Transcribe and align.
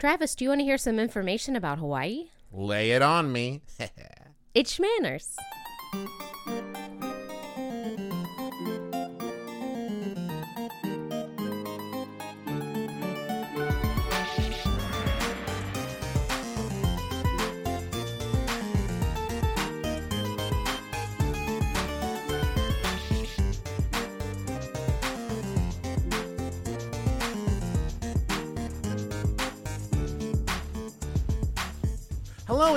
Travis, 0.00 0.34
do 0.34 0.44
you 0.46 0.48
want 0.48 0.60
to 0.60 0.64
hear 0.64 0.78
some 0.78 0.98
information 0.98 1.56
about 1.56 1.78
Hawaii? 1.78 2.30
Lay 2.50 2.92
it 2.92 3.02
on 3.02 3.30
me. 3.32 3.60
It's 4.52 4.76
Schmanners. 4.76 5.36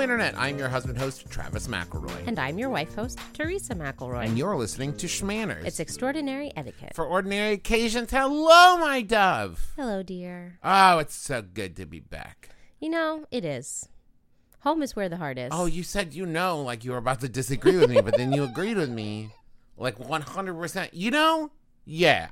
Internet. 0.04 0.34
I'm 0.36 0.58
your 0.58 0.68
husband 0.68 0.98
host, 0.98 1.30
Travis 1.30 1.66
McElroy. 1.66 2.26
And 2.26 2.38
I'm 2.38 2.58
your 2.58 2.68
wife 2.68 2.94
host, 2.94 3.18
Teresa 3.32 3.74
McElroy. 3.74 4.26
And 4.26 4.36
you're 4.36 4.54
listening 4.54 4.94
to 4.98 5.06
Schmanners. 5.06 5.64
It's 5.64 5.80
extraordinary 5.80 6.52
etiquette. 6.54 6.94
for 6.94 7.06
ordinary 7.06 7.54
occasions. 7.54 8.10
Hello, 8.10 8.76
my 8.76 9.00
dove. 9.00 9.72
Hello, 9.76 10.02
dear. 10.02 10.58
Oh, 10.62 10.98
it's 10.98 11.14
so 11.14 11.40
good 11.40 11.74
to 11.76 11.86
be 11.86 12.00
back. 12.00 12.50
You 12.80 12.90
know, 12.90 13.24
it 13.30 13.46
is. 13.46 13.88
Home 14.58 14.82
is 14.82 14.94
where 14.94 15.08
the 15.08 15.16
heart 15.16 15.38
is. 15.38 15.48
Oh, 15.50 15.64
you 15.64 15.82
said 15.82 16.12
you 16.12 16.26
know, 16.26 16.60
like 16.60 16.84
you 16.84 16.90
were 16.90 16.98
about 16.98 17.20
to 17.20 17.28
disagree 17.30 17.78
with 17.78 17.88
me, 17.88 18.02
but 18.02 18.14
then 18.18 18.30
you 18.30 18.44
agreed 18.44 18.76
with 18.76 18.90
me, 18.90 19.30
like 19.78 19.96
100%. 19.96 20.90
You 20.92 21.12
know? 21.12 21.50
Yeah. 21.86 22.28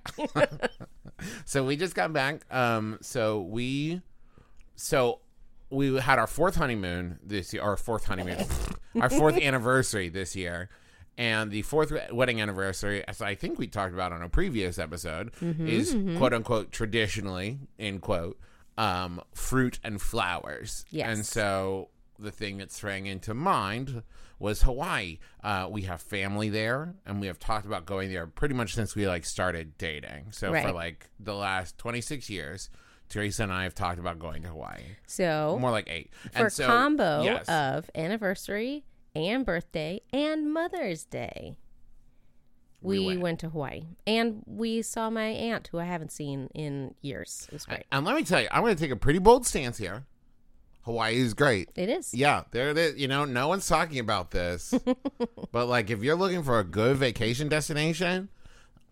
so 1.47 1.65
we 1.65 1.77
just 1.77 1.95
got 1.95 2.13
back. 2.13 2.43
Um, 2.51 2.99
so 3.01 3.41
we, 3.41 4.03
so 4.77 5.22
we 5.73 5.97
had 5.99 6.19
our 6.19 6.27
fourth 6.27 6.57
honeymoon 6.57 7.19
this 7.23 7.53
year, 7.53 7.63
our 7.63 7.77
fourth 7.77 8.05
honeymoon, 8.05 8.45
our 9.01 9.11
fourth 9.11 9.37
anniversary 9.43 10.09
this 10.09 10.37
year. 10.37 10.69
And 11.19 11.51
the 11.51 11.63
fourth 11.63 11.93
wedding 12.11 12.41
anniversary, 12.41 13.07
as 13.07 13.21
I 13.21 13.35
think 13.35 13.59
we 13.59 13.67
talked 13.67 13.93
about 13.93 14.13
on 14.13 14.23
a 14.23 14.29
previous 14.29 14.79
episode, 14.79 15.33
is 15.41 15.95
quote 16.17 16.33
unquote 16.33 16.73
traditionally, 16.73 17.59
in 17.79 17.99
quote, 17.99 18.39
um, 18.79 19.21
fruit 19.35 19.79
and 19.85 20.01
flowers. 20.01 20.85
Yes. 20.91 21.09
And 21.09 21.27
so 21.27 21.89
the 22.19 22.31
thing 22.31 22.59
that 22.59 22.73
sprang 22.73 23.07
into 23.07 23.35
mind 23.35 24.03
was 24.39 24.63
Hawaii. 24.63 25.19
Uh, 25.43 25.69
we 25.71 25.83
have 25.83 26.01
family 26.01 26.49
there, 26.49 26.95
and 27.05 27.21
we 27.21 27.27
have 27.27 27.39
talked 27.39 27.67
about 27.67 27.85
going 27.87 28.11
there 28.11 28.27
pretty 28.27 28.55
much 28.55 28.75
since 28.75 28.95
we 28.95 29.07
like 29.07 29.25
started 29.25 29.77
dating. 29.79 30.33
So 30.33 30.51
for 30.51 30.73
like 30.73 31.11
the 31.21 31.35
last 31.35 31.77
twenty 31.79 32.01
six 32.01 32.31
years, 32.31 32.71
Teresa 33.13 33.43
and 33.45 33.53
I 33.53 33.65
have 33.65 33.75
talked 33.75 33.99
about 33.99 34.19
going 34.19 34.43
to 34.43 34.49
Hawaii. 34.49 34.81
so 35.07 35.59
More 35.61 35.71
like 35.71 35.89
eight. 35.89 36.11
for 36.33 36.45
and 36.45 36.53
so, 36.53 36.67
combo 36.67 37.23
yes. 37.23 37.49
of 37.49 37.91
anniversary 37.95 38.85
and 39.15 39.45
birthday 39.45 40.01
and 40.13 40.53
Mother's 40.53 41.05
Day, 41.05 41.57
We 42.81 42.99
we, 43.01 43.07
went. 43.09 43.21
went. 43.21 43.41
to 43.41 43.49
Hawaii. 43.51 43.83
And 44.07 44.43
we 44.47 44.81
saw 44.83 45.11
my 45.11 45.27
aunt, 45.27 45.69
who 45.69 45.79
I 45.79 45.85
haven't 45.85 46.11
seen 46.13 46.49
in 46.55 46.95
years. 47.03 47.45
It 47.49 47.53
was 47.55 47.67
great. 47.67 47.85
And 47.93 48.05
let 48.07 48.17
me 48.17 48.23
tell 48.25 48.41
you, 48.41 48.49
I'm 48.51 48.63
going 48.63 48.75
to 48.75 48.81
take 48.83 48.91
a 48.91 48.97
pretty 48.97 49.19
bold 49.19 49.47
stance 49.47 49.77
here. 49.79 50.05
Hawaii 50.85 51.17
is 51.21 51.33
great. 51.35 51.69
It 51.77 51.89
is. 51.89 52.13
Yeah, 52.13 52.43
there 52.51 52.71
it 52.71 52.79
is. 52.79 52.97
You 52.97 53.07
know, 53.07 53.25
no 53.25 53.47
one's 53.47 53.69
talking 53.69 54.01
about 54.01 54.33
this. 54.33 54.75
but 55.53 55.67
like 55.67 55.91
if 55.91 56.03
you're 56.03 56.17
looking 56.17 56.43
for 56.43 56.59
a 56.59 56.65
good 56.65 56.97
vacation 56.97 57.49
destination, 57.49 58.31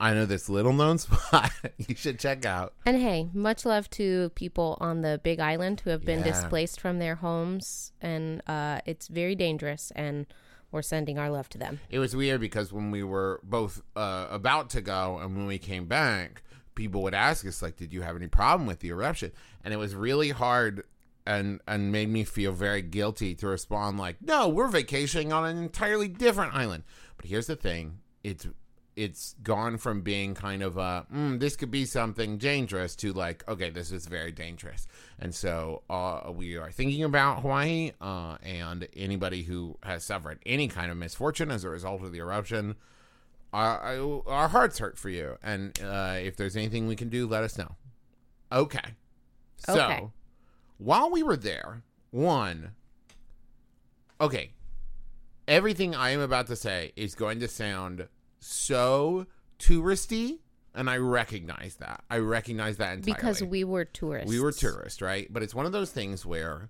I 0.01 0.15
know 0.15 0.25
this 0.25 0.49
little 0.49 0.73
known 0.73 0.97
spot 1.07 1.53
you 1.77 1.95
should 1.95 2.19
check 2.19 2.45
out. 2.47 2.73
And 2.87 2.97
hey, 2.97 3.29
much 3.35 3.65
love 3.67 3.89
to 3.91 4.31
people 4.31 4.79
on 4.81 5.03
the 5.03 5.21
Big 5.23 5.39
Island 5.41 5.81
who 5.81 5.91
have 5.91 6.05
been 6.05 6.21
Yeah. 6.21 6.33
displaced 6.33 6.81
from 6.81 6.99
their 6.99 7.17
homes, 7.17 7.93
and 8.01 8.41
uh, 8.49 8.81
it's 8.87 9.09
very 9.09 9.35
dangerous. 9.35 9.93
And 9.95 10.27
we're 10.73 10.83
sending 10.83 11.19
our 11.19 11.29
love 11.31 11.49
to 11.51 11.59
them. 11.59 11.81
It 11.91 11.99
was 11.99 12.15
weird 12.17 12.41
because 12.41 12.73
when 12.73 12.91
we 12.91 13.03
were 13.03 13.41
both 13.43 13.83
uh, 13.95 14.29
about 14.31 14.71
to 14.71 14.81
go 14.81 15.19
and 15.19 15.37
when 15.37 15.47
we 15.47 15.59
came 15.59 15.87
back, 15.87 16.43
people 16.75 17.03
would 17.03 17.15
ask 17.15 17.45
us 17.47 17.61
like, 17.61 17.77
"Did 17.77 17.93
you 17.93 18.03
have 18.03 18.17
any 18.17 18.29
problem 18.29 18.67
with 18.67 18.79
the 18.81 18.89
eruption?" 18.89 19.33
And 19.65 19.75
it 19.75 19.79
was 19.79 19.95
really 19.95 20.31
hard 20.31 20.85
and 21.27 21.61
and 21.69 21.93
made 21.93 22.09
me 22.09 22.25
feel 22.25 22.53
very 22.53 22.83
guilty 22.83 23.35
to 23.35 23.49
respond 23.49 23.99
like, 23.99 24.23
"No, 24.23 24.49
we're 24.49 24.69
vacationing 24.69 25.33
on 25.33 25.45
an 25.45 25.59
entirely 25.59 26.09
different 26.09 26.55
island." 26.55 26.85
But 27.17 27.27
here's 27.27 27.49
the 27.49 27.57
thing: 27.57 27.99
it's 28.23 28.47
it's 28.97 29.35
gone 29.43 29.79
from 29.79 30.01
being 30.03 30.35
kind 30.35 30.63
of 30.63 30.77
a 30.77 31.07
mm, 31.15 31.39
this 31.41 31.57
could 31.57 31.71
be 31.71 31.85
something 31.85 32.37
dangerous 32.39 32.95
to 32.97 33.13
like 33.13 33.47
okay 33.49 33.71
this 33.71 33.93
is 33.93 34.07
very 34.07 34.33
dangerous. 34.33 34.87
And 35.19 35.35
so 35.35 35.83
uh, 35.89 36.31
we 36.33 36.57
are 36.57 36.71
thinking 36.71 37.05
about 37.05 37.43
hawaii 37.43 37.93
uh, 38.01 38.37
and 38.43 38.89
anybody 38.97 39.43
who 39.43 39.77
has 39.83 40.05
suffered 40.05 40.39
any 40.45 40.69
kind 40.69 40.91
of 40.91 40.97
misfortune 40.97 41.51
as 41.51 41.65
a 41.65 41.71
result 41.71 42.03
of 42.03 42.13
the 42.13 42.19
eruption 42.19 42.75
our, 43.53 44.23
our- 44.29 44.49
hearts 44.49 44.79
hurt 44.79 44.97
for 44.97 45.09
you. 45.09 45.37
And 45.43 45.79
uh, 45.83 46.15
if 46.19 46.37
there's 46.37 46.57
anything 46.57 46.87
we 46.87 46.95
can 46.97 47.09
do 47.09 47.27
let 47.27 47.43
us 47.43 47.59
know. 47.59 47.75
Okay. 48.53 48.95
So 49.59 49.75
Okay. 49.75 50.09
while 50.79 51.11
we 51.11 51.23
were 51.23 51.37
there 51.37 51.83
one 52.11 52.73
okay 54.21 54.51
everything 55.49 55.95
I 55.95 56.11
am 56.11 56.21
about 56.21 56.47
to 56.49 56.57
say 56.57 56.93
is 56.97 57.15
going 57.15 57.41
to 57.41 57.49
sound 57.49 58.07
so 58.41 59.27
touristy, 59.59 60.39
and 60.75 60.89
I 60.91 60.97
recognize 60.97 61.77
that. 61.77 62.03
I 62.11 62.19
recognize 62.19 62.79
that 62.79 62.95
entirely. 62.95 63.15
Because 63.15 63.43
we 63.43 63.65
were 63.65 63.85
tourists. 63.85 64.29
we 64.29 64.41
were 64.41 64.53
tourists, 64.53 65.01
right? 65.01 65.33
But 65.33 65.43
it's 65.43 65.55
one 65.55 65.67
of 65.67 65.73
those 65.73 65.91
things 65.91 66.25
where 66.27 66.69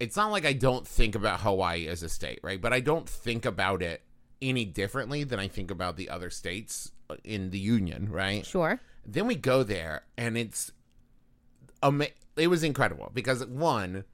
it's 0.00 0.16
not 0.16 0.30
like 0.30 0.44
I 0.44 0.52
don't 0.52 0.86
think 0.86 1.14
about 1.14 1.40
Hawaii 1.40 1.88
as 1.88 2.02
a 2.02 2.08
state, 2.08 2.40
right? 2.42 2.60
But 2.60 2.72
I 2.72 2.80
don't 2.80 3.08
think 3.08 3.44
about 3.44 3.82
it 3.82 4.02
any 4.40 4.64
differently 4.64 5.24
than 5.24 5.38
I 5.40 5.48
think 5.48 5.70
about 5.70 5.96
the 5.96 6.08
other 6.08 6.30
states 6.30 6.92
uh, 7.10 7.16
in 7.24 7.50
the 7.50 7.58
union, 7.58 8.08
right? 8.10 8.46
Sure. 8.46 8.80
then 9.04 9.26
we 9.26 9.34
go 9.34 9.62
there 9.62 10.02
and 10.16 10.36
it's 10.36 10.70
ama- 11.82 12.06
it 12.36 12.48
was 12.48 12.62
incredible 12.62 13.10
because 13.12 13.44
one 13.46 14.04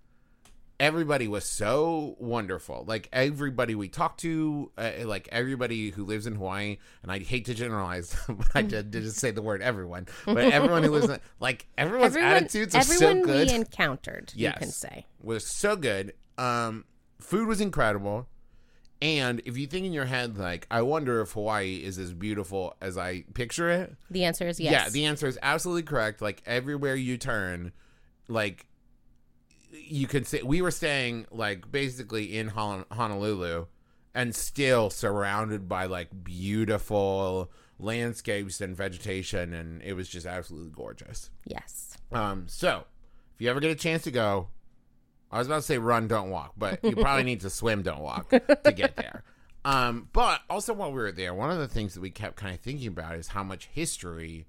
everybody 0.81 1.29
was 1.29 1.45
so 1.45 2.17
wonderful 2.19 2.85
like 2.89 3.09
everybody 3.13 3.75
we 3.77 3.89
talked 3.89 4.21
to 4.21 4.71
uh, 4.77 4.91
like 5.05 5.29
everybody 5.31 5.91
who 5.91 6.05
lives 6.05 6.27
in 6.27 6.35
hawaii 6.35 6.77
and 7.03 7.13
i 7.13 7.19
hate 7.21 7.45
to 7.45 7.55
generalize 7.55 8.17
but 8.29 8.47
i 8.57 8.63
did, 8.63 8.91
did 8.91 9.05
just 9.05 9.19
say 9.19 9.31
the 9.31 9.41
word 9.43 9.63
everyone 9.63 10.05
but 10.27 10.39
everyone 10.39 10.83
who 10.83 10.91
lives 10.91 11.09
in 11.09 11.19
like 11.41 11.67
everyone's 11.79 12.17
Everyone, 12.17 12.33
attitudes 12.33 12.75
are 12.75 12.79
everyone 12.79 13.21
so 13.21 13.25
good 13.25 13.49
we 13.49 13.55
encountered, 13.55 14.33
Yes. 14.35 14.55
you 14.55 14.59
can 14.59 14.71
say. 14.71 15.07
was 15.23 15.47
so 15.47 15.77
good. 15.77 16.13
Um, 16.39 16.85
food 17.21 17.47
was 17.47 17.61
incredible. 17.61 18.27
And 19.03 19.43
if 19.45 19.59
you 19.59 19.67
think 19.67 19.85
in 19.85 19.93
your 19.93 20.07
head, 20.07 20.39
like, 20.39 20.67
I 20.71 20.81
wonder 20.83 21.21
if 21.21 21.33
Hawaii 21.33 21.77
is 21.77 21.99
as 21.99 22.15
beautiful 22.15 22.75
as 22.81 22.97
I 22.97 23.25
picture 23.35 23.69
it. 23.71 23.95
The 24.11 24.25
answer 24.25 24.47
is 24.49 24.59
yes. 24.59 24.73
Yeah, 24.73 24.89
the 24.89 25.05
answer 25.05 25.27
is 25.27 25.39
absolutely 25.43 25.83
correct. 25.83 26.23
Like, 26.23 26.43
everywhere 26.47 26.95
you 26.95 27.19
turn, 27.19 27.73
like, 28.29 28.67
you 29.75 30.07
could 30.07 30.27
say, 30.27 30.43
we 30.43 30.63
were 30.63 30.71
staying, 30.71 31.27
like, 31.31 31.71
basically 31.71 32.37
in 32.37 32.49
Hon- 32.49 32.85
Honolulu 32.91 33.67
and 34.15 34.35
still 34.35 34.91
surrounded 34.91 35.69
by, 35.69 35.87
like, 35.87 36.09
beautiful 36.23 37.51
landscapes 37.79 38.61
and 38.61 38.77
vegetation. 38.77 39.53
And 39.53 39.83
it 39.83 39.95
was 39.95 40.09
just 40.09 40.27
absolutely 40.27 40.71
gorgeous. 40.71 41.31
yes. 41.47 41.97
Um, 42.13 42.45
so 42.47 42.85
if 43.35 43.41
you 43.41 43.51
ever 43.51 43.59
get 43.61 43.71
a 43.71 43.75
chance 43.75 44.05
to 44.05 44.11
go, 44.13 44.49
I 45.33 45.39
was 45.39 45.49
about 45.49 45.57
to 45.57 45.63
say 45.63 45.79
run, 45.79 46.07
don't 46.07 46.31
walk, 46.31 46.53
but 46.57 46.79
you 46.85 46.95
probably 46.95 47.25
need 47.25 47.41
to 47.41 47.51
swim, 47.51 47.83
don't 47.83 48.01
walk 48.03 48.29
to 48.31 48.73
get 48.75 48.97
there. 48.97 49.25
Um, 49.67 50.11
but 50.13 50.43
also 50.51 50.75
while 50.75 50.91
we 50.93 50.99
were 50.99 51.11
there, 51.11 51.33
one 51.33 51.51
of 51.51 51.57
the 51.59 51.67
things 51.69 51.95
that 51.95 52.03
we 52.03 52.11
kept 52.11 52.37
kind 52.37 52.55
of 52.55 52.61
thinking 52.61 52.87
about 52.89 53.15
is 53.15 53.29
how 53.29 53.43
much 53.43 53.71
history 53.73 54.47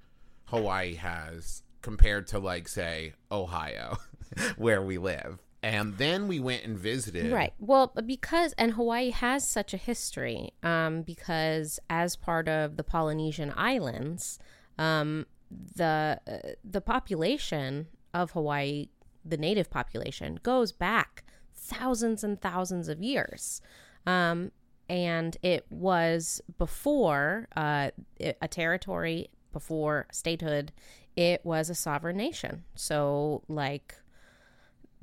Hawaii 0.47 0.95
has 0.95 1.63
compared 1.81 2.27
to 2.27 2.39
like 2.39 2.67
say 2.67 3.13
Ohio, 3.31 3.95
where 4.57 4.81
we 4.81 4.97
live. 4.97 5.39
And 5.63 5.97
then 5.97 6.27
we 6.27 6.39
went 6.39 6.63
and 6.63 6.77
visited. 6.77 7.31
Right. 7.31 7.53
Well, 7.57 7.91
because 8.05 8.53
and 8.53 8.73
Hawaii 8.73 9.09
has 9.09 9.47
such 9.47 9.73
a 9.73 9.77
history, 9.77 10.51
um, 10.61 11.01
because 11.01 11.79
as 11.89 12.15
part 12.15 12.47
of 12.47 12.77
the 12.77 12.83
Polynesian 12.83 13.51
Islands, 13.55 14.37
um, 14.77 15.25
the 15.49 16.19
uh, 16.27 16.37
the 16.63 16.81
population 16.81 17.87
of 18.13 18.31
Hawaii, 18.31 18.89
the 19.23 19.37
native 19.37 19.71
population, 19.71 20.39
goes 20.43 20.71
back 20.71 21.23
thousands 21.55 22.23
and 22.23 22.39
thousands 22.39 22.87
of 22.87 23.01
years. 23.01 23.59
Um, 24.05 24.51
and 24.87 25.35
it 25.41 25.65
was 25.71 26.41
before 26.57 27.47
uh, 27.55 27.89
a 28.19 28.47
territory, 28.47 29.29
before 29.51 30.05
statehood, 30.11 30.71
it 31.15 31.43
was 31.43 31.69
a 31.69 31.75
sovereign 31.75 32.17
nation. 32.17 32.65
So, 32.75 33.41
like, 33.47 33.95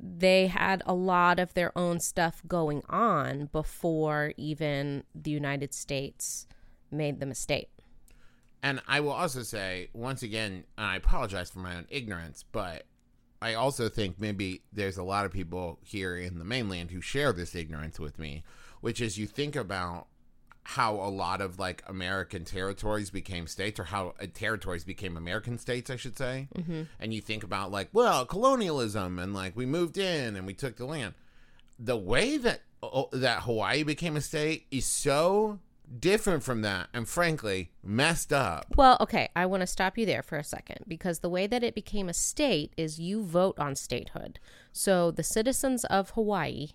they 0.03 0.49
had 0.49 0.83
a 0.85 0.93
lot 0.93 1.39
of 1.39 1.55
their 1.55 1.77
own 1.79 2.01
stuff 2.01 2.43
going 2.49 2.83
on 2.89 3.49
before 3.53 4.33
even 4.37 5.05
the 5.15 5.31
United 5.31 5.73
States 5.73 6.49
made 6.91 7.21
the 7.21 7.27
mistake. 7.27 7.71
And 8.65 8.81
I 8.89 9.01
will 9.01 9.13
also 9.13 9.43
say, 9.43 9.89
once 9.93 10.23
again, 10.23 10.65
I 10.77 10.97
apologize 10.97 11.51
for 11.51 11.61
my 11.61 11.77
own 11.77 11.87
ignorance, 11.89 12.45
but 12.51 12.85
I 13.41 13.55
also 13.55 13.89
think 13.89 14.21
maybe 14.21 14.63
there's 14.73 14.99
a 14.99 15.03
lot 15.03 15.25
of 15.25 15.33
people 15.33 15.79
here 15.83 16.17
in 16.17 16.39
the 16.39 16.45
mainland 16.45 16.91
who 16.91 17.01
share 17.01 17.33
this 17.33 17.55
ignorance 17.55 17.99
with 17.99 18.19
me, 18.19 18.43
which 18.81 19.01
is 19.01 19.19
you 19.19 19.27
think 19.27 19.57
about 19.57 20.07
how 20.65 20.95
a 20.95 21.11
lot 21.11 21.41
of 21.41 21.59
like 21.59 21.83
American 21.87 22.45
territories 22.45 23.11
became 23.11 23.47
states, 23.47 23.81
or 23.81 23.85
how 23.85 24.15
uh, 24.21 24.27
territories 24.33 24.85
became 24.85 25.17
American 25.17 25.59
states, 25.59 25.91
I 25.91 25.97
should 25.97 26.17
say. 26.17 26.49
Mm-hmm. 26.57 26.83
And 27.01 27.13
you 27.13 27.21
think 27.21 27.43
about 27.43 27.71
like, 27.71 27.89
well, 27.93 28.25
colonialism, 28.25 29.19
and 29.19 29.35
like 29.35 29.57
we 29.57 29.67
moved 29.67 29.99
in 29.99 30.37
and 30.37 30.47
we 30.47 30.55
took 30.55 30.77
the 30.77 30.87
land. 30.87 31.15
The 31.79 31.97
way 31.97 32.37
that 32.37 32.61
uh, 32.83 33.05
that 33.13 33.43
Hawaii 33.43 33.83
became 33.83 34.17
a 34.17 34.21
state 34.21 34.67
is 34.71 34.87
so 34.87 35.59
different 35.99 36.43
from 36.43 36.63
that, 36.63 36.89
and 36.95 37.09
frankly, 37.09 37.71
messed 37.83 38.33
up. 38.33 38.67
Well, 38.77 38.97
okay, 39.01 39.29
I 39.35 39.47
want 39.47 39.63
to 39.63 39.67
stop 39.67 39.99
you 39.99 40.07
there 40.07 40.23
for 40.23 40.39
a 40.39 40.45
second 40.45 40.85
because 40.87 41.19
the 41.19 41.29
way 41.29 41.47
that 41.47 41.63
it 41.63 41.75
became 41.75 42.09
a 42.09 42.15
state 42.15 42.73
is 42.77 42.99
you 42.99 43.23
vote 43.23 43.59
on 43.59 43.75
statehood. 43.75 44.39
So 44.73 45.11
the 45.11 45.23
citizens 45.23 45.85
of 45.87 46.11
Hawaii 46.11 46.69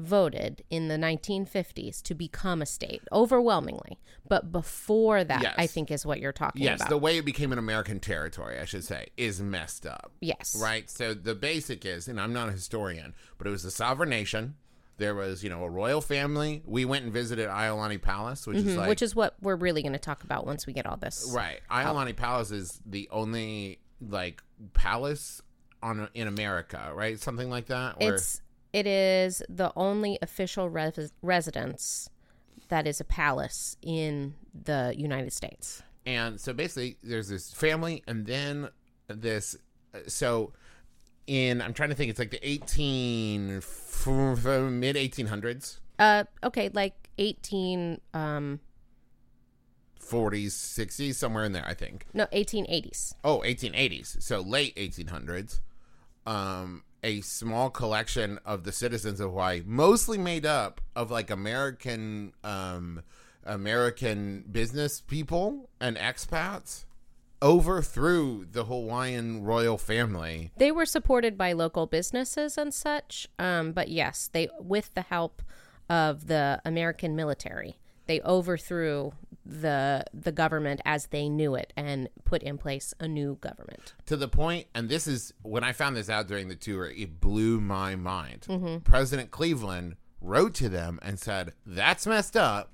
voted 0.00 0.62
in 0.70 0.88
the 0.88 0.96
1950s 0.96 2.02
to 2.02 2.14
become 2.14 2.60
a 2.62 2.66
state 2.66 3.02
overwhelmingly 3.12 3.98
but 4.28 4.50
before 4.52 5.22
that 5.24 5.42
Yes. 5.42 5.54
i 5.58 5.66
think 5.66 5.90
is 5.90 6.04
what 6.06 6.20
you're 6.20 6.32
talking 6.32 6.62
Yes, 6.62 6.80
about 6.80 6.84
yes 6.84 6.88
the 6.90 6.98
way 6.98 7.18
it 7.18 7.24
became 7.24 7.52
an 7.52 7.58
American 7.58 8.00
territory, 8.00 8.58
I 8.58 8.64
should 8.64 8.84
say, 8.84 9.08
is 9.16 9.40
messed 9.40 9.86
up. 9.86 10.12
yes 10.20 10.56
Right? 10.60 10.88
So 10.90 11.14
the 11.14 11.34
basic 11.34 11.84
is, 11.84 12.08
and 12.08 12.20
I'm 12.20 12.32
not 12.32 12.48
a 12.48 12.52
historian, 12.52 13.14
but 13.38 13.46
it 13.46 13.50
was 13.50 13.64
a 13.64 13.70
sovereign 13.70 14.08
nation. 14.10 14.54
There 14.98 15.14
was, 15.14 15.42
you 15.42 15.48
know, 15.50 15.64
a 15.64 15.68
royal 15.70 16.00
family. 16.00 16.62
We 16.66 16.84
went 16.84 17.04
and 17.04 17.12
visited 17.12 17.48
Iolani 17.48 18.00
Palace, 18.02 18.46
which 18.46 18.58
is 18.58 18.64
Mhm, 18.64 18.76
like 18.76 18.88
which 18.88 19.00
is 19.02 19.14
what 19.16 19.34
we're 19.40 19.56
really 19.56 19.82
going 19.82 19.94
to 19.94 19.98
talk 19.98 20.24
about 20.24 20.44
once 20.46 20.66
we 20.66 20.72
get 20.72 20.86
all 20.86 20.96
this 20.96 21.30
right. 21.34 21.60
Iolani 21.70 22.14
Palace 22.16 22.50
is 22.50 22.80
the 22.84 23.08
only 23.10 23.78
like 24.00 24.42
palace 24.74 25.40
on 25.82 26.08
in 26.14 26.26
America, 26.28 26.92
right? 26.94 27.18
Something 27.18 27.48
like 27.50 27.66
that. 27.66 27.98
Where, 28.00 28.14
it's 28.14 28.42
it 28.72 28.86
is 28.86 29.42
the 29.48 29.72
only 29.76 30.18
official 30.22 30.68
res- 30.70 31.12
residence 31.22 32.08
that 32.68 32.86
is 32.86 33.00
a 33.00 33.04
palace 33.04 33.76
in 33.82 34.34
the 34.64 34.94
united 34.96 35.32
states 35.32 35.82
And 36.06 36.40
so 36.40 36.52
basically, 36.52 36.96
there's 37.02 37.28
this 37.28 37.52
family, 37.52 38.02
and 38.08 38.24
then 38.26 38.68
this. 39.08 39.56
So, 40.06 40.52
in 41.26 41.60
I'm 41.60 41.74
trying 41.74 41.90
to 41.90 41.94
think, 41.94 42.08
it's 42.10 42.18
like 42.18 42.30
the 42.30 42.40
18 42.48 43.46
mid 43.58 44.96
1800s, 44.96 45.78
uh 45.98 46.24
okay 46.42 46.70
like 46.72 46.94
18 47.18 48.00
um 48.14 48.60
40s, 50.00 50.48
60s, 50.48 51.14
somewhere 51.14 51.44
in 51.44 51.52
there, 51.52 51.66
I 51.66 51.74
think. 51.74 52.06
no 52.14 52.26
1880s 52.32 53.14
Oh, 53.22 53.40
1880s. 53.40 54.22
So 54.22 54.40
late 54.40 54.74
1800s. 54.76 55.60
Um, 56.26 56.82
a 57.02 57.20
small 57.20 57.70
collection 57.70 58.38
of 58.44 58.64
the 58.64 58.72
citizens 58.72 59.20
of 59.20 59.30
Hawaii, 59.30 59.62
mostly 59.64 60.18
made 60.18 60.46
up 60.46 60.80
of 60.94 61.10
like 61.10 61.30
American, 61.30 62.32
um, 62.44 63.02
American 63.44 64.44
business 64.50 65.00
people 65.00 65.70
and 65.80 65.96
expats, 65.96 66.84
overthrew 67.42 68.46
the 68.50 68.64
Hawaiian 68.64 69.42
royal 69.42 69.78
family. 69.78 70.52
They 70.56 70.70
were 70.70 70.86
supported 70.86 71.38
by 71.38 71.52
local 71.52 71.86
businesses 71.86 72.58
and 72.58 72.72
such, 72.74 73.28
um, 73.38 73.72
but 73.72 73.88
yes, 73.88 74.28
they 74.32 74.48
with 74.60 74.94
the 74.94 75.02
help 75.02 75.42
of 75.88 76.26
the 76.26 76.60
American 76.64 77.16
military, 77.16 77.78
they 78.06 78.20
overthrew 78.20 79.12
the 79.44 80.04
the 80.12 80.32
government 80.32 80.80
as 80.84 81.06
they 81.06 81.28
knew 81.28 81.54
it 81.54 81.72
and 81.76 82.08
put 82.24 82.42
in 82.42 82.58
place 82.58 82.92
a 83.00 83.08
new 83.08 83.36
government. 83.40 83.94
to 84.06 84.16
the 84.16 84.28
point, 84.28 84.66
and 84.74 84.88
this 84.88 85.06
is 85.06 85.32
when 85.42 85.64
I 85.64 85.72
found 85.72 85.96
this 85.96 86.10
out 86.10 86.28
during 86.28 86.48
the 86.48 86.54
tour, 86.56 86.86
it 86.86 87.20
blew 87.20 87.60
my 87.60 87.96
mind. 87.96 88.46
President 88.84 89.30
Cleveland 89.30 89.96
wrote 90.20 90.54
to 90.54 90.68
them 90.68 90.98
and 91.02 91.18
said, 91.18 91.52
That's 91.64 92.06
messed 92.06 92.36
up. 92.36 92.72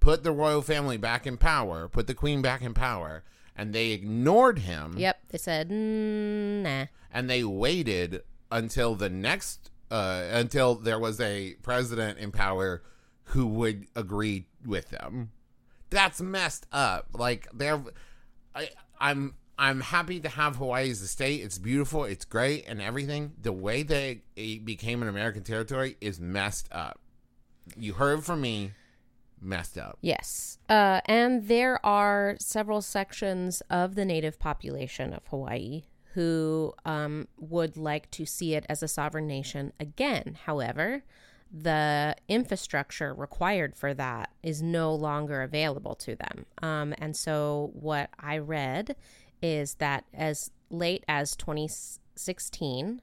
Put 0.00 0.24
the 0.24 0.32
royal 0.32 0.62
family 0.62 0.96
back 0.96 1.26
in 1.26 1.36
power, 1.36 1.88
put 1.88 2.08
the 2.08 2.14
queen 2.14 2.42
back 2.42 2.62
in 2.62 2.74
power. 2.74 3.22
And 3.54 3.74
they 3.74 3.90
ignored 3.90 4.60
him 4.60 4.94
Yep, 4.96 5.18
they 5.28 5.36
said 5.38 5.68
mm, 5.68 6.62
nah. 6.62 6.86
and 7.12 7.28
they 7.28 7.44
waited 7.44 8.22
until 8.50 8.94
the 8.94 9.10
next, 9.10 9.70
uh, 9.90 10.24
until 10.30 10.74
there 10.74 10.98
was 10.98 11.20
a 11.20 11.54
president 11.62 12.18
in 12.18 12.32
power 12.32 12.82
who 13.24 13.46
would 13.46 13.86
agree 13.94 14.46
with 14.64 14.88
them. 14.88 15.32
That's 15.92 16.20
messed 16.20 16.66
up. 16.72 17.06
Like 17.14 17.48
they're, 17.52 17.82
I, 18.54 18.70
I'm 18.98 19.34
I'm 19.58 19.80
happy 19.80 20.18
to 20.20 20.28
have 20.28 20.56
Hawaii 20.56 20.90
as 20.90 21.02
a 21.02 21.06
state. 21.06 21.42
It's 21.42 21.58
beautiful. 21.58 22.04
It's 22.04 22.24
great 22.24 22.64
and 22.66 22.82
everything. 22.82 23.32
The 23.40 23.52
way 23.52 23.82
that 23.84 24.18
it 24.34 24.64
became 24.64 25.02
an 25.02 25.08
American 25.08 25.44
territory 25.44 25.96
is 26.00 26.18
messed 26.18 26.68
up. 26.72 26.98
You 27.76 27.92
heard 27.94 28.24
from 28.24 28.40
me. 28.40 28.72
Messed 29.40 29.76
up. 29.76 29.98
Yes. 30.00 30.58
Uh, 30.68 31.00
and 31.06 31.48
there 31.48 31.84
are 31.84 32.36
several 32.38 32.80
sections 32.80 33.60
of 33.70 33.96
the 33.96 34.04
native 34.04 34.38
population 34.38 35.12
of 35.12 35.26
Hawaii 35.28 35.82
who 36.14 36.74
um, 36.84 37.26
would 37.38 37.76
like 37.76 38.10
to 38.12 38.24
see 38.26 38.54
it 38.54 38.64
as 38.68 38.82
a 38.82 38.88
sovereign 38.88 39.26
nation 39.26 39.72
again. 39.80 40.38
However, 40.44 41.02
the 41.52 42.16
infrastructure 42.28 43.12
required 43.12 43.76
for 43.76 43.92
that 43.92 44.30
is 44.42 44.62
no 44.62 44.94
longer 44.94 45.42
available 45.42 45.94
to 45.96 46.16
them. 46.16 46.46
Um, 46.62 46.94
and 46.96 47.14
so, 47.14 47.70
what 47.74 48.08
I 48.18 48.38
read 48.38 48.96
is 49.42 49.74
that 49.74 50.04
as 50.14 50.50
late 50.70 51.04
as 51.06 51.36
2016, 51.36 53.02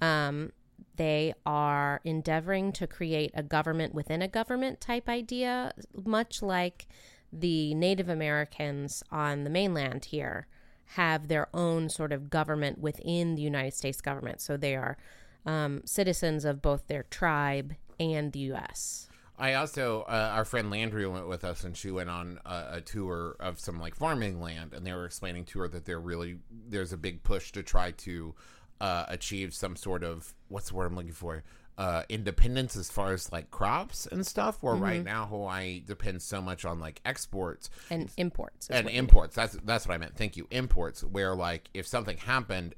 um, 0.00 0.52
they 0.96 1.34
are 1.44 2.00
endeavoring 2.04 2.70
to 2.72 2.86
create 2.86 3.32
a 3.34 3.42
government 3.42 3.94
within 3.94 4.22
a 4.22 4.28
government 4.28 4.80
type 4.80 5.08
idea, 5.08 5.72
much 6.04 6.40
like 6.40 6.86
the 7.32 7.74
Native 7.74 8.08
Americans 8.08 9.02
on 9.10 9.44
the 9.44 9.50
mainland 9.50 10.06
here 10.06 10.46
have 10.92 11.28
their 11.28 11.48
own 11.52 11.88
sort 11.88 12.12
of 12.12 12.30
government 12.30 12.78
within 12.78 13.34
the 13.34 13.42
United 13.42 13.74
States 13.74 14.00
government. 14.00 14.40
So 14.40 14.56
they 14.56 14.76
are 14.76 14.96
um, 15.44 15.82
citizens 15.84 16.44
of 16.44 16.62
both 16.62 16.86
their 16.86 17.04
tribe 17.04 17.74
and 18.00 18.32
the 18.32 18.40
U.S. 18.40 19.08
I 19.38 19.54
also, 19.54 20.02
uh, 20.02 20.32
our 20.34 20.44
friend 20.44 20.70
Landry 20.70 21.06
went 21.06 21.28
with 21.28 21.44
us, 21.44 21.62
and 21.62 21.76
she 21.76 21.90
went 21.90 22.10
on 22.10 22.40
a, 22.44 22.64
a 22.72 22.80
tour 22.80 23.36
of 23.38 23.60
some 23.60 23.78
like 23.78 23.94
farming 23.94 24.40
land, 24.40 24.72
and 24.74 24.84
they 24.84 24.92
were 24.92 25.04
explaining 25.04 25.44
to 25.46 25.60
her 25.60 25.68
that 25.68 25.84
they're 25.84 26.00
really 26.00 26.38
there's 26.68 26.92
a 26.92 26.96
big 26.96 27.22
push 27.22 27.52
to 27.52 27.62
try 27.62 27.92
to 27.92 28.34
uh, 28.80 29.04
achieve 29.08 29.54
some 29.54 29.76
sort 29.76 30.02
of 30.02 30.34
what's 30.48 30.70
the 30.70 30.74
word 30.74 30.86
I'm 30.86 30.96
looking 30.96 31.12
for 31.12 31.44
uh, 31.78 32.02
independence 32.08 32.76
as 32.76 32.90
far 32.90 33.12
as 33.12 33.30
like 33.30 33.50
crops 33.52 34.06
and 34.06 34.26
stuff. 34.26 34.62
Where 34.62 34.74
right 34.74 35.04
now 35.04 35.26
Hawaii 35.26 35.80
depends 35.80 36.24
so 36.24 36.42
much 36.42 36.64
on 36.64 36.80
like 36.80 37.00
exports 37.04 37.70
and 37.88 38.10
imports. 38.16 38.68
and 38.68 38.88
imports. 38.88 39.36
That's 39.36 39.56
that's 39.64 39.86
what 39.86 39.94
I 39.94 39.98
meant. 39.98 40.16
Thank 40.16 40.36
you. 40.36 40.48
Imports, 40.50 41.04
where 41.04 41.36
like 41.36 41.70
if 41.74 41.86
something 41.86 42.16
happened 42.16 42.74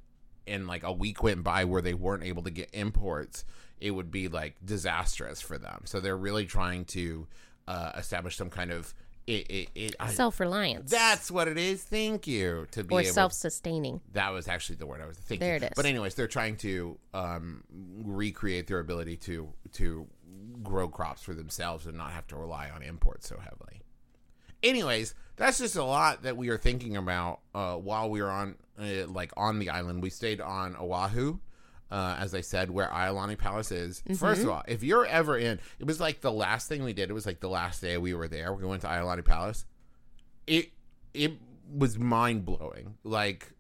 and 0.51 0.67
like 0.67 0.83
a 0.83 0.93
week 0.93 1.23
went 1.23 1.43
by 1.43 1.65
where 1.65 1.83
they 1.83 1.95
weren't 1.95 2.25
able 2.25 2.43
to 2.43 2.51
get 2.51 2.69
imports, 2.73 3.45
it 3.81 3.93
would 3.93 4.11
be 4.11 4.29
like 4.29 4.57
disastrous 4.65 5.41
for 5.41 5.59
them. 5.59 5.83
So 5.85 6.01
they're 6.01 6.17
really 6.17 6.47
trying 6.47 6.85
to 6.87 7.27
uh, 7.67 7.93
establish 7.97 8.37
some 8.37 8.51
kind 8.51 8.71
of 8.71 8.95
it. 9.27 9.51
it, 9.51 9.69
it 9.75 9.97
self-reliance. 10.09 10.91
that's 10.91 11.31
what 11.31 11.49
it 11.49 11.57
is. 11.57 11.83
Thank 11.83 12.27
you 12.27 12.67
to 12.73 12.85
be 12.85 12.95
or 12.95 13.01
able. 13.01 13.13
self-sustaining. 13.13 14.01
that 14.13 14.31
was 14.31 14.49
actually 14.49 14.77
the 14.77 14.87
word 14.87 15.01
I 15.01 15.07
was 15.07 15.17
thinking. 15.17 15.47
There 15.47 15.57
it 15.57 15.63
is. 15.63 15.71
But 15.77 15.87
anyways, 15.87 16.15
they're 16.15 16.27
trying 16.27 16.57
to 16.59 16.99
um, 17.15 17.65
recreate 18.05 18.67
their 18.67 18.81
ability 18.81 19.17
to 19.19 19.53
to 19.73 20.07
grow 20.63 20.89
crops 20.89 21.23
for 21.23 21.35
themselves 21.35 21.87
and 21.87 21.97
not 21.97 22.13
have 22.13 22.27
to 22.29 22.37
rely 22.37 22.71
on 22.75 22.83
imports 22.83 23.29
so 23.29 23.39
heavily. 23.39 23.83
Anyways, 24.63 25.15
that's 25.37 25.59
just 25.59 25.77
a 25.77 25.85
lot 25.85 26.23
that 26.23 26.37
we 26.37 26.49
are 26.51 26.59
thinking 26.59 26.97
about 26.97 27.41
uh, 27.55 27.75
while 27.77 28.11
we 28.11 28.21
were 28.23 28.31
on 28.31 28.57
uh, 28.79 29.07
like 29.07 29.33
on 29.37 29.59
the 29.59 29.71
island. 29.71 30.03
We 30.03 30.11
stayed 30.11 30.41
on 30.41 30.77
Oahu. 30.77 31.39
Uh, 31.91 32.17
as 32.21 32.37
I 32.37 32.41
said, 32.41 32.71
where 32.71 32.87
Iolani 32.87 33.37
Palace 33.37 33.73
is. 33.73 34.01
First 34.17 34.43
of 34.43 34.49
all, 34.49 34.63
if 34.69 34.85
you're 34.85 35.07
ever 35.07 35.37
in, 35.37 35.59
it 35.81 35.87
was 35.89 35.99
like 35.99 36.21
the 36.21 36.31
last 36.31 36.69
thing 36.69 36.85
we 36.85 36.93
did. 36.93 37.11
It 37.11 37.15
was 37.15 37.27
like 37.27 37.41
the 37.41 37.49
last 37.49 37.81
day 37.81 37.99
we 37.99 38.15
were 38.15 38.29
there. 38.29 38.53
We 38.55 38.65
went 38.65 38.83
to 38.83 38.87
Iolani 38.87 39.25
Palace. 39.25 39.65
It 40.47 40.71
it 41.15 41.33
was 41.69 41.99
mind 41.99 42.45
blowing. 42.45 42.95
Like 43.03 43.53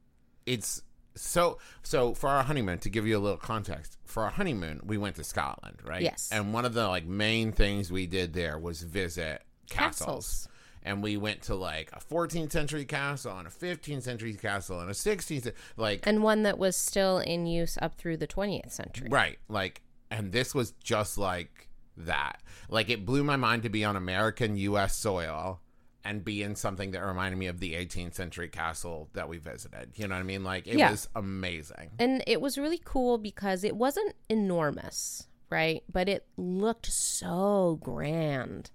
it's 0.46 0.80
so 1.16 1.58
so 1.82 2.14
for 2.14 2.28
our 2.30 2.44
honeymoon 2.44 2.78
to 2.78 2.88
give 2.88 3.04
you 3.04 3.18
a 3.18 3.20
little 3.20 3.36
context 3.36 3.98
for 4.04 4.22
our 4.22 4.30
honeymoon 4.30 4.80
we 4.84 4.96
went 4.96 5.16
to 5.16 5.24
scotland 5.24 5.76
right 5.84 6.02
Yes. 6.02 6.30
and 6.32 6.54
one 6.54 6.64
of 6.64 6.72
the 6.72 6.86
like 6.86 7.04
main 7.04 7.50
things 7.50 7.90
we 7.90 8.06
did 8.06 8.32
there 8.32 8.58
was 8.58 8.82
visit 8.82 9.42
castles, 9.68 10.06
Castles. 10.06 10.48
And 10.82 11.02
we 11.02 11.16
went 11.16 11.42
to 11.42 11.54
like 11.54 11.90
a 11.92 12.00
14th 12.00 12.52
century 12.52 12.84
castle 12.84 13.36
and 13.38 13.46
a 13.46 13.50
15th 13.50 14.02
century 14.02 14.34
castle 14.34 14.80
and 14.80 14.90
a 14.90 14.94
16th 14.94 15.52
like 15.76 16.06
And 16.06 16.22
one 16.22 16.42
that 16.44 16.58
was 16.58 16.76
still 16.76 17.18
in 17.18 17.46
use 17.46 17.78
up 17.82 17.96
through 17.96 18.16
the 18.16 18.26
20th 18.26 18.70
century. 18.72 19.08
Right. 19.10 19.38
Like, 19.48 19.82
and 20.10 20.32
this 20.32 20.54
was 20.54 20.72
just 20.82 21.18
like 21.18 21.68
that. 21.96 22.40
Like, 22.68 22.88
it 22.88 23.04
blew 23.04 23.22
my 23.24 23.36
mind 23.36 23.62
to 23.64 23.68
be 23.68 23.84
on 23.84 23.94
American 23.96 24.56
U.S. 24.56 24.96
soil 24.96 25.60
and 26.02 26.24
be 26.24 26.42
in 26.42 26.56
something 26.56 26.92
that 26.92 27.00
reminded 27.04 27.36
me 27.36 27.46
of 27.46 27.60
the 27.60 27.74
18th 27.74 28.14
century 28.14 28.48
castle 28.48 29.10
that 29.12 29.28
we 29.28 29.36
visited. 29.36 29.90
You 29.96 30.08
know 30.08 30.14
what 30.14 30.20
I 30.20 30.24
mean? 30.24 30.42
Like 30.42 30.66
it 30.66 30.78
Yeah. 30.78 30.90
was 30.92 31.08
amazing. 31.14 31.90
And 31.98 32.24
it 32.26 32.40
was 32.40 32.56
really 32.56 32.80
cool 32.82 33.18
because 33.18 33.64
it 33.64 33.76
wasn't 33.76 34.14
enormous, 34.30 35.26
right? 35.50 35.82
But 35.92 36.08
it 36.08 36.24
looked 36.38 36.86
so 36.86 37.78
grand. 37.82 38.70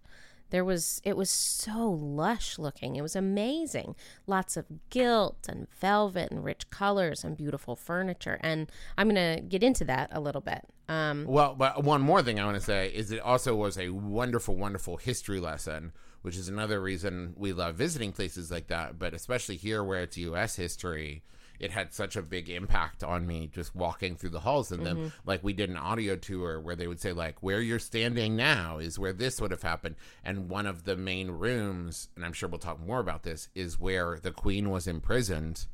There 0.49 0.63
was 0.63 1.01
it 1.03 1.17
was 1.17 1.29
so 1.29 1.89
lush 1.89 2.57
looking. 2.59 2.95
It 2.95 3.01
was 3.01 3.15
amazing. 3.15 3.95
Lots 4.27 4.57
of 4.57 4.65
gilt 4.89 5.47
and 5.49 5.67
velvet 5.71 6.31
and 6.31 6.43
rich 6.43 6.69
colors 6.69 7.23
and 7.23 7.35
beautiful 7.35 7.75
furniture. 7.75 8.37
And 8.41 8.71
I'm 8.97 9.09
going 9.09 9.37
to 9.37 9.41
get 9.41 9.63
into 9.63 9.85
that 9.85 10.09
a 10.11 10.19
little 10.19 10.41
bit. 10.41 10.61
Um 10.87 11.25
Well, 11.25 11.55
but 11.55 11.83
one 11.83 12.01
more 12.01 12.21
thing 12.21 12.39
I 12.39 12.45
want 12.45 12.57
to 12.57 12.63
say 12.63 12.89
is 12.89 13.11
it 13.11 13.19
also 13.19 13.55
was 13.55 13.77
a 13.77 13.89
wonderful, 13.89 14.55
wonderful 14.55 14.97
history 14.97 15.39
lesson, 15.39 15.91
which 16.21 16.37
is 16.37 16.47
another 16.47 16.79
reason 16.79 17.33
we 17.35 17.53
love 17.53 17.75
visiting 17.75 18.11
places 18.11 18.51
like 18.51 18.67
that. 18.67 18.99
But 18.99 19.13
especially 19.13 19.57
here 19.57 19.83
where 19.83 20.03
it's 20.03 20.17
U.S. 20.17 20.55
history, 20.55 21.23
it 21.59 21.71
had 21.71 21.93
such 21.93 22.15
a 22.15 22.21
big 22.21 22.49
impact 22.49 23.03
on 23.03 23.25
me 23.25 23.49
just 23.53 23.75
walking 23.75 24.15
through 24.15 24.29
the 24.29 24.39
halls 24.41 24.71
and 24.71 24.85
then 24.85 25.11
like 25.25 25.43
we 25.43 25.53
did 25.53 25.69
an 25.69 25.77
audio 25.77 26.15
tour 26.15 26.59
where 26.59 26.75
they 26.75 26.87
would 26.87 26.99
say 26.99 27.11
like 27.13 27.41
where 27.41 27.61
you're 27.61 27.79
standing 27.79 28.35
now 28.35 28.77
is 28.77 28.99
where 28.99 29.13
this 29.13 29.39
would 29.39 29.51
have 29.51 29.61
happened 29.63 29.95
and 30.23 30.49
one 30.49 30.65
of 30.65 30.83
the 30.83 30.95
main 30.95 31.31
rooms 31.31 32.09
and 32.15 32.25
i'm 32.25 32.33
sure 32.33 32.49
we'll 32.49 32.59
talk 32.59 32.79
more 32.79 32.99
about 32.99 33.23
this 33.23 33.49
is 33.55 33.79
where 33.79 34.19
the 34.21 34.31
queen 34.31 34.69
was 34.69 34.87
imprisoned 34.87 35.65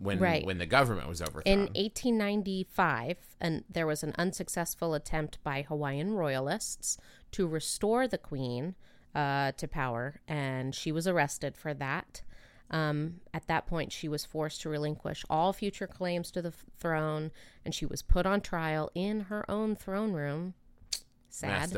when 0.00 0.18
Right. 0.20 0.46
when 0.46 0.58
the 0.58 0.66
government 0.66 1.08
was 1.08 1.20
overthrown. 1.20 1.42
in 1.52 1.58
1895, 1.74 3.16
and 3.40 3.64
there 3.68 3.86
was 3.86 4.02
an 4.02 4.14
unsuccessful 4.18 4.94
attempt 4.94 5.42
by 5.42 5.62
Hawaiian 5.62 6.12
royalists 6.12 6.98
to 7.32 7.46
restore 7.46 8.06
the 8.06 8.18
queen 8.18 8.74
uh, 9.14 9.52
to 9.52 9.66
power, 9.66 10.20
and 10.28 10.74
she 10.74 10.92
was 10.92 11.06
arrested 11.08 11.56
for 11.56 11.74
that. 11.74 12.22
Um, 12.70 13.20
at 13.32 13.46
that 13.46 13.66
point, 13.66 13.92
she 13.92 14.08
was 14.08 14.24
forced 14.24 14.60
to 14.62 14.68
relinquish 14.68 15.24
all 15.30 15.52
future 15.52 15.86
claims 15.86 16.30
to 16.32 16.42
the 16.42 16.48
f- 16.48 16.64
throne, 16.78 17.30
and 17.64 17.74
she 17.74 17.86
was 17.86 18.02
put 18.02 18.26
on 18.26 18.40
trial 18.40 18.90
in 18.94 19.20
her 19.22 19.50
own 19.50 19.74
throne 19.74 20.12
room. 20.12 20.54
Sad. 21.30 21.70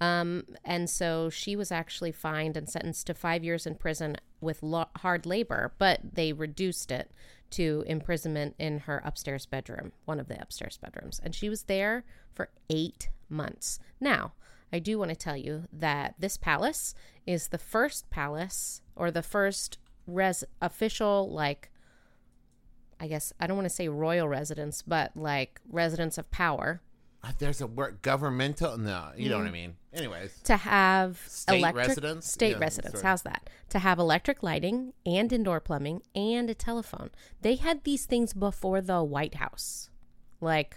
Um, 0.00 0.44
and 0.64 0.88
so 0.88 1.28
she 1.28 1.56
was 1.56 1.72
actually 1.72 2.12
fined 2.12 2.56
and 2.56 2.68
sentenced 2.68 3.08
to 3.08 3.14
five 3.14 3.42
years 3.42 3.66
in 3.66 3.74
prison 3.74 4.16
with 4.40 4.62
lo- 4.62 4.86
hard 4.98 5.26
labor, 5.26 5.72
but 5.78 6.00
they 6.14 6.32
reduced 6.32 6.92
it 6.92 7.10
to 7.50 7.82
imprisonment 7.86 8.54
in 8.58 8.80
her 8.80 9.02
upstairs 9.04 9.46
bedroom, 9.46 9.92
one 10.04 10.20
of 10.20 10.28
the 10.28 10.40
upstairs 10.40 10.78
bedrooms. 10.78 11.20
And 11.22 11.34
she 11.34 11.48
was 11.48 11.64
there 11.64 12.04
for 12.32 12.50
eight 12.70 13.08
months. 13.28 13.80
Now, 14.00 14.34
I 14.72 14.78
do 14.78 14.98
want 14.98 15.08
to 15.08 15.16
tell 15.16 15.36
you 15.36 15.64
that 15.72 16.14
this 16.18 16.36
palace 16.36 16.94
is 17.26 17.48
the 17.48 17.58
first 17.58 18.10
palace 18.10 18.82
or 18.94 19.10
the 19.10 19.22
first 19.22 19.78
res 20.08 20.42
official, 20.60 21.30
like, 21.30 21.70
I 22.98 23.06
guess, 23.06 23.32
I 23.38 23.46
don't 23.46 23.56
want 23.56 23.66
to 23.68 23.74
say 23.74 23.88
royal 23.88 24.26
residence, 24.26 24.82
but 24.82 25.16
like 25.16 25.60
residence 25.70 26.18
of 26.18 26.28
power 26.32 26.80
Uh, 27.22 27.32
There's 27.38 27.60
a 27.60 27.66
word 27.66 27.98
governmental. 28.02 28.78
No, 28.78 29.10
you 29.16 29.28
know 29.28 29.38
what 29.38 29.46
I 29.46 29.50
mean. 29.50 29.74
Anyways, 29.92 30.40
to 30.44 30.56
have 30.56 31.18
State 31.26 31.58
electric 31.58 31.88
residence? 31.88 32.30
state 32.30 32.52
Yeah, 32.52 32.58
residence. 32.58 33.00
How's 33.02 33.22
that? 33.22 33.50
To 33.70 33.80
have 33.80 33.98
electric 33.98 34.42
lighting 34.42 34.92
and 35.04 35.32
indoor 35.32 35.58
plumbing 35.60 36.02
and 36.14 36.48
a 36.48 36.54
telephone. 36.54 37.10
They 37.42 37.56
had 37.56 37.82
these 37.84 38.06
things 38.06 38.32
before 38.34 38.80
the 38.80 39.02
White 39.02 39.34
House, 39.36 39.90
like 40.40 40.76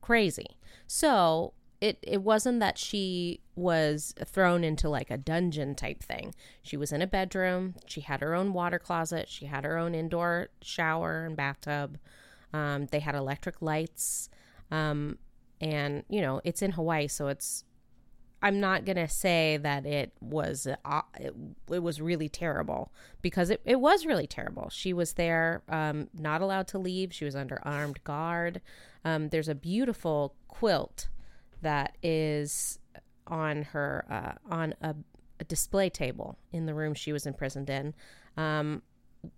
crazy. 0.00 0.56
So 0.88 1.52
it 1.86 1.98
it 2.02 2.22
wasn't 2.22 2.60
that 2.60 2.78
she 2.78 3.40
was 3.54 4.14
thrown 4.24 4.64
into 4.64 4.88
like 4.88 5.10
a 5.10 5.16
dungeon 5.16 5.74
type 5.74 6.02
thing. 6.02 6.34
She 6.62 6.76
was 6.76 6.92
in 6.92 7.00
a 7.00 7.06
bedroom. 7.06 7.74
She 7.86 8.00
had 8.00 8.20
her 8.20 8.34
own 8.34 8.52
water 8.52 8.78
closet. 8.78 9.28
She 9.28 9.46
had 9.46 9.64
her 9.64 9.78
own 9.78 9.94
indoor 9.94 10.48
shower 10.62 11.24
and 11.24 11.36
bathtub. 11.36 11.98
Um, 12.52 12.86
they 12.86 13.00
had 13.00 13.14
electric 13.14 13.62
lights. 13.62 14.28
Um, 14.70 15.18
and 15.60 16.04
you 16.08 16.20
know 16.20 16.40
it's 16.44 16.60
in 16.60 16.72
Hawaii, 16.72 17.06
so 17.06 17.28
it's 17.28 17.64
I'm 18.42 18.60
not 18.60 18.84
gonna 18.84 19.08
say 19.08 19.56
that 19.58 19.86
it 19.86 20.12
was 20.20 20.66
uh, 20.84 21.02
it, 21.18 21.34
it 21.70 21.82
was 21.82 22.00
really 22.00 22.28
terrible 22.28 22.92
because 23.22 23.50
it, 23.50 23.60
it 23.64 23.80
was 23.80 24.04
really 24.04 24.26
terrible. 24.26 24.68
She 24.70 24.92
was 24.92 25.14
there, 25.14 25.62
um, 25.68 26.08
not 26.12 26.42
allowed 26.42 26.68
to 26.68 26.78
leave. 26.78 27.14
She 27.14 27.24
was 27.24 27.36
under 27.36 27.60
armed 27.62 28.02
guard. 28.04 28.60
Um, 29.04 29.28
there's 29.28 29.48
a 29.48 29.54
beautiful 29.54 30.34
quilt 30.48 31.08
that 31.62 31.96
is 32.02 32.78
on 33.26 33.62
her 33.62 34.04
uh, 34.10 34.54
on 34.54 34.74
a, 34.80 34.94
a 35.40 35.44
display 35.44 35.90
table 35.90 36.38
in 36.52 36.66
the 36.66 36.74
room 36.74 36.94
she 36.94 37.12
was 37.12 37.26
imprisoned 37.26 37.68
in, 37.70 37.94
um, 38.36 38.82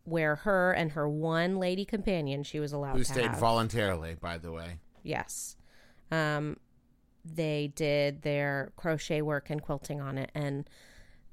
where 0.04 0.36
her 0.36 0.72
and 0.72 0.92
her 0.92 1.08
one 1.08 1.58
lady 1.58 1.84
companion 1.84 2.42
she 2.42 2.60
was 2.60 2.72
allowed 2.72 2.92
who 2.96 2.98
to 2.98 3.04
stayed 3.04 3.26
have. 3.26 3.38
voluntarily, 3.38 4.14
by 4.14 4.38
the 4.38 4.52
way. 4.52 4.78
Yes. 5.02 5.56
Um, 6.10 6.56
they 7.24 7.72
did 7.74 8.22
their 8.22 8.72
crochet 8.76 9.22
work 9.22 9.50
and 9.50 9.62
quilting 9.62 10.00
on 10.00 10.18
it, 10.18 10.30
and 10.34 10.68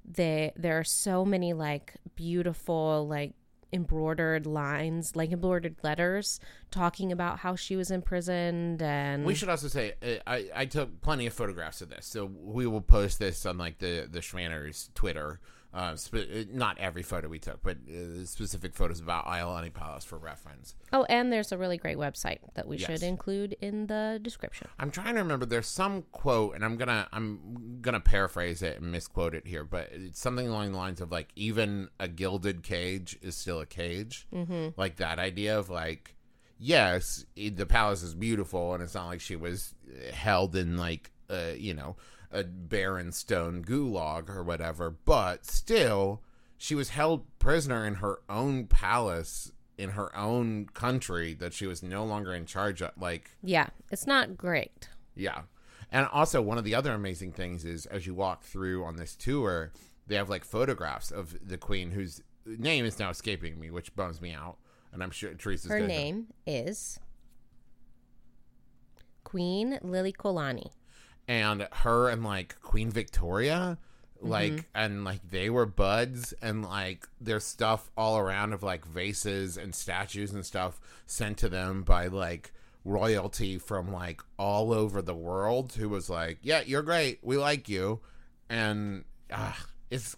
they 0.04 0.52
there 0.56 0.80
are 0.80 0.84
so 0.84 1.26
many 1.26 1.54
like 1.54 1.94
beautiful 2.16 3.08
like 3.08 3.34
embroidered 3.76 4.48
lines, 4.48 5.16
like 5.16 5.32
embroidered 5.32 5.76
letters, 5.84 6.40
talking 6.72 7.12
about 7.12 7.40
how 7.40 7.56
she 7.56 7.76
was 7.76 7.92
imprisoned 7.92 8.82
and 8.82 9.26
We 9.26 9.36
should 9.36 9.50
also 9.50 9.68
say 9.68 9.94
uh, 10.02 10.16
I, 10.26 10.50
I 10.56 10.66
took 10.66 11.02
plenty 11.02 11.28
of 11.28 11.34
photographs 11.34 11.82
of 11.82 11.90
this, 11.90 12.08
so 12.08 12.26
we 12.26 12.66
will 12.66 12.82
post 12.82 13.20
this 13.20 13.46
on 13.46 13.58
like 13.58 13.78
the 13.80 14.08
the 14.10 14.20
Schmanners 14.20 14.90
Twitter. 14.96 15.40
Uh, 15.76 15.94
spe- 15.98 16.16
uh, 16.16 16.44
not 16.54 16.78
every 16.80 17.04
photo 17.04 17.28
we 17.28 17.38
took, 17.38 17.62
but 17.62 17.76
uh, 17.90 18.24
specific 18.24 18.74
photos 18.74 19.02
about 19.02 19.26
Iolani 19.26 19.74
Palace 19.74 20.06
for 20.06 20.18
reference. 20.18 20.74
oh, 20.94 21.04
and 21.10 21.34
there's 21.34 21.52
a 21.52 21.58
really 21.58 21.78
great 21.78 21.98
website 21.98 22.38
that 22.54 22.66
we 22.66 22.78
Yes. 22.78 22.88
should 22.90 23.04
include 23.04 23.58
in 23.60 23.88
the 23.88 24.18
description. 24.22 24.70
I'm 24.80 24.90
trying 24.90 25.16
to 25.16 25.20
remember. 25.20 25.46
There's 25.46 25.68
some 25.68 26.04
quote, 26.14 26.56
and 26.56 26.64
I'm 26.64 26.78
gonna 26.78 27.10
I'm 27.12 27.80
gonna 27.82 28.00
paraphrase 28.00 28.62
it 28.62 28.80
and 28.80 28.90
misquote 28.90 29.36
it 29.36 29.46
here, 29.46 29.66
but 29.66 29.90
it's 29.92 30.18
something 30.20 30.48
along 30.48 30.72
the 30.72 30.78
lines 30.78 31.02
of 31.02 31.12
like, 31.12 31.28
even 31.36 31.90
a 32.00 32.08
gilded 32.08 32.64
cage 32.64 33.20
is 33.22 33.36
still 33.36 33.60
a 33.60 33.66
cage. 33.66 34.28
Mm-hmm. 34.34 34.70
Like 34.78 34.96
that 34.96 35.20
idea 35.20 35.60
of 35.60 35.70
like, 35.70 36.16
yes, 36.58 37.26
the 37.36 37.66
palace 37.66 38.02
is 38.02 38.16
beautiful, 38.16 38.74
and 38.74 38.82
it's 38.82 38.96
not 38.96 39.08
like 39.08 39.20
she 39.20 39.36
was 39.36 39.74
held 40.14 40.56
in 40.56 40.78
like, 40.78 41.12
uh, 41.30 41.52
you 41.58 41.74
know, 41.74 41.98
a 42.36 42.44
barren 42.44 43.12
stone 43.12 43.64
gulag 43.64 44.30
or 44.30 44.44
whatever, 44.44 44.90
but 44.92 45.46
still, 45.46 46.22
she 46.58 46.76
was 46.76 46.90
held 46.90 47.26
prisoner 47.40 47.86
in 47.86 47.96
her 47.96 48.20
own 48.30 48.68
palace. 48.68 49.52
In 49.78 49.90
her 49.90 50.16
own 50.16 50.68
country, 50.68 51.34
that 51.34 51.52
she 51.54 51.68
was 51.68 51.84
no 51.84 52.06
longer 52.06 52.34
in 52.34 52.46
charge 52.46 52.82
of, 52.82 52.92
like 52.98 53.32
Yeah, 53.44 53.68
it's 53.92 54.08
not 54.08 54.38
great. 54.38 54.88
yeah. 55.16 55.42
And 55.92 56.08
also, 56.14 56.42
one 56.42 56.58
of 56.58 56.64
the 56.64 56.74
other 56.76 56.94
amazing 56.94 57.34
things 57.34 57.66
is 57.66 57.86
as 57.88 58.08
you 58.08 58.14
walk 58.14 58.44
through 58.44 58.86
on 58.86 58.96
this 58.96 59.18
tour, 59.18 59.74
they 60.08 60.16
have 60.16 60.30
like 60.30 60.46
photographs 60.46 61.12
of 61.12 61.36
the 61.46 61.58
queen 61.58 61.92
whose 61.92 62.22
name 62.46 62.86
is 62.86 63.00
now 63.00 63.10
escaping 63.10 63.60
me, 63.60 63.70
which 63.70 63.94
bums 63.98 64.22
me 64.22 64.34
out. 64.34 64.56
And 64.94 65.04
I'm 65.04 65.12
sure 65.12 65.34
Teresa's 65.34 65.70
Her 65.70 65.82
name 65.82 66.28
is 66.48 66.98
Queen 69.26 69.80
Liliuokalani. 69.84 70.72
And 71.28 71.68
her 71.72 72.10
and 72.10 72.24
like 72.24 72.62
Queen 72.62 72.92
Victoria, 72.92 73.78
like, 74.22 74.52
Mm-hmm. 74.54 74.60
and 74.76 75.04
like 75.04 75.28
they 75.30 75.50
were 75.50 75.66
buds, 75.66 76.34
and 76.42 76.64
like 76.64 77.08
there's 77.20 77.44
stuff 77.44 77.90
all 77.98 78.18
around 78.18 78.54
of 78.54 78.62
like 78.64 78.86
vases 78.86 79.58
and 79.58 79.74
statues 79.74 80.32
and 80.34 80.46
stuff 80.46 80.80
sent 81.08 81.38
to 81.40 81.50
them 81.50 81.84
by 81.84 82.08
like 82.08 82.52
royalty 82.84 83.58
from 83.58 83.92
like 83.92 84.22
all 84.38 84.72
over 84.72 85.02
the 85.02 85.16
world 85.16 85.74
who 85.74 85.90
was 85.90 86.10
like, 86.10 86.38
yeah, 86.44 86.62
you're 86.66 86.84
great. 86.84 87.20
We 87.24 87.38
like 87.38 87.68
you. 87.68 88.00
And 88.50 89.04
uh, 89.32 89.54
it's, 89.90 90.16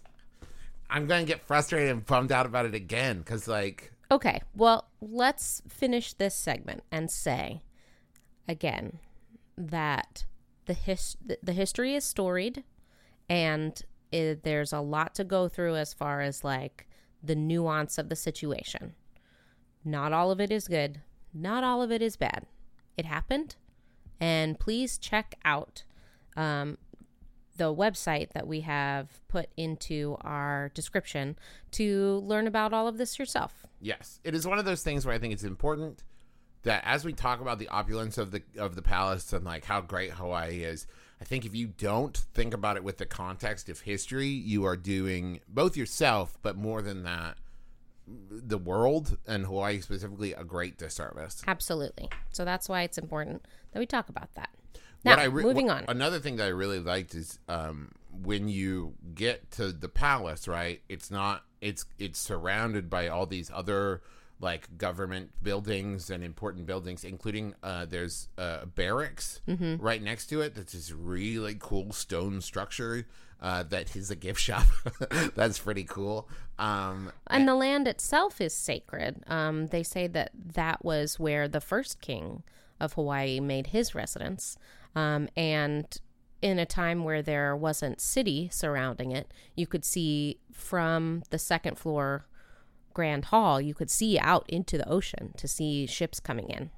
I'm 0.90 1.06
to 1.24 1.32
get 1.32 1.40
frustrated 1.46 1.90
and 1.90 2.04
bummed 2.04 2.30
out 2.30 2.44
about 2.44 2.66
it 2.66 2.74
again 2.74 3.18
because 3.20 3.48
like, 3.48 3.92
Okay, 4.10 4.40
well, 4.54 4.88
let's 5.00 5.62
finish 5.68 6.12
this 6.14 6.34
segment 6.34 6.82
and 6.92 7.10
say 7.10 7.62
again 8.46 8.98
that 9.56 10.24
the 10.68 10.74
his- 10.74 11.16
the- 11.42 11.52
history 11.52 11.94
is 11.96 12.04
storied 12.04 12.62
and 13.28 13.82
it, 14.12 14.42
there's 14.44 14.72
a 14.72 14.80
lot 14.80 15.14
to 15.16 15.24
go 15.24 15.48
through 15.48 15.74
as 15.76 15.92
far 15.92 16.20
as 16.20 16.44
like 16.44 16.86
the 17.22 17.34
nuance 17.34 17.98
of 17.98 18.08
the 18.08 18.16
situation. 18.16 18.94
Not 19.84 20.12
all 20.12 20.30
of 20.30 20.40
it 20.40 20.50
is 20.52 20.68
good, 20.68 21.00
not 21.34 21.64
all 21.64 21.82
of 21.82 21.90
it 21.90 22.00
is 22.02 22.16
bad. 22.16 22.46
It 22.96 23.06
happened, 23.06 23.56
and 24.20 24.58
please 24.58 24.98
check 24.98 25.34
out 25.44 25.84
um, 26.36 26.78
the 27.56 27.74
website 27.74 28.30
that 28.32 28.46
we 28.46 28.60
have 28.62 29.20
put 29.28 29.48
into 29.56 30.16
our 30.20 30.70
description 30.74 31.36
to 31.72 32.22
learn 32.24 32.46
about 32.46 32.72
all 32.72 32.86
of 32.88 32.98
this 32.98 33.18
yourself. 33.18 33.66
yes, 33.80 34.20
it 34.24 34.34
is 34.34 34.46
one 34.46 34.58
of 34.58 34.64
those 34.64 34.82
things 34.82 35.04
where 35.06 35.14
I 35.14 35.18
think 35.18 35.32
it's 35.32 35.44
important 35.44 36.02
that 36.62 36.82
as 36.84 37.04
we 37.04 37.12
talk 37.12 37.40
about 37.40 37.58
the 37.58 37.68
opulence 37.68 38.18
of 38.18 38.30
the 38.30 38.42
of 38.58 38.74
the 38.74 38.82
palace 38.82 39.32
and 39.32 39.44
like 39.44 39.64
how 39.64 39.80
great 39.80 40.12
Hawaii 40.12 40.62
is, 40.62 40.86
I 41.20 41.24
think 41.24 41.44
if 41.44 41.54
you 41.54 41.66
don't 41.68 42.16
think 42.16 42.54
about 42.54 42.76
it 42.76 42.84
with 42.84 42.98
the 42.98 43.06
context 43.06 43.68
of 43.68 43.80
history, 43.80 44.28
you 44.28 44.64
are 44.64 44.76
doing 44.76 45.40
both 45.48 45.76
yourself, 45.76 46.36
but 46.42 46.56
more 46.56 46.82
than 46.82 47.02
that, 47.04 47.36
the 48.06 48.58
world 48.58 49.18
and 49.26 49.44
Hawaii 49.46 49.80
specifically 49.80 50.32
a 50.32 50.44
great 50.44 50.78
disservice. 50.78 51.42
Absolutely. 51.46 52.08
So 52.30 52.44
that's 52.44 52.68
why 52.68 52.82
it's 52.82 52.98
important 52.98 53.44
that 53.72 53.78
we 53.80 53.86
talk 53.86 54.08
about 54.08 54.34
that. 54.34 54.48
Now, 55.04 55.12
What 55.12 55.18
I 55.20 55.24
re- 55.24 55.42
moving 55.44 55.66
what- 55.66 55.78
on. 55.78 55.84
Another 55.88 56.18
thing 56.18 56.36
that 56.36 56.44
I 56.46 56.50
really 56.50 56.80
liked 56.80 57.14
is 57.14 57.38
um, 57.48 57.92
when 58.22 58.48
you 58.48 58.94
get 59.14 59.50
to 59.52 59.72
the 59.72 59.88
palace, 59.88 60.48
right? 60.48 60.80
It's 60.88 61.10
not. 61.10 61.44
It's 61.60 61.84
it's 61.98 62.18
surrounded 62.20 62.88
by 62.88 63.08
all 63.08 63.26
these 63.26 63.50
other 63.52 64.00
like 64.40 64.78
government 64.78 65.30
buildings 65.42 66.10
and 66.10 66.22
important 66.22 66.64
buildings, 66.66 67.02
including 67.04 67.54
uh, 67.62 67.84
there's 67.86 68.28
uh, 68.38 68.64
barracks 68.66 69.40
Mm-hmm. 69.48 69.76
right 69.82 70.02
next 70.02 70.26
to 70.28 70.40
it. 70.40 70.54
That's 70.54 70.72
this 70.72 70.92
really 70.92 71.56
cool 71.58 71.92
stone 71.92 72.40
structure 72.40 73.06
uh, 73.40 73.62
that 73.64 73.94
is 73.96 74.10
a 74.10 74.16
gift 74.16 74.40
shop. 74.40 74.66
That's 75.34 75.58
pretty 75.58 75.84
cool. 75.84 76.28
Um, 76.58 77.12
And 77.28 77.48
the 77.48 77.54
land 77.54 77.86
itself 77.88 78.40
is 78.40 78.52
sacred. 78.54 79.22
Um, 79.26 79.66
they 79.68 79.82
say 79.82 80.06
that 80.08 80.30
that 80.54 80.84
was 80.84 81.18
where 81.18 81.48
the 81.48 81.60
first 81.60 82.00
king 82.00 82.42
of 82.80 82.92
Hawaii 82.94 83.40
made 83.40 83.68
his 83.68 83.94
residence. 83.94 84.56
Um, 84.94 85.28
and 85.36 85.84
in 86.42 86.60
a 86.60 86.66
time 86.66 87.02
where 87.02 87.22
there 87.22 87.56
wasn't 87.56 88.00
city 88.00 88.48
surrounding 88.52 89.10
it, 89.10 89.32
you 89.56 89.66
could 89.66 89.84
see 89.84 90.38
from 90.52 91.22
the 91.30 91.38
second 91.38 91.76
floor 91.78 92.26
grand 92.98 93.26
hall, 93.26 93.60
you 93.60 93.74
could 93.74 93.90
see 93.90 94.18
out 94.18 94.44
into 94.48 94.76
the 94.76 94.88
ocean 94.88 95.32
to 95.36 95.46
see 95.46 95.86
ships 95.86 96.18
coming 96.18 96.50
in. 96.50 96.68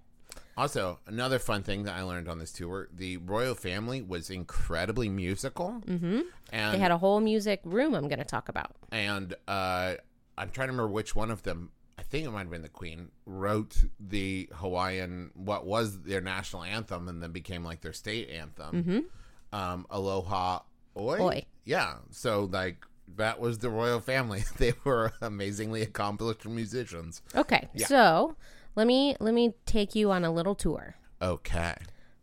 Also, 0.55 0.99
another 1.07 1.39
fun 1.39 1.63
thing 1.63 1.85
that 1.85 1.97
I 1.97 2.03
learned 2.03 2.29
on 2.29 2.39
this 2.39 2.53
tour: 2.53 2.89
the 2.95 3.17
royal 3.17 3.55
family 3.55 4.03
was 4.03 4.29
incredibly 4.29 5.09
musical, 5.09 5.83
mm-hmm. 5.87 6.21
and 6.53 6.75
They 6.75 6.79
had 6.79 6.91
a 6.91 6.99
whole 6.99 7.21
music 7.21 7.63
room 7.65 7.95
I'm 7.95 8.07
going 8.07 8.19
to 8.19 8.27
talk 8.27 8.51
about. 8.51 8.73
and 8.93 9.33
uh, 9.49 9.95
I'm 10.37 10.51
trying 10.51 10.69
to 10.69 10.73
remember 10.73 10.89
which 10.93 11.17
one 11.17 11.31
of 11.31 11.43
them. 11.43 11.71
I 11.99 12.03
think 12.03 12.27
it 12.27 12.31
might 12.31 12.41
have 12.41 12.51
been 12.51 12.61
the 12.61 12.69
Queen 12.69 13.11
wrote 13.25 13.77
the 13.99 14.51
Hawaiian 14.53 15.31
what 15.35 15.65
was 15.65 16.03
their 16.03 16.21
national 16.21 16.65
anthem 16.65 17.09
and 17.09 17.23
then 17.23 17.33
became 17.33 17.65
like 17.65 17.81
their 17.81 17.95
state 17.95 18.29
anthem. 18.29 19.07
Um, 19.53 19.87
Aloha 19.89 20.61
Oe. 20.97 21.31
Oe. 21.31 21.41
Yeah. 21.65 21.95
So 22.11 22.49
like 22.53 22.85
that 23.17 23.41
was 23.41 23.59
the 23.59 23.71
royal 23.71 24.01
family. 24.01 24.45
they 24.59 24.73
were 24.85 25.13
amazingly 25.21 25.83
accomplished 25.83 26.47
musicians. 26.47 27.23
Okay, 27.35 27.69
Yeah. 27.75 27.87
so 27.87 28.37
let 28.77 28.87
me 28.87 29.17
let 29.21 29.35
me 29.35 29.55
take 29.67 29.95
you 29.95 30.11
on 30.11 30.25
a 30.25 30.31
little 30.33 30.55
tour. 30.55 30.95
Okay. 31.23 31.75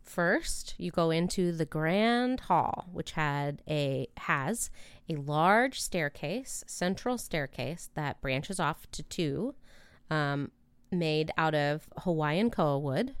First, 0.02 0.74
you 0.78 0.90
go 0.90 1.10
into 1.10 1.52
the 1.52 1.66
grand 1.66 2.40
hall, 2.40 2.88
which 2.92 3.12
had 3.12 3.62
a 3.68 4.08
has 4.16 4.70
a 5.08 5.16
large 5.16 5.80
staircase, 5.80 6.64
central 6.66 7.18
staircase 7.18 7.90
that 7.94 8.20
branches 8.22 8.58
off 8.58 8.90
to 8.92 9.02
two, 9.02 9.54
um, 10.10 10.50
made 10.90 11.30
out 11.36 11.54
of 11.54 11.88
Hawaiian 11.98 12.50
koa 12.50 12.78
wood, 12.78 13.14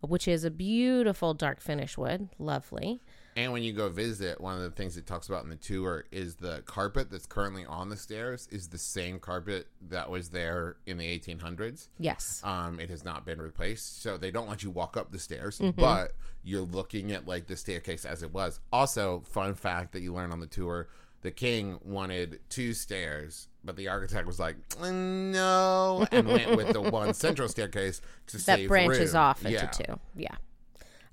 which 0.00 0.28
is 0.28 0.44
a 0.44 0.50
beautiful 0.50 1.34
dark 1.34 1.60
finish 1.60 1.98
wood, 1.98 2.28
lovely. 2.38 3.02
And 3.36 3.52
when 3.52 3.62
you 3.62 3.72
go 3.72 3.88
visit, 3.88 4.40
one 4.40 4.56
of 4.56 4.62
the 4.62 4.70
things 4.72 4.96
it 4.96 5.06
talks 5.06 5.28
about 5.28 5.44
in 5.44 5.50
the 5.50 5.56
tour 5.56 6.04
is 6.10 6.34
the 6.34 6.62
carpet 6.66 7.10
that's 7.10 7.26
currently 7.26 7.64
on 7.64 7.88
the 7.88 7.96
stairs 7.96 8.48
is 8.50 8.68
the 8.68 8.78
same 8.78 9.18
carpet 9.20 9.68
that 9.88 10.10
was 10.10 10.30
there 10.30 10.76
in 10.86 10.98
the 10.98 11.18
1800s. 11.18 11.88
Yes, 11.98 12.40
Um, 12.44 12.80
it 12.80 12.90
has 12.90 13.04
not 13.04 13.24
been 13.24 13.40
replaced, 13.40 14.02
so 14.02 14.16
they 14.16 14.30
don't 14.32 14.48
let 14.48 14.62
you 14.64 14.70
walk 14.70 14.96
up 14.96 15.12
the 15.12 15.18
stairs, 15.18 15.58
Mm-hmm. 15.58 15.80
but 15.80 16.12
you're 16.42 16.62
looking 16.62 17.12
at 17.12 17.26
like 17.28 17.46
the 17.46 17.56
staircase 17.56 18.04
as 18.04 18.22
it 18.22 18.32
was. 18.34 18.58
Also, 18.72 19.20
fun 19.30 19.54
fact 19.54 19.92
that 19.92 20.00
you 20.00 20.12
learn 20.12 20.32
on 20.32 20.40
the 20.40 20.46
tour: 20.46 20.88
the 21.22 21.30
king 21.30 21.78
wanted 21.84 22.40
two 22.48 22.72
stairs, 22.74 23.46
but 23.62 23.76
the 23.76 23.88
architect 23.88 24.26
was 24.26 24.40
like, 24.40 24.56
"Mm, 24.70 25.32
"No," 25.32 26.06
and 26.10 26.26
went 26.26 26.56
with 26.56 26.72
the 26.72 26.80
one 26.90 27.14
central 27.14 27.46
staircase 27.48 28.00
to 28.28 28.38
that 28.46 28.66
branches 28.66 29.12
room. 29.12 29.22
off 29.22 29.44
into 29.44 29.52
Yeah. 29.52 29.66
two. 29.66 30.00
Yeah. 30.16 30.34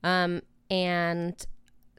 Um, 0.04 0.42
and 0.72 1.46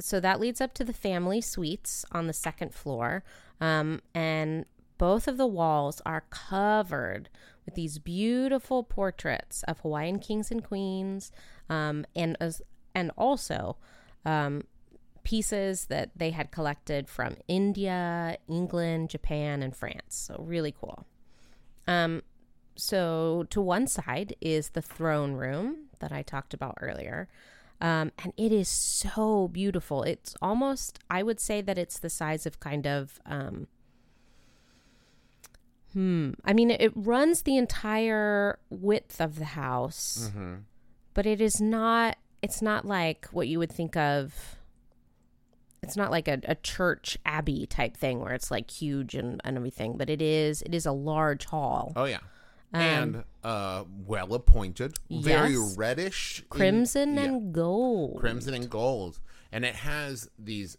so 0.00 0.20
that 0.20 0.40
leads 0.40 0.60
up 0.60 0.74
to 0.74 0.84
the 0.84 0.92
family 0.92 1.40
suites 1.40 2.04
on 2.12 2.26
the 2.26 2.32
second 2.32 2.74
floor. 2.74 3.24
Um, 3.60 4.00
and 4.14 4.64
both 4.98 5.28
of 5.28 5.36
the 5.36 5.46
walls 5.46 6.00
are 6.04 6.24
covered 6.30 7.28
with 7.64 7.74
these 7.74 7.98
beautiful 7.98 8.82
portraits 8.82 9.62
of 9.64 9.80
Hawaiian 9.80 10.18
kings 10.18 10.50
and 10.50 10.64
queens, 10.64 11.30
um, 11.68 12.04
and 12.16 12.36
as 12.40 12.62
and 12.94 13.10
also 13.16 13.76
um, 14.24 14.62
pieces 15.22 15.86
that 15.86 16.10
they 16.16 16.30
had 16.30 16.50
collected 16.50 17.08
from 17.08 17.36
India, 17.46 18.38
England, 18.48 19.10
Japan, 19.10 19.62
and 19.62 19.76
France. 19.76 20.16
So 20.16 20.42
really 20.42 20.72
cool. 20.72 21.06
Um, 21.86 22.22
so 22.76 23.46
to 23.50 23.60
one 23.60 23.86
side 23.86 24.34
is 24.40 24.70
the 24.70 24.82
throne 24.82 25.32
room 25.32 25.88
that 26.00 26.12
I 26.12 26.22
talked 26.22 26.54
about 26.54 26.78
earlier. 26.80 27.28
Um, 27.80 28.10
and 28.22 28.32
it 28.36 28.50
is 28.52 28.68
so 28.68 29.48
beautiful. 29.48 30.02
It's 30.02 30.34
almost, 30.42 30.98
I 31.10 31.22
would 31.22 31.38
say 31.38 31.60
that 31.62 31.78
it's 31.78 31.98
the 31.98 32.10
size 32.10 32.44
of 32.44 32.58
kind 32.58 32.86
of, 32.86 33.20
um, 33.24 33.68
hmm. 35.92 36.30
I 36.44 36.52
mean, 36.52 36.70
it 36.70 36.92
runs 36.94 37.42
the 37.42 37.56
entire 37.56 38.58
width 38.70 39.20
of 39.20 39.38
the 39.38 39.44
house, 39.44 40.30
Mm-hmm. 40.30 40.54
but 41.14 41.26
it 41.26 41.40
is 41.40 41.60
not, 41.60 42.16
it's 42.42 42.60
not 42.62 42.84
like 42.84 43.26
what 43.32 43.48
you 43.48 43.58
would 43.58 43.72
think 43.72 43.96
of. 43.96 44.56
It's 45.82 45.96
not 45.96 46.10
like 46.10 46.26
a, 46.26 46.40
a 46.44 46.56
church 46.56 47.16
abbey 47.24 47.64
type 47.66 47.96
thing 47.96 48.18
where 48.20 48.32
it's 48.32 48.50
like 48.50 48.70
huge 48.70 49.14
and, 49.14 49.40
and 49.44 49.56
everything, 49.56 49.96
but 49.96 50.10
it 50.10 50.20
is, 50.20 50.62
it 50.62 50.74
is 50.74 50.84
a 50.86 50.92
large 50.92 51.44
hall. 51.46 51.92
Oh 51.94 52.04
yeah. 52.04 52.18
Um, 52.74 52.80
and 52.82 53.24
uh, 53.42 53.84
well 54.06 54.34
appointed, 54.34 54.98
very 55.10 55.54
Yes. 55.54 55.76
reddish, 55.78 56.40
in- 56.40 56.46
crimson 56.50 57.14
yeah. 57.14 57.22
and 57.24 57.52
gold. 57.54 58.20
crimson 58.20 58.52
and 58.54 58.68
gold, 58.68 59.18
and 59.50 59.64
it 59.64 59.74
has 59.76 60.28
these 60.38 60.76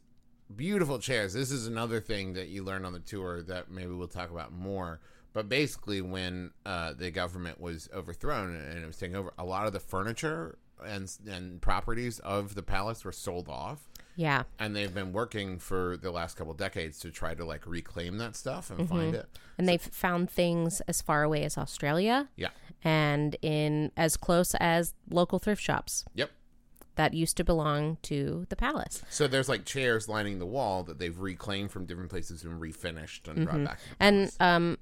beautiful 0.55 0.99
chairs. 0.99 1.33
This 1.33 1.51
is 1.51 1.65
another 1.67 1.99
thing 1.99 2.33
that 2.33 2.47
you 2.49 2.63
learn 2.63 2.85
on 2.85 2.93
the 2.93 2.99
tour 2.99 3.41
that 3.43 3.71
maybe 3.71 3.91
we'll 3.91 4.07
talk 4.07 4.29
about 4.31 4.51
more. 4.53 4.99
But 5.33 5.47
basically, 5.49 6.01
when 6.01 6.51
uh, 6.65 6.93
the 6.93 7.11
government 7.11 7.59
was 7.59 7.89
overthrown 7.93 8.55
and 8.55 8.83
it 8.83 8.85
was 8.87 8.97
taken 8.97 9.15
over, 9.15 9.31
a 9.37 9.45
lot 9.45 9.67
of 9.67 9.73
the 9.73 9.79
furniture 9.79 10.57
and 10.85 11.11
and 11.29 11.61
properties 11.61 12.19
of 12.19 12.55
the 12.55 12.63
palace 12.63 13.03
were 13.03 13.11
sold 13.11 13.49
off, 13.49 13.88
Yeah. 14.19 14.43
and 14.59 14.75
they've 14.75 14.93
been 14.93 15.13
working 15.13 15.59
for 15.59 15.95
the 15.95 16.11
last 16.11 16.35
couple 16.35 16.53
decades 16.53 16.99
to 16.99 17.09
try 17.09 17.33
to 17.35 17.45
like 17.45 17.65
reclaim 17.65 18.17
that 18.17 18.35
stuff 18.35 18.69
and 18.69 18.87
find 18.89 19.15
it. 19.15 19.27
And 19.57 19.65
they've 19.67 19.81
found 19.81 20.29
things 20.29 20.81
as 20.89 21.01
far 21.01 21.23
away 21.23 21.43
as 21.45 21.57
Australia 21.57 22.27
Yeah. 22.35 22.49
and 22.83 23.37
in 23.41 23.91
as 23.95 24.17
close 24.17 24.53
as 24.59 24.93
local 25.09 25.39
thrift 25.39 25.61
shops 25.61 26.03
Yep. 26.15 26.31
that 26.95 27.13
used 27.13 27.37
to 27.37 27.45
belong 27.45 27.97
to 28.03 28.45
the 28.49 28.57
palace. 28.57 29.01
So 29.09 29.25
there's 29.25 29.47
like 29.47 29.63
chairs 29.63 30.09
lining 30.09 30.39
the 30.39 30.45
wall 30.45 30.83
that 30.83 30.99
they've 30.99 31.17
reclaimed 31.17 31.71
from 31.71 31.85
different 31.85 32.09
places 32.09 32.43
and 32.43 32.59
refinished 32.61 33.29
and 33.29 33.45
brought 33.45 33.63
back. 33.63 33.79
the 33.79 33.95
And 34.05 34.31
um 34.41 34.77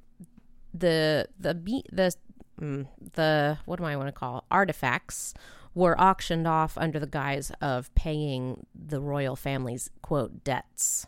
the 0.73 1.27
the 1.39 1.53
be- 1.53 1.85
the 1.91 2.13
mm, 2.59 2.87
the 3.13 3.59
what 3.65 3.77
do 3.77 3.85
I 3.85 3.95
want 3.95 4.07
to 4.07 4.11
call 4.11 4.45
artifacts 4.49 5.33
were 5.77 5.99
auctioned 6.01 6.47
off 6.47 6.75
under 6.75 6.99
the 6.99 7.05
guise 7.05 7.51
of 7.61 7.93
paying 7.93 8.65
the 8.73 8.99
royal 8.99 9.35
family's 9.35 9.91
quote 10.01 10.43
debts. 10.43 11.05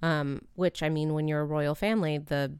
Um, 0.00 0.46
which 0.54 0.82
I 0.82 0.88
mean, 0.88 1.12
when 1.12 1.28
you're 1.28 1.42
a 1.42 1.44
royal 1.44 1.74
family, 1.74 2.16
the 2.16 2.54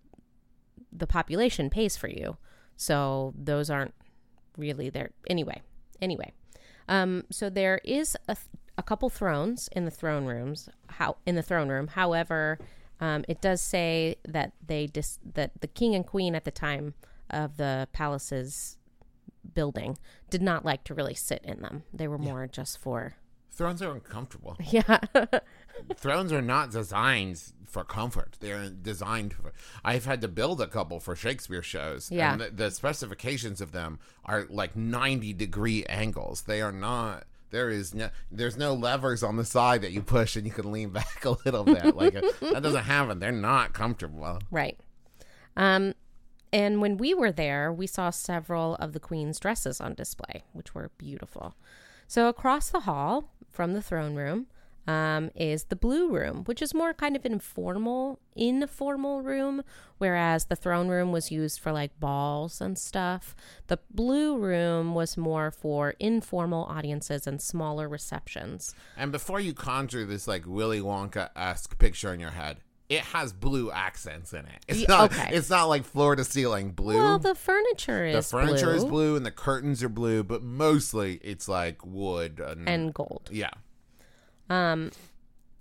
the 0.93 1.07
population 1.07 1.71
pays 1.71 1.97
for 1.97 2.09
you, 2.09 2.37
so 2.77 3.33
those 3.35 3.71
aren't 3.71 3.95
really 4.59 4.91
there 4.91 5.11
anyway. 5.31 5.63
Anyway, 6.03 6.33
um, 6.87 7.25
so 7.31 7.49
there 7.49 7.81
is 7.83 8.15
a, 8.29 8.35
th- 8.35 8.49
a 8.77 8.83
couple 8.83 9.09
thrones 9.09 9.71
in 9.73 9.87
the 9.87 9.91
throne 9.91 10.27
rooms. 10.27 10.69
How 10.89 11.17
in 11.25 11.35
the 11.35 11.43
throne 11.43 11.71
room, 11.71 11.89
however, 11.89 12.59
um, 13.01 13.25
it 13.27 13.41
does 13.41 13.63
say 13.63 14.17
that 14.29 14.53
they 14.67 14.87
dis- 14.87 15.19
that 15.33 15.53
the 15.63 15.67
king 15.67 15.95
and 15.95 16.07
queen 16.07 16.35
at 16.35 16.45
the 16.45 16.51
time 16.51 16.93
of 17.31 17.57
the 17.57 17.89
palace's 17.93 18.77
building 19.57 19.99
did 20.31 20.43
not 20.43 20.65
like 20.65 20.85
to 20.85 20.95
really 20.95 21.15
sit 21.15 21.41
in 21.43 21.61
them. 21.61 21.83
They 21.93 22.07
were 22.07 22.19
more 22.19 22.47
just 22.47 22.79
for 22.79 23.17
Thrones 23.57 23.81
are 23.81 23.91
uncomfortable. 23.91 24.57
yeah. 24.71 24.99
Thrones 25.97 26.31
are 26.31 26.43
not 26.43 26.71
designed 26.71 27.43
for 27.67 27.85
comfort. 27.85 28.37
They're 28.39 28.69
designed 28.69 29.33
for. 29.33 29.55
I've 29.83 30.05
had 30.05 30.21
to 30.21 30.29
build 30.29 30.61
a 30.61 30.67
couple 30.67 31.01
for 31.01 31.17
Shakespeare 31.17 31.63
shows. 31.63 32.11
Yeah. 32.11 32.33
And 32.33 32.41
the, 32.43 32.51
the 32.51 32.71
specifications 32.71 33.63
of 33.63 33.73
them 33.73 33.99
are 34.27 34.47
like 34.51 34.77
90 34.77 35.33
degree 35.33 35.87
angles. 35.87 36.43
They 36.43 36.61
are 36.61 36.71
not. 36.71 37.25
There 37.51 37.71
is 37.71 37.95
no. 37.95 38.11
There's 38.31 38.59
no 38.59 38.75
levers 38.75 39.23
on 39.23 39.37
the 39.37 39.45
side 39.45 39.81
that 39.83 39.93
you 39.93 40.03
push 40.03 40.37
and 40.37 40.47
you 40.47 40.53
can 40.53 40.71
lean 40.71 40.91
back 41.01 41.25
a 41.25 41.31
little 41.47 41.65
bit. 41.65 41.97
Like 41.97 42.13
that 42.13 42.63
doesn't 42.63 42.85
happen. 42.85 43.21
They're 43.21 43.33
not 43.33 43.73
comfortable. 43.73 44.39
Right. 44.51 44.79
Um, 45.57 45.95
and 46.57 46.81
when 46.81 46.97
we 46.97 47.13
were 47.13 47.33
there, 47.33 47.71
we 47.71 47.87
saw 47.87 48.09
several 48.09 48.77
of 48.77 48.95
the 48.95 48.99
queen's 48.99 49.39
dresses 49.39 49.79
on 49.79 49.93
display, 49.93 50.45
which 50.55 50.75
were 50.75 50.91
beautiful. 50.97 51.55
So 52.09 52.29
across 52.29 52.71
the 52.71 52.81
hall 52.81 53.31
from 53.51 53.75
the 53.75 53.83
throne 53.83 54.15
room 54.15 54.47
um, 54.89 55.31
is 55.35 55.65
the 55.65 55.77
blue 55.77 56.09
room, 56.09 56.45
which 56.45 56.63
is 56.63 56.73
more 56.73 56.95
kind 56.95 57.15
of 57.15 57.27
an 57.27 57.33
informal, 57.33 58.21
informal 58.35 59.21
room, 59.21 59.65
whereas 59.99 60.47
the 60.47 60.57
throne 60.57 60.89
room 60.89 61.13
was 61.13 61.31
used 61.31 61.61
for 61.61 61.73
like 61.73 62.01
balls 62.01 62.63
and 62.63 62.79
stuff. 62.79 63.37
The 63.67 63.79
blue 63.91 64.39
room 64.39 64.95
was 64.95 65.19
more 65.19 65.51
for 65.51 65.93
informal 66.01 66.65
audiences 66.65 67.27
and 67.27 67.43
smaller 67.43 67.87
receptions. 67.87 68.75
And 68.97 69.13
before 69.13 69.41
you 69.41 69.53
conjure 69.53 70.07
this 70.07 70.27
like 70.27 70.47
Willy 70.47 70.81
Wonka 70.81 71.29
esque 71.37 71.79
picture 71.79 72.15
in 72.15 72.21
your 72.21 72.31
head, 72.31 72.63
it 72.89 73.01
has 73.01 73.33
blue 73.33 73.71
accents 73.71 74.33
in 74.33 74.47
it. 74.47 74.65
It's 74.69 74.89
not. 74.89 75.13
okay. 75.13 75.31
It's 75.33 75.51
not 75.51 75.65
like 75.65 75.85
floor 75.85 76.15
to 76.17 76.25
ceiling 76.25 76.71
blue. 76.71 76.95
Well, 76.95 77.19
the 77.19 77.35
furniture 77.35 78.07
is 78.07 78.31
the 78.31 78.39
furniture 78.39 78.67
blue 78.67 78.75
is 78.75 78.85
blue 78.85 79.17
and 79.17 79.27
the 79.27 79.31
curtains 79.31 79.83
are 79.83 79.89
blue, 79.89 80.23
but 80.23 80.43
mostly 80.43 81.15
it's 81.23 81.49
like 81.49 81.85
wood 81.85 82.41
and, 82.41 82.69
and 82.69 82.95
gold. 82.95 83.29
yeah. 83.33 83.51
Um, 84.49 84.93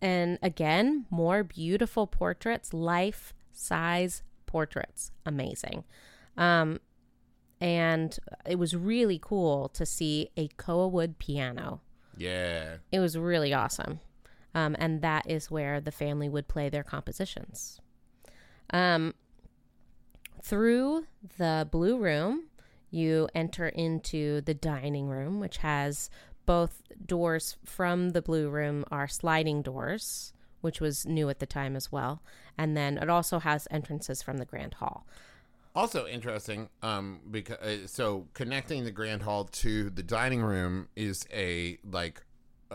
and 0.02 0.38
again, 0.44 1.06
more 1.10 1.44
beautiful 1.44 2.06
portraits, 2.06 2.74
life 2.74 3.34
size 3.52 4.22
portraits. 4.46 5.12
Amazing. 5.26 5.84
Um, 6.38 6.80
and 7.60 8.18
it 8.46 8.60
was 8.60 8.76
really 8.76 9.20
cool 9.20 9.70
to 9.70 9.86
see 9.86 10.30
a 10.38 10.50
Koa 10.58 10.88
wood 10.88 11.18
piano. 11.18 11.82
Yeah. 12.18 12.76
It 12.92 13.00
was 13.00 13.18
really 13.18 13.54
awesome. 13.54 14.00
Um, 14.56 14.76
and 14.80 15.02
that 15.02 15.30
is 15.30 15.52
where 15.52 15.80
the 15.80 15.92
family 15.92 16.30
would 16.30 16.48
play 16.48 16.70
their 16.70 16.84
compositions. 16.84 17.80
Um, 18.72 19.14
through 20.42 21.06
the 21.38 21.68
blue 21.70 21.98
room, 22.00 22.46
you 22.90 23.28
enter 23.36 23.68
into 23.68 24.42
the 24.42 24.54
dining 24.54 25.08
room, 25.08 25.40
which 25.40 25.58
has 25.58 26.10
both 26.46 26.82
doors 27.06 27.58
from 27.66 28.12
the 28.12 28.22
blue 28.22 28.50
room 28.50 28.86
are 28.90 29.08
sliding 29.08 29.62
doors, 29.62 30.32
which 30.62 30.80
was 30.80 31.06
new 31.06 31.30
at 31.30 31.40
the 31.40 31.46
time 31.46 31.76
as 31.76 31.92
well. 31.92 32.22
And 32.58 32.78
then 32.78 32.98
it 32.98 33.10
also 33.10 33.40
has 33.40 33.68
entrances 33.70 34.22
from 34.22 34.38
the 34.38 34.46
grand 34.46 34.76
hall. 34.76 35.06
Also 35.76 36.08
interesting, 36.08 36.70
um, 36.82 37.20
because 37.30 37.58
uh, 37.58 37.86
so 37.88 38.28
connecting 38.34 38.86
the 38.86 38.92
grand 38.92 39.24
hall 39.24 39.44
to 39.44 39.90
the 39.90 40.04
dining 40.04 40.42
room 40.42 40.88
is 40.96 41.28
a 41.34 41.78
like, 41.84 42.24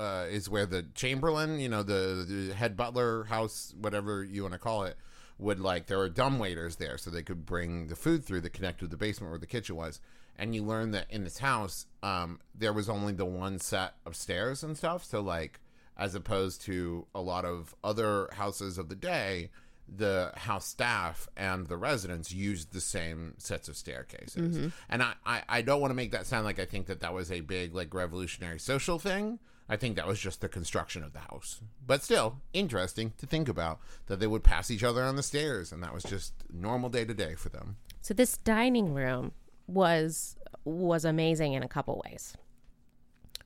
uh, 0.00 0.24
is 0.30 0.48
where 0.48 0.66
the 0.66 0.86
chamberlain, 0.94 1.60
you 1.60 1.68
know, 1.68 1.82
the, 1.82 2.24
the 2.26 2.54
head 2.54 2.74
butler 2.76 3.24
house, 3.24 3.74
whatever 3.78 4.24
you 4.24 4.42
want 4.42 4.54
to 4.54 4.58
call 4.58 4.84
it, 4.84 4.96
would 5.38 5.60
like. 5.60 5.86
There 5.86 5.98
were 5.98 6.08
dumb 6.08 6.38
waiters 6.38 6.76
there, 6.76 6.96
so 6.96 7.10
they 7.10 7.22
could 7.22 7.44
bring 7.44 7.88
the 7.88 7.96
food 7.96 8.24
through 8.24 8.40
that 8.42 8.54
connected 8.54 8.86
to 8.86 8.90
the 8.90 8.96
basement 8.96 9.30
where 9.30 9.38
the 9.38 9.46
kitchen 9.46 9.76
was. 9.76 10.00
And 10.36 10.54
you 10.54 10.62
learn 10.64 10.92
that 10.92 11.06
in 11.10 11.24
this 11.24 11.38
house, 11.38 11.86
um, 12.02 12.40
there 12.54 12.72
was 12.72 12.88
only 12.88 13.12
the 13.12 13.26
one 13.26 13.58
set 13.58 13.94
of 14.06 14.16
stairs 14.16 14.62
and 14.62 14.74
stuff. 14.76 15.04
So 15.04 15.20
like, 15.20 15.60
as 15.98 16.14
opposed 16.14 16.62
to 16.62 17.06
a 17.14 17.20
lot 17.20 17.44
of 17.44 17.74
other 17.84 18.30
houses 18.32 18.78
of 18.78 18.88
the 18.88 18.96
day, 18.96 19.50
the 19.86 20.32
house 20.36 20.66
staff 20.66 21.28
and 21.36 21.66
the 21.66 21.76
residents 21.76 22.32
used 22.32 22.72
the 22.72 22.80
same 22.80 23.34
sets 23.36 23.68
of 23.68 23.76
staircases. 23.76 24.56
And 24.88 25.02
I, 25.02 25.12
I, 25.26 25.42
I 25.48 25.62
don't 25.62 25.80
want 25.80 25.90
to 25.90 25.96
make 25.96 26.12
that 26.12 26.26
sound 26.26 26.46
like 26.46 26.58
I 26.58 26.64
think 26.64 26.86
that 26.86 27.00
that 27.00 27.12
was 27.12 27.30
a 27.30 27.40
big, 27.40 27.74
like, 27.74 27.92
revolutionary 27.92 28.60
social 28.60 28.98
thing. 28.98 29.40
I 29.70 29.76
think 29.76 29.94
that 29.94 30.06
was 30.08 30.18
just 30.18 30.40
the 30.40 30.48
construction 30.48 31.04
of 31.04 31.12
the 31.12 31.20
house. 31.20 31.60
But 31.86 32.02
still, 32.02 32.40
interesting 32.52 33.12
to 33.18 33.26
think 33.26 33.48
about 33.48 33.78
that 34.06 34.18
they 34.18 34.26
would 34.26 34.42
pass 34.42 34.68
each 34.68 34.82
other 34.82 35.04
on 35.04 35.14
the 35.14 35.22
stairs, 35.22 35.70
and 35.70 35.80
that 35.84 35.94
was 35.94 36.02
just 36.02 36.32
normal 36.52 36.90
day 36.90 37.04
to 37.04 37.14
day 37.14 37.36
for 37.36 37.50
them. 37.50 37.76
So 38.00 38.12
this 38.12 38.36
dining 38.36 38.92
room 38.92 39.30
was 39.68 40.36
was 40.64 41.04
amazing 41.04 41.52
in 41.52 41.62
a 41.62 41.68
couple 41.68 42.02
ways. 42.04 42.36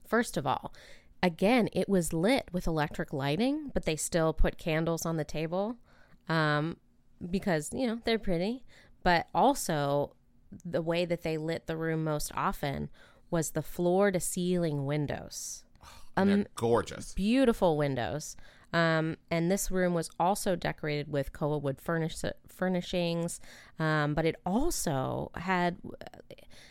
First 0.07 0.39
of 0.39 0.47
all, 0.47 0.73
again, 1.23 1.69
it 1.75 1.91
was 1.91 2.15
lit 2.15 2.49
with 2.53 2.67
electric 2.67 3.13
lighting, 3.13 3.71
but 3.75 3.85
they 3.85 3.95
still 3.95 4.33
put 4.33 4.57
candles 4.57 5.05
on 5.05 5.19
the 5.19 5.25
table 5.25 5.77
um, 6.31 6.79
because 7.31 7.71
you 7.75 7.87
know 7.87 8.01
they're 8.07 8.19
pretty. 8.19 8.65
But 9.03 9.27
also, 9.35 10.15
the 10.65 10.81
way 10.81 11.05
that 11.05 11.23
they 11.23 11.37
lit 11.37 11.67
the 11.67 11.77
room 11.77 12.03
most 12.03 12.33
often 12.35 12.89
was 13.31 13.51
the 13.51 13.61
floor 13.61 14.11
to 14.11 14.21
ceiling 14.21 14.87
windows 14.87 15.65
And 16.17 16.31
they're 16.31 16.47
gorgeous. 16.55 17.13
beautiful 17.15 17.77
windows. 17.77 18.37
Um, 18.73 19.19
and 19.31 19.51
this 19.53 19.71
room 19.71 19.95
was 19.95 20.11
also 20.19 20.57
decorated 20.57 21.07
with 21.11 21.33
koa 21.33 21.59
wood 21.59 21.81
furnish- 21.81 22.25
furnishings, 22.49 23.41
um, 23.79 24.15
but 24.15 24.25
it 24.25 24.35
also 24.45 25.31
had 25.37 25.77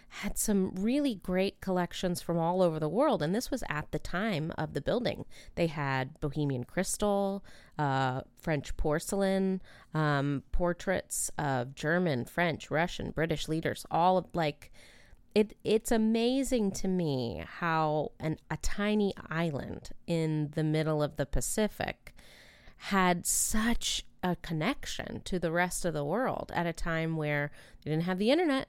had 0.10 0.38
some 0.38 0.72
really 0.76 1.16
great 1.16 1.60
collections 1.60 2.22
from 2.22 2.38
all 2.38 2.62
over 2.62 2.80
the 2.80 2.90
world. 2.90 3.24
And 3.24 3.34
this 3.34 3.50
was 3.50 3.64
at 3.68 3.92
the 3.92 4.00
time 4.00 4.52
of 4.58 4.74
the 4.74 4.82
building. 4.82 5.26
They 5.56 5.68
had 5.68 6.20
Bohemian 6.20 6.66
crystal, 6.66 7.44
uh, 7.80 8.22
French 8.38 8.78
porcelain, 8.78 9.62
um, 9.94 10.44
portraits 10.52 11.32
of 11.38 11.74
German, 11.74 12.26
French, 12.26 12.70
Russian, 12.70 13.12
British 13.12 13.48
leaders, 13.48 13.86
all 13.90 14.18
of 14.18 14.26
like 14.34 14.72
it 15.36 15.56
it's 15.64 15.92
amazing 15.92 16.72
to 16.72 16.88
me 16.88 17.44
how 17.60 18.12
an 18.20 18.38
a 18.52 18.58
tiny 18.58 19.14
island 19.30 19.90
in 20.08 20.52
the 20.56 20.64
middle 20.64 21.02
of 21.02 21.16
the 21.16 21.26
Pacific 21.26 22.16
had 22.78 23.26
such 23.26 24.06
a 24.22 24.36
connection 24.38 25.22
to 25.26 25.40
the 25.40 25.52
rest 25.52 25.86
of 25.86 25.94
the 25.94 26.06
world 26.06 26.52
at 26.54 26.66
a 26.66 26.74
time 26.74 27.18
where 27.18 27.52
they 27.84 27.92
didn't 27.92 28.04
have 28.04 28.20
the 28.20 28.32
internet. 28.32 28.68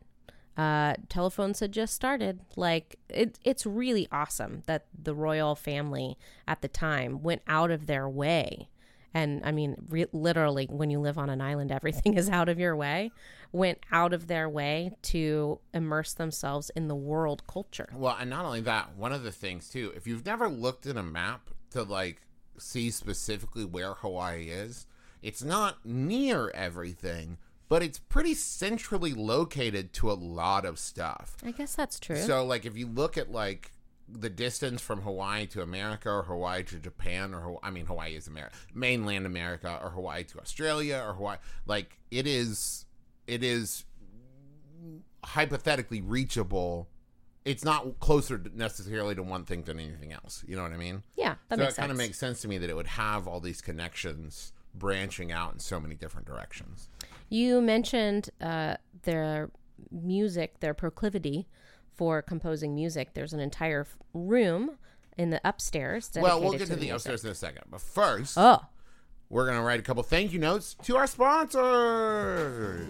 Uh, 0.56 0.94
telephones 1.08 1.60
had 1.60 1.72
just 1.72 1.94
started. 1.94 2.40
Like 2.56 2.98
it, 3.08 3.38
it's 3.44 3.66
really 3.66 4.06
awesome 4.12 4.62
that 4.66 4.86
the 4.96 5.14
royal 5.14 5.54
family 5.54 6.16
at 6.46 6.62
the 6.62 6.68
time 6.68 7.22
went 7.22 7.42
out 7.48 7.70
of 7.70 7.86
their 7.86 8.08
way 8.08 8.68
and 9.14 9.40
I 9.44 9.52
mean, 9.52 9.76
re- 9.88 10.06
literally, 10.12 10.66
when 10.68 10.90
you 10.90 10.98
live 10.98 11.16
on 11.16 11.30
an 11.30 11.40
island, 11.40 11.70
everything 11.70 12.14
is 12.18 12.28
out 12.28 12.48
of 12.48 12.58
your 12.58 12.74
way, 12.74 13.12
went 13.52 13.78
out 13.92 14.12
of 14.12 14.26
their 14.26 14.48
way 14.48 14.90
to 15.02 15.60
immerse 15.72 16.12
themselves 16.12 16.70
in 16.74 16.88
the 16.88 16.96
world 16.96 17.46
culture. 17.46 17.88
Well, 17.94 18.16
and 18.18 18.28
not 18.28 18.44
only 18.44 18.60
that, 18.62 18.96
one 18.96 19.12
of 19.12 19.22
the 19.22 19.32
things 19.32 19.70
too, 19.70 19.92
if 19.96 20.06
you've 20.06 20.26
never 20.26 20.48
looked 20.48 20.86
at 20.86 20.96
a 20.96 21.02
map 21.02 21.50
to 21.70 21.84
like 21.84 22.22
see 22.58 22.90
specifically 22.90 23.64
where 23.64 23.94
Hawaii 23.94 24.48
is, 24.48 24.86
it's 25.22 25.42
not 25.42 25.86
near 25.86 26.50
everything, 26.50 27.38
but 27.68 27.82
it's 27.82 27.98
pretty 27.98 28.34
centrally 28.34 29.14
located 29.14 29.92
to 29.94 30.10
a 30.10 30.14
lot 30.14 30.64
of 30.64 30.78
stuff. 30.78 31.36
I 31.44 31.52
guess 31.52 31.74
that's 31.74 31.98
true. 31.98 32.16
So, 32.16 32.44
like, 32.44 32.66
if 32.66 32.76
you 32.76 32.86
look 32.86 33.16
at 33.16 33.30
like 33.30 33.72
the 34.08 34.28
distance 34.30 34.80
from 34.82 35.00
Hawaii 35.02 35.46
to 35.46 35.62
America, 35.62 36.10
or 36.10 36.22
Hawaii 36.24 36.62
to 36.64 36.78
Japan, 36.78 37.34
or 37.34 37.40
Haw- 37.40 37.60
I 37.62 37.70
mean, 37.70 37.86
Hawaii 37.86 38.14
is 38.14 38.26
America, 38.26 38.54
mainland 38.74 39.26
America, 39.26 39.78
or 39.82 39.90
Hawaii 39.90 40.24
to 40.24 40.40
Australia, 40.40 41.02
or 41.06 41.14
Hawaii, 41.14 41.38
like 41.66 41.98
it 42.10 42.26
is, 42.26 42.84
it 43.26 43.42
is 43.42 43.84
hypothetically 45.24 46.00
reachable. 46.00 46.88
It's 47.44 47.64
not 47.64 48.00
closer 48.00 48.42
necessarily 48.54 49.14
to 49.14 49.22
one 49.22 49.44
thing 49.44 49.62
than 49.62 49.78
anything 49.78 50.12
else. 50.12 50.44
You 50.46 50.56
know 50.56 50.62
what 50.62 50.72
I 50.72 50.76
mean? 50.78 51.02
yeah, 51.16 51.34
that 51.48 51.58
so 51.58 51.64
makes 51.64 51.74
it 51.74 51.80
kind 51.80 51.92
of 51.92 51.98
makes 51.98 52.18
sense 52.18 52.40
to 52.42 52.48
me 52.48 52.58
that 52.58 52.70
it 52.70 52.76
would 52.76 52.86
have 52.86 53.26
all 53.28 53.40
these 53.40 53.60
connections 53.60 54.52
branching 54.74 55.30
out 55.30 55.52
in 55.52 55.58
so 55.60 55.78
many 55.78 55.94
different 55.94 56.26
directions. 56.26 56.88
you 57.28 57.60
mentioned 57.60 58.30
uh, 58.40 58.76
their 59.02 59.50
music, 59.90 60.60
their 60.60 60.74
proclivity 60.74 61.46
for 61.94 62.22
composing 62.22 62.74
music. 62.74 63.14
There's 63.14 63.32
an 63.32 63.40
entire 63.40 63.86
room 64.12 64.72
in 65.16 65.30
the 65.30 65.40
upstairs. 65.44 66.10
Well, 66.14 66.40
we'll 66.40 66.52
get 66.52 66.62
to 66.62 66.66
the 66.74 66.76
music. 66.76 66.92
upstairs 66.94 67.24
in 67.24 67.30
a 67.30 67.34
second, 67.34 67.64
but 67.70 67.80
first, 67.80 68.36
Oh, 68.36 68.60
we're 69.30 69.46
going 69.46 69.56
to 69.58 69.62
write 69.62 69.80
a 69.80 69.82
couple 69.82 70.02
thank 70.02 70.32
you 70.32 70.38
notes 70.38 70.74
to 70.84 70.96
our 70.96 71.06
sponsors. 71.06 72.86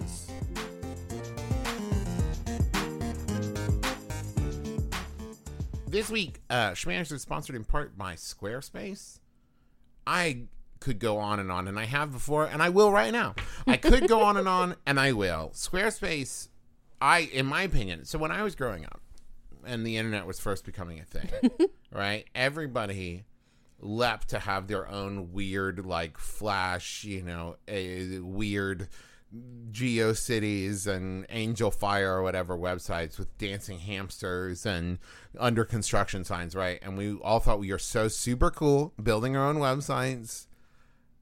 This 5.86 6.10
week, 6.10 6.40
uh, 6.50 6.70
Schmanners 6.70 7.12
is 7.12 7.22
sponsored 7.22 7.54
in 7.54 7.62
part 7.64 7.96
by 7.96 8.14
Squarespace. 8.14 9.20
I 10.06 10.44
could 10.80 10.98
go 10.98 11.18
on 11.18 11.38
and 11.38 11.52
on, 11.52 11.68
and 11.68 11.78
I 11.78 11.84
have 11.84 12.10
before, 12.10 12.46
and 12.46 12.60
I 12.62 12.68
will 12.70 12.90
right 12.90 13.12
now. 13.12 13.36
I 13.66 13.76
could 13.76 14.08
go 14.08 14.22
on 14.22 14.36
and 14.36 14.48
on, 14.48 14.74
and 14.86 14.98
I 14.98 15.12
will. 15.12 15.52
Squarespace, 15.54 16.48
I, 17.04 17.18
in 17.34 17.44
my 17.44 17.60
opinion, 17.64 18.06
so 18.06 18.18
when 18.18 18.30
I 18.30 18.42
was 18.42 18.54
growing 18.54 18.86
up, 18.86 19.02
and 19.66 19.86
the 19.86 19.98
internet 19.98 20.26
was 20.26 20.40
first 20.40 20.64
becoming 20.64 21.00
a 21.00 21.04
thing, 21.04 21.50
right? 21.92 22.24
Everybody 22.34 23.26
leapt 23.78 24.28
to 24.28 24.38
have 24.38 24.68
their 24.68 24.88
own 24.88 25.30
weird, 25.30 25.84
like 25.84 26.16
Flash, 26.16 27.04
you 27.04 27.22
know, 27.22 27.56
a 27.68 28.20
weird 28.20 28.88
GeoCities 29.70 30.86
and 30.86 31.28
Angelfire 31.28 32.06
or 32.08 32.22
whatever 32.22 32.56
websites 32.56 33.18
with 33.18 33.36
dancing 33.36 33.80
hamsters 33.80 34.64
and 34.64 34.98
under 35.38 35.66
construction 35.66 36.24
signs, 36.24 36.54
right? 36.54 36.78
And 36.80 36.96
we 36.96 37.16
all 37.16 37.38
thought 37.38 37.58
we 37.58 37.70
were 37.70 37.78
so 37.78 38.08
super 38.08 38.50
cool 38.50 38.94
building 39.02 39.36
our 39.36 39.46
own 39.46 39.56
websites. 39.56 40.46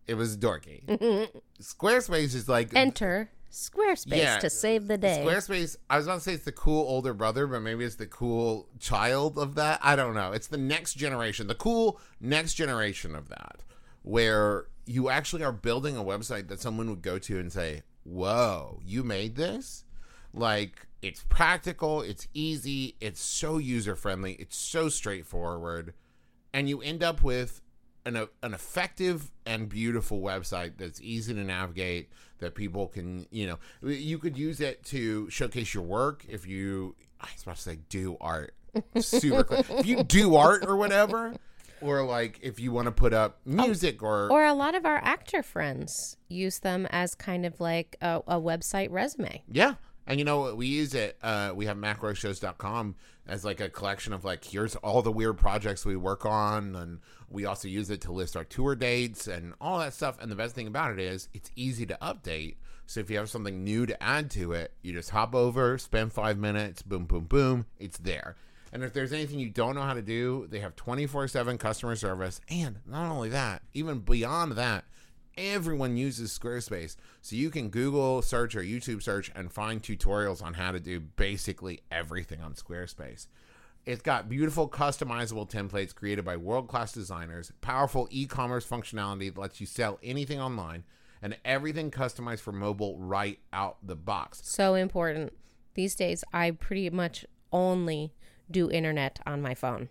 It 0.07 0.15
was 0.15 0.37
dorky. 0.37 0.87
Squarespace 1.61 2.37
is 2.37 2.49
like 2.49 2.73
enter 2.77 3.31
Squarespace 3.53 4.17
Yeah, 4.17 4.39
to 4.39 4.49
save 4.49 4.89
the 4.89 4.97
day. 4.97 5.23
Squarespace, 5.23 5.77
I 5.91 5.99
was 5.99 6.07
going 6.07 6.19
to 6.19 6.25
say 6.25 6.33
it's 6.33 6.45
the 6.45 6.53
cool 6.53 6.89
older 6.89 7.13
brother, 7.13 7.47
but 7.47 7.61
maybe 7.61 7.85
it's 7.85 7.97
the 7.97 8.07
cool 8.07 8.67
child 8.81 9.39
of 9.39 9.57
that. 9.57 9.79
I 9.83 9.95
don't 9.95 10.15
know. 10.15 10.33
It's 10.33 10.47
the 10.47 10.57
next 10.57 10.95
generation, 10.95 11.49
the 11.49 11.55
cool 11.55 12.01
next 12.19 12.55
generation 12.55 13.15
of 13.15 13.29
that, 13.29 13.63
where 14.03 14.69
you 14.87 15.11
actually 15.11 15.45
are 15.45 15.53
building 15.53 15.99
a 15.99 16.03
website 16.03 16.49
that 16.49 16.61
someone 16.61 16.89
would 16.89 17.03
go 17.03 17.19
to 17.19 17.39
and 17.39 17.53
say, 17.53 17.83
Whoa, 18.05 18.81
you 18.85 19.05
made 19.05 19.37
this? 19.37 19.85
Like, 20.33 20.87
it's 21.03 21.23
practical, 21.29 22.01
it's 22.01 22.29
easy, 22.33 22.97
it's 23.01 23.21
so 23.21 23.59
user 23.59 23.95
friendly, 23.95 24.33
it's 24.35 24.57
so 24.57 24.89
straightforward, 24.89 25.93
and 26.55 26.71
you 26.71 26.81
end 26.81 27.03
up 27.03 27.23
with 27.23 27.61
an, 28.07 28.17
an 28.43 28.55
effective 28.55 29.31
and 29.45 29.69
beautiful 29.69 30.21
website 30.21 30.79
that's 30.79 31.01
easy 31.03 31.35
to 31.35 31.45
navigate 31.45 32.11
that 32.43 32.55
people 32.55 32.87
can 32.87 33.27
you 33.31 33.47
know 33.47 33.59
you 33.83 34.19
could 34.19 34.37
use 34.37 34.61
it 34.61 34.85
to 34.85 35.29
showcase 35.31 35.73
your 35.73 35.83
work 35.83 36.25
if 36.29 36.47
you 36.47 36.95
i 37.21 37.29
was 37.33 37.43
about 37.43 37.57
to 37.57 37.63
say 37.63 37.79
do 37.89 38.17
art 38.21 38.55
super 39.01 39.45
clear. 39.45 39.65
if 39.79 39.87
you 39.87 40.03
do 40.03 40.37
art 40.37 40.65
or 40.67 40.77
whatever 40.77 41.35
or 41.83 42.05
like 42.05 42.39
if 42.43 42.61
you 42.61 42.73
want 42.73 42.87
to 42.87 42.93
put 42.93 43.13
up 43.13 43.41
music 43.45 44.03
or 44.03 44.31
Or 44.31 44.45
a 44.45 44.55
lot 44.55 44.75
of 44.75 44.87
our 44.87 44.99
actor 44.99 45.43
friends 45.43 46.17
use 46.29 46.61
them 46.61 46.87
as 46.91 47.15
kind 47.15 47.45
of 47.45 47.61
like 47.61 47.97
a, 48.01 48.23
a 48.27 48.41
website 48.41 48.91
resume. 48.91 49.43
Yeah. 49.51 49.75
And 50.07 50.19
you 50.19 50.25
know, 50.25 50.55
we 50.55 50.67
use 50.67 50.95
it, 50.95 51.19
uh, 51.23 51.53
we 51.55 51.67
have 51.67 51.77
mcelroyshows.com 51.77 52.97
as 53.27 53.45
like 53.45 53.61
a 53.61 53.69
collection 53.69 54.13
of 54.13 54.25
like, 54.25 54.45
here's 54.45 54.77
all 54.77 55.03
the 55.03 55.13
weird 55.13 55.39
projects 55.39 55.85
we 55.85 55.97
work 55.97 56.27
on. 56.27 56.75
And 56.75 57.01
we 57.29 57.45
also 57.45 57.69
use 57.69 57.91
it 57.91 58.01
to 58.03 58.13
list 58.13 58.37
our 58.37 58.45
tour 58.45 58.75
dates 58.75 59.27
and 59.27 59.55
all 59.61 59.79
that 59.79 59.95
stuff. 59.95 60.19
And 60.21 60.31
the 60.31 60.37
best 60.37 60.55
thing 60.55 60.67
about 60.67 60.93
it 60.93 60.99
is 60.99 61.29
it's 61.33 61.51
easy 61.57 61.87
to 61.87 61.99
update. 62.03 62.57
So 62.87 63.01
if 63.01 63.11
you 63.11 63.17
have 63.19 63.31
something 63.31 63.65
new 63.65 63.87
to 63.87 64.03
add 64.03 64.31
to 64.33 64.53
it, 64.53 64.73
you 64.83 64.93
just 64.93 65.11
hop 65.11 65.35
over, 65.35 65.79
spend 65.79 66.13
five 66.13 66.37
minutes, 66.37 66.83
boom, 66.83 67.07
boom, 67.07 67.25
boom, 67.25 67.67
it's 67.79 67.99
there. 67.99 68.37
And 68.73 68.83
if 68.83 68.93
there's 68.93 69.13
anything 69.13 69.39
you 69.39 69.51
don't 69.51 69.75
know 69.75 69.83
how 69.83 69.95
to 69.95 70.03
do, 70.03 70.47
they 70.51 70.59
have 70.61 70.75
24 70.77 71.29
7 71.29 71.59
customer 71.59 71.95
service. 71.95 72.41
And 72.49 72.81
not 72.87 73.11
only 73.11 73.29
that, 73.29 73.63
even 73.75 74.01
beyond 74.01 74.53
that, 74.53 74.85
everyone 75.37 75.97
uses 75.97 76.37
Squarespace. 76.37 76.97
So 77.21 77.37
you 77.37 77.51
can 77.51 77.69
Google 77.69 78.23
search 78.23 78.55
or 78.55 78.63
YouTube 78.63 79.03
search 79.03 79.31
and 79.35 79.53
find 79.53 79.83
tutorials 79.83 80.43
on 80.43 80.55
how 80.55 80.73
to 80.73 80.81
do 80.81 81.01
basically 81.01 81.81
everything 81.91 82.41
on 82.41 82.55
Squarespace. 82.55 83.27
It's 83.85 84.03
got 84.03 84.29
beautiful 84.29 84.69
customizable 84.69 85.51
templates 85.51 85.95
created 85.95 86.25
by 86.25 86.37
world 86.37 86.69
class 86.69 86.93
designers, 86.93 87.51
powerful 87.61 88.07
e 88.11 88.27
commerce 88.27 88.67
functionality 88.67 89.35
that 89.35 89.41
lets 89.41 89.61
you 89.61 89.67
sell 89.67 89.99
anything 90.03 90.41
online, 90.41 90.85
and 91.21 91.37
everything 91.45 91.91
customized 91.91 92.41
for 92.41 92.53
mobile 92.53 92.97
right 92.99 93.41
out 93.53 93.79
the 93.83 93.97
box. 93.97 94.41
So 94.45 94.75
important. 94.75 95.33
These 95.75 95.97
days, 95.97 96.23
I 96.33 96.53
pretty 96.53 96.91
much 96.91 97.25
only 97.53 98.13
do 98.51 98.71
internet 98.71 99.19
on 99.27 99.43
my 99.43 99.55
phone. 99.55 99.89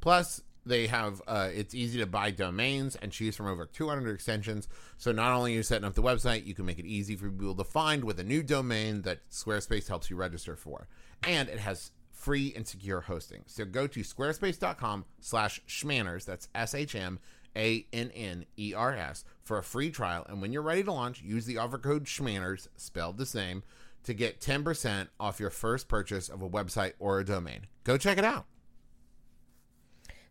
Plus, 0.00 0.42
they 0.64 0.86
have 0.86 1.20
uh, 1.26 1.48
it's 1.52 1.74
easy 1.74 1.98
to 1.98 2.06
buy 2.06 2.30
domains 2.30 2.96
and 2.96 3.10
choose 3.10 3.36
from 3.36 3.46
over 3.46 3.66
200 3.66 4.14
extensions. 4.14 4.68
So 4.96 5.12
not 5.12 5.32
only 5.32 5.52
are 5.52 5.56
you 5.56 5.62
setting 5.62 5.84
up 5.84 5.94
the 5.94 6.02
website, 6.02 6.46
you 6.46 6.54
can 6.54 6.66
make 6.66 6.78
it 6.78 6.86
easy 6.86 7.16
for 7.16 7.28
people 7.30 7.54
to 7.54 7.64
find 7.64 8.04
with 8.04 8.20
a 8.20 8.24
new 8.24 8.42
domain 8.42 9.02
that 9.02 9.28
Squarespace 9.30 9.88
helps 9.88 10.10
you 10.10 10.16
register 10.16 10.56
for, 10.56 10.88
and 11.22 11.48
it 11.48 11.58
has 11.58 11.90
free 12.10 12.52
and 12.54 12.66
secure 12.66 13.00
hosting. 13.00 13.42
So 13.46 13.64
go 13.64 13.86
to 13.88 14.00
squarespace.com/slash 14.00 15.62
schmanners. 15.66 16.24
That's 16.24 16.48
S 16.54 16.74
H 16.74 16.94
M 16.94 17.18
A 17.56 17.86
N 17.92 18.10
N 18.14 18.46
E 18.56 18.72
R 18.74 18.94
S 18.94 19.24
for 19.42 19.58
a 19.58 19.62
free 19.62 19.90
trial. 19.90 20.24
And 20.28 20.40
when 20.40 20.52
you're 20.52 20.62
ready 20.62 20.84
to 20.84 20.92
launch, 20.92 21.22
use 21.22 21.46
the 21.46 21.58
offer 21.58 21.78
code 21.78 22.04
schmanners 22.04 22.68
spelled 22.76 23.18
the 23.18 23.26
same 23.26 23.64
to 24.04 24.14
get 24.14 24.40
10% 24.40 25.08
off 25.20 25.38
your 25.38 25.50
first 25.50 25.88
purchase 25.88 26.28
of 26.28 26.42
a 26.42 26.48
website 26.48 26.94
or 26.98 27.20
a 27.20 27.24
domain. 27.24 27.66
Go 27.84 27.96
check 27.96 28.18
it 28.18 28.24
out. 28.24 28.46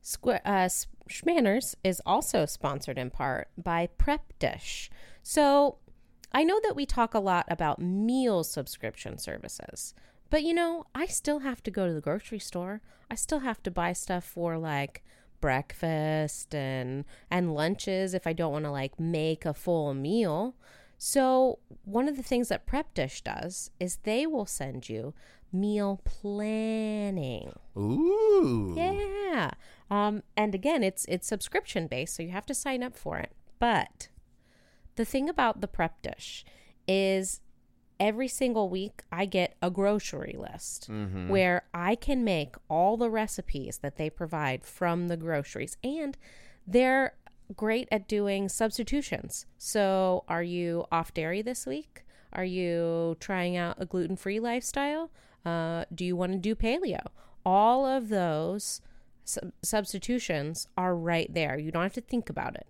Squ- 0.03 0.41
uh, 0.45 0.69
Schmanners 1.09 1.75
is 1.83 2.01
also 2.05 2.45
sponsored 2.45 2.97
in 2.97 3.09
part 3.09 3.49
by 3.57 3.87
Prep 3.97 4.33
Dish. 4.39 4.89
So 5.21 5.77
I 6.31 6.43
know 6.43 6.59
that 6.63 6.75
we 6.75 6.85
talk 6.85 7.13
a 7.13 7.19
lot 7.19 7.45
about 7.49 7.81
meal 7.81 8.43
subscription 8.43 9.17
services, 9.17 9.93
but 10.29 10.43
you 10.43 10.53
know, 10.53 10.85
I 10.95 11.05
still 11.05 11.39
have 11.39 11.61
to 11.63 11.71
go 11.71 11.87
to 11.87 11.93
the 11.93 12.01
grocery 12.01 12.39
store. 12.39 12.81
I 13.09 13.15
still 13.15 13.39
have 13.39 13.61
to 13.63 13.71
buy 13.71 13.93
stuff 13.93 14.23
for 14.23 14.57
like 14.57 15.03
breakfast 15.41 16.55
and 16.55 17.03
and 17.29 17.53
lunches 17.53 18.13
if 18.13 18.25
I 18.25 18.33
don't 18.33 18.53
want 18.53 18.65
to 18.65 18.71
like 18.71 18.99
make 18.99 19.45
a 19.45 19.53
full 19.53 19.93
meal. 19.93 20.55
So, 21.03 21.57
one 21.83 22.07
of 22.07 22.15
the 22.15 22.21
things 22.21 22.49
that 22.49 22.67
Prep 22.67 22.93
Dish 22.93 23.23
does 23.23 23.71
is 23.79 23.97
they 24.03 24.27
will 24.27 24.45
send 24.45 24.87
you 24.87 25.15
meal 25.51 25.99
planning. 26.05 27.53
Ooh. 27.75 28.75
Yeah. 28.77 29.49
Um, 29.89 30.21
and 30.37 30.53
again, 30.53 30.83
it's 30.83 31.05
it's 31.05 31.27
subscription 31.27 31.87
based, 31.87 32.15
so 32.15 32.21
you 32.21 32.29
have 32.29 32.45
to 32.45 32.53
sign 32.53 32.83
up 32.83 32.95
for 32.95 33.17
it. 33.17 33.31
But 33.57 34.09
the 34.95 35.03
thing 35.03 35.27
about 35.27 35.59
the 35.59 35.67
prep 35.67 36.03
dish 36.03 36.45
is 36.87 37.41
every 37.99 38.27
single 38.27 38.69
week 38.69 39.01
I 39.11 39.25
get 39.25 39.55
a 39.59 39.71
grocery 39.71 40.35
list 40.37 40.87
where 41.27 41.63
I 41.73 41.95
can 41.95 42.23
make 42.23 42.53
all 42.69 42.95
the 42.95 43.09
recipes 43.09 43.79
that 43.79 43.95
they 43.95 44.11
provide 44.11 44.63
from 44.63 45.07
the 45.07 45.17
groceries 45.17 45.77
and 45.83 46.15
they're 46.67 47.15
great 47.55 47.87
at 47.91 48.07
doing 48.07 48.49
substitutions. 48.49 49.45
So, 49.57 50.23
are 50.27 50.43
you 50.43 50.85
off 50.91 51.13
dairy 51.13 51.41
this 51.41 51.65
week? 51.65 52.03
Are 52.33 52.45
you 52.45 53.17
trying 53.19 53.57
out 53.57 53.75
a 53.79 53.85
gluten 53.85 54.15
free 54.15 54.39
lifestyle? 54.39 55.11
Uh, 55.45 55.85
do 55.93 56.05
you 56.05 56.15
want 56.15 56.31
to 56.33 56.37
do 56.37 56.55
paleo? 56.55 57.05
All 57.45 57.85
of 57.85 58.09
those 58.09 58.81
sub- 59.25 59.51
substitutions 59.61 60.67
are 60.77 60.95
right 60.95 61.33
there. 61.33 61.57
You 61.57 61.71
don't 61.71 61.83
have 61.83 61.93
to 61.93 62.01
think 62.01 62.29
about 62.29 62.55
it. 62.55 62.67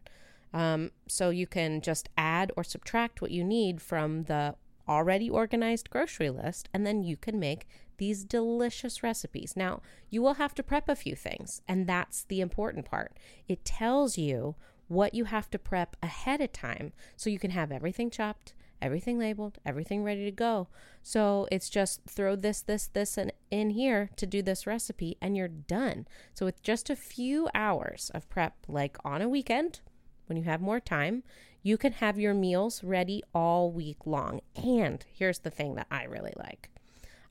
Um, 0.54 0.92
so 1.08 1.30
you 1.30 1.48
can 1.48 1.82
just 1.82 2.10
add 2.18 2.52
or 2.58 2.64
subtract 2.64 3.22
what 3.22 3.32
you 3.32 3.44
need 3.44 3.82
from 3.82 4.24
the 4.24 4.56
already 4.88 5.30
organized 5.30 5.90
grocery 5.90 6.30
list, 6.30 6.68
and 6.74 6.86
then 6.86 7.04
you 7.04 7.16
can 7.16 7.40
make 7.40 7.68
these 7.98 8.26
delicious 8.26 9.04
recipes. 9.04 9.54
Now, 9.56 9.82
you 10.10 10.22
will 10.22 10.34
have 10.36 10.56
to 10.56 10.64
prep 10.64 10.90
a 10.90 10.96
few 10.96 11.16
things, 11.16 11.62
and 11.68 11.88
that's 11.88 12.24
the 12.24 12.42
important 12.42 12.86
part. 12.86 13.16
It 13.48 13.64
tells 13.64 14.18
you 14.18 14.56
what 14.92 15.16
you 15.16 15.24
have 15.24 15.50
to 15.50 15.58
prep 15.58 15.96
ahead 16.04 16.42
of 16.42 16.52
time 16.52 16.92
so 17.16 17.30
you 17.30 17.40
can 17.40 17.52
have 17.52 17.72
everything 17.72 18.10
chopped, 18.10 18.54
everything 18.82 19.18
labeled, 19.18 19.58
everything 19.66 20.04
ready 20.04 20.26
to 20.26 20.32
go. 20.32 20.68
So 21.02 21.48
it's 21.50 21.70
just 21.70 22.02
throw 22.06 22.36
this, 22.36 22.62
this, 22.62 22.88
this, 22.88 23.18
and 23.18 23.32
in 23.50 23.70
here 23.70 24.10
to 24.18 24.26
do 24.26 24.42
this 24.42 24.68
recipe, 24.68 25.18
and 25.22 25.38
you're 25.38 25.48
done. 25.48 26.08
So 26.34 26.46
with 26.46 26.62
just 26.62 26.90
a 26.90 26.96
few 26.98 27.48
hours 27.56 28.12
of 28.14 28.30
prep, 28.30 28.56
like 28.68 28.98
on 29.06 29.22
a 29.22 29.30
weekend, 29.30 29.80
when 30.26 30.38
you 30.38 30.44
have 30.44 30.60
more 30.62 30.82
time, 30.82 31.24
you 31.64 31.78
can 31.78 31.94
have 31.94 32.20
your 32.20 32.34
meals 32.34 32.84
ready 32.84 33.24
all 33.34 33.72
week 33.72 34.06
long. 34.06 34.42
And 34.56 35.06
here's 35.14 35.40
the 35.40 35.52
thing 35.52 35.76
that 35.76 35.88
I 35.90 36.04
really 36.04 36.34
like 36.36 36.70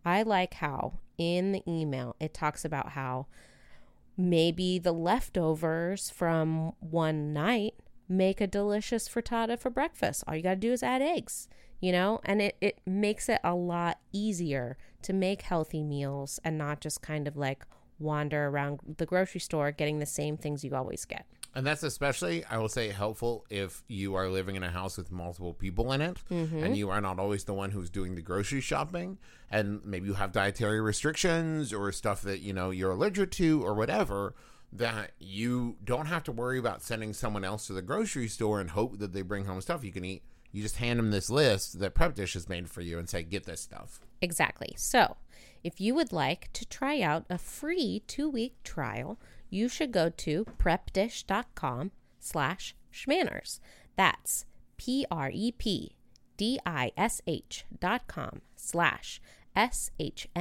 I 0.03 0.23
like 0.23 0.55
how 0.55 0.95
in 1.19 1.53
the 1.53 1.63
email 1.69 2.17
it 2.19 2.33
talks 2.33 2.65
about 2.65 2.91
how 2.91 3.27
maybe 4.21 4.79
the 4.79 4.93
leftovers 4.93 6.11
from 6.11 6.73
one 6.81 7.33
night 7.33 7.75
make 8.09 8.41
a 8.41 8.47
delicious 8.47 9.09
frittata 9.09 9.59
for 9.59 9.71
breakfast. 9.71 10.25
All 10.27 10.35
you 10.37 10.43
got 10.43 10.51
to 10.51 10.57
do 10.57 10.73
is 10.73 10.83
add 10.83 11.01
eggs, 11.01 11.49
you 11.81 11.93
know, 11.93 12.21
and 12.25 12.43
it, 12.43 12.57
it 12.61 12.81
makes 12.85 13.29
it 13.29 13.41
a 13.45 13.55
lot 13.55 13.99
easier 14.13 14.77
to 15.03 15.13
make 15.13 15.43
healthy 15.43 15.83
meals 15.83 16.41
and 16.45 16.59
not 16.59 16.81
just 16.81 17.03
kind 17.03 17.29
of 17.29 17.37
like 17.37 17.65
wander 17.99 18.49
around 18.49 18.81
the 18.99 19.07
grocery 19.07 19.41
store 19.41 19.71
getting 19.71 19.99
the 19.99 20.07
same 20.07 20.37
things 20.37 20.65
you 20.65 20.75
always 20.75 21.05
get. 21.05 21.27
And 21.55 21.67
that's 21.67 21.83
especially, 21.83 22.45
I 22.45 22.59
will 22.59 22.69
say, 22.69 22.91
helpful 22.91 23.45
if 23.51 23.83
you 23.89 24.15
are 24.15 24.29
living 24.29 24.55
in 24.55 24.63
a 24.63 24.71
house 24.71 24.97
with 24.97 25.11
multiple 25.11 25.53
people 25.53 25.93
in 25.93 26.01
it 26.01 26.17
mm-hmm. 26.31 26.63
and 26.63 26.77
you 26.77 26.91
are 26.91 27.01
not 27.01 27.19
always 27.19 27.45
the 27.45 27.55
one 27.55 27.73
who's 27.73 27.91
doing 27.91 28.15
the 28.15 28.23
grocery 28.23 28.61
shopping. 28.61 29.19
And 29.51 29.85
maybe 29.85 30.07
you 30.07 30.15
have 30.15 30.31
dietary 30.31 30.81
restrictions 30.81 31.73
or 31.73 31.91
stuff 31.91 32.23
that, 32.23 32.41
you 32.41 32.53
know, 32.53 32.71
you're 32.71 32.93
allergic 32.93 33.33
to 33.33 33.65
or 33.65 33.75
whatever, 33.75 34.35
that 34.73 35.11
you 35.19 35.77
don't 35.83 36.07
have 36.07 36.23
to 36.25 36.33
worry 36.33 36.59
about 36.59 36.83
sending 36.83 37.13
someone 37.13 37.45
else 37.45 37.67
to 37.67 37.73
the 37.73 37.83
grocery 37.83 38.29
store 38.29 38.61
and 38.61 38.71
hope 38.71 38.99
that 38.99 39.13
they 39.13 39.23
bring 39.23 39.47
home 39.47 39.61
stuff 39.61 39.83
you 39.83 39.91
can 39.91 40.05
eat. 40.05 40.23
You 40.53 40.63
just 40.63 40.77
hand 40.77 40.99
them 40.99 41.11
this 41.11 41.31
list 41.31 41.81
that 41.81 41.95
Prep 41.95 42.15
Dish 42.15 42.35
has 42.35 42.49
made 42.49 42.71
for 42.71 42.81
you 42.81 42.99
and 42.99 43.09
say, 43.09 43.23
get 43.23 43.45
this 43.45 43.61
stuff. 43.61 44.01
Exactly. 44.21 44.75
So, 44.77 45.17
if 45.63 45.81
you 45.81 45.95
would 45.95 46.13
like 46.13 46.53
to 46.55 46.65
try 46.65 47.01
out 47.01 47.25
a 47.29 47.39
free 47.39 48.03
two-week 48.07 48.55
trial, 48.65 49.19
you 49.51 49.69
should 49.69 49.93
go 49.93 50.09
to 50.09 50.47
prepdish.com 50.59 51.91
slash 52.19 52.75
schmanners. 52.93 53.61
That's 53.97 54.47
P-R-E-P-D-I-S-H 54.77 55.95
dot 57.79 58.07
com 58.07 58.41
slash 58.57 59.21
S-H-M-A-N-N-E-R-S. 59.55 60.37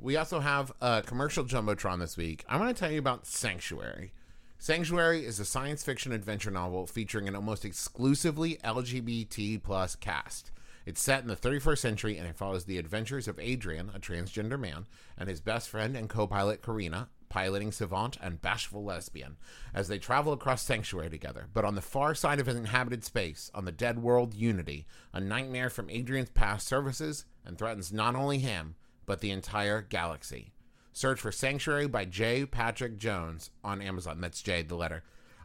We 0.00 0.16
also 0.16 0.40
have 0.40 0.72
a 0.80 1.02
commercial 1.02 1.44
jumbotron 1.44 2.00
this 2.00 2.16
week. 2.16 2.44
I 2.48 2.56
want 2.56 2.74
to 2.76 2.80
tell 2.80 2.90
you 2.90 2.98
about 2.98 3.26
Sanctuary. 3.26 4.12
Sanctuary 4.58 5.24
is 5.24 5.38
a 5.38 5.44
science 5.44 5.84
fiction 5.84 6.10
adventure 6.12 6.50
novel 6.50 6.86
featuring 6.86 7.28
an 7.28 7.36
almost 7.36 7.64
exclusively 7.64 8.58
LGBT 8.64 9.62
plus 9.62 9.94
cast. 9.94 10.50
It's 10.86 11.02
set 11.02 11.22
in 11.22 11.28
the 11.28 11.36
31st 11.36 11.78
century 11.78 12.18
and 12.18 12.26
it 12.28 12.36
follows 12.36 12.64
the 12.64 12.78
adventures 12.78 13.26
of 13.26 13.38
Adrian, 13.38 13.90
a 13.94 13.98
transgender 13.98 14.58
man, 14.58 14.86
and 15.16 15.28
his 15.28 15.40
best 15.40 15.68
friend 15.68 15.96
and 15.96 16.08
co 16.08 16.26
pilot 16.26 16.62
Karina, 16.62 17.08
piloting 17.28 17.72
savant 17.72 18.18
and 18.22 18.42
bashful 18.42 18.84
lesbian, 18.84 19.36
as 19.72 19.88
they 19.88 19.98
travel 19.98 20.32
across 20.32 20.62
Sanctuary 20.62 21.10
together. 21.10 21.48
But 21.52 21.64
on 21.64 21.74
the 21.74 21.80
far 21.80 22.14
side 22.14 22.38
of 22.38 22.48
an 22.48 22.56
inhabited 22.56 23.04
space, 23.04 23.50
on 23.54 23.64
the 23.64 23.72
dead 23.72 24.00
world 24.00 24.34
Unity, 24.34 24.86
a 25.12 25.20
nightmare 25.20 25.70
from 25.70 25.90
Adrian's 25.90 26.30
past 26.30 26.66
surfaces 26.68 27.24
and 27.44 27.56
threatens 27.56 27.92
not 27.92 28.14
only 28.14 28.38
him, 28.38 28.76
but 29.06 29.20
the 29.20 29.30
entire 29.30 29.80
galaxy. 29.82 30.52
Search 30.92 31.18
for 31.18 31.32
Sanctuary 31.32 31.88
by 31.88 32.04
J. 32.04 32.46
Patrick 32.46 32.98
Jones 32.98 33.50
on 33.64 33.82
Amazon. 33.82 34.20
That's 34.20 34.42
J, 34.42 34.62
the 34.62 34.76
letter. 34.76 35.02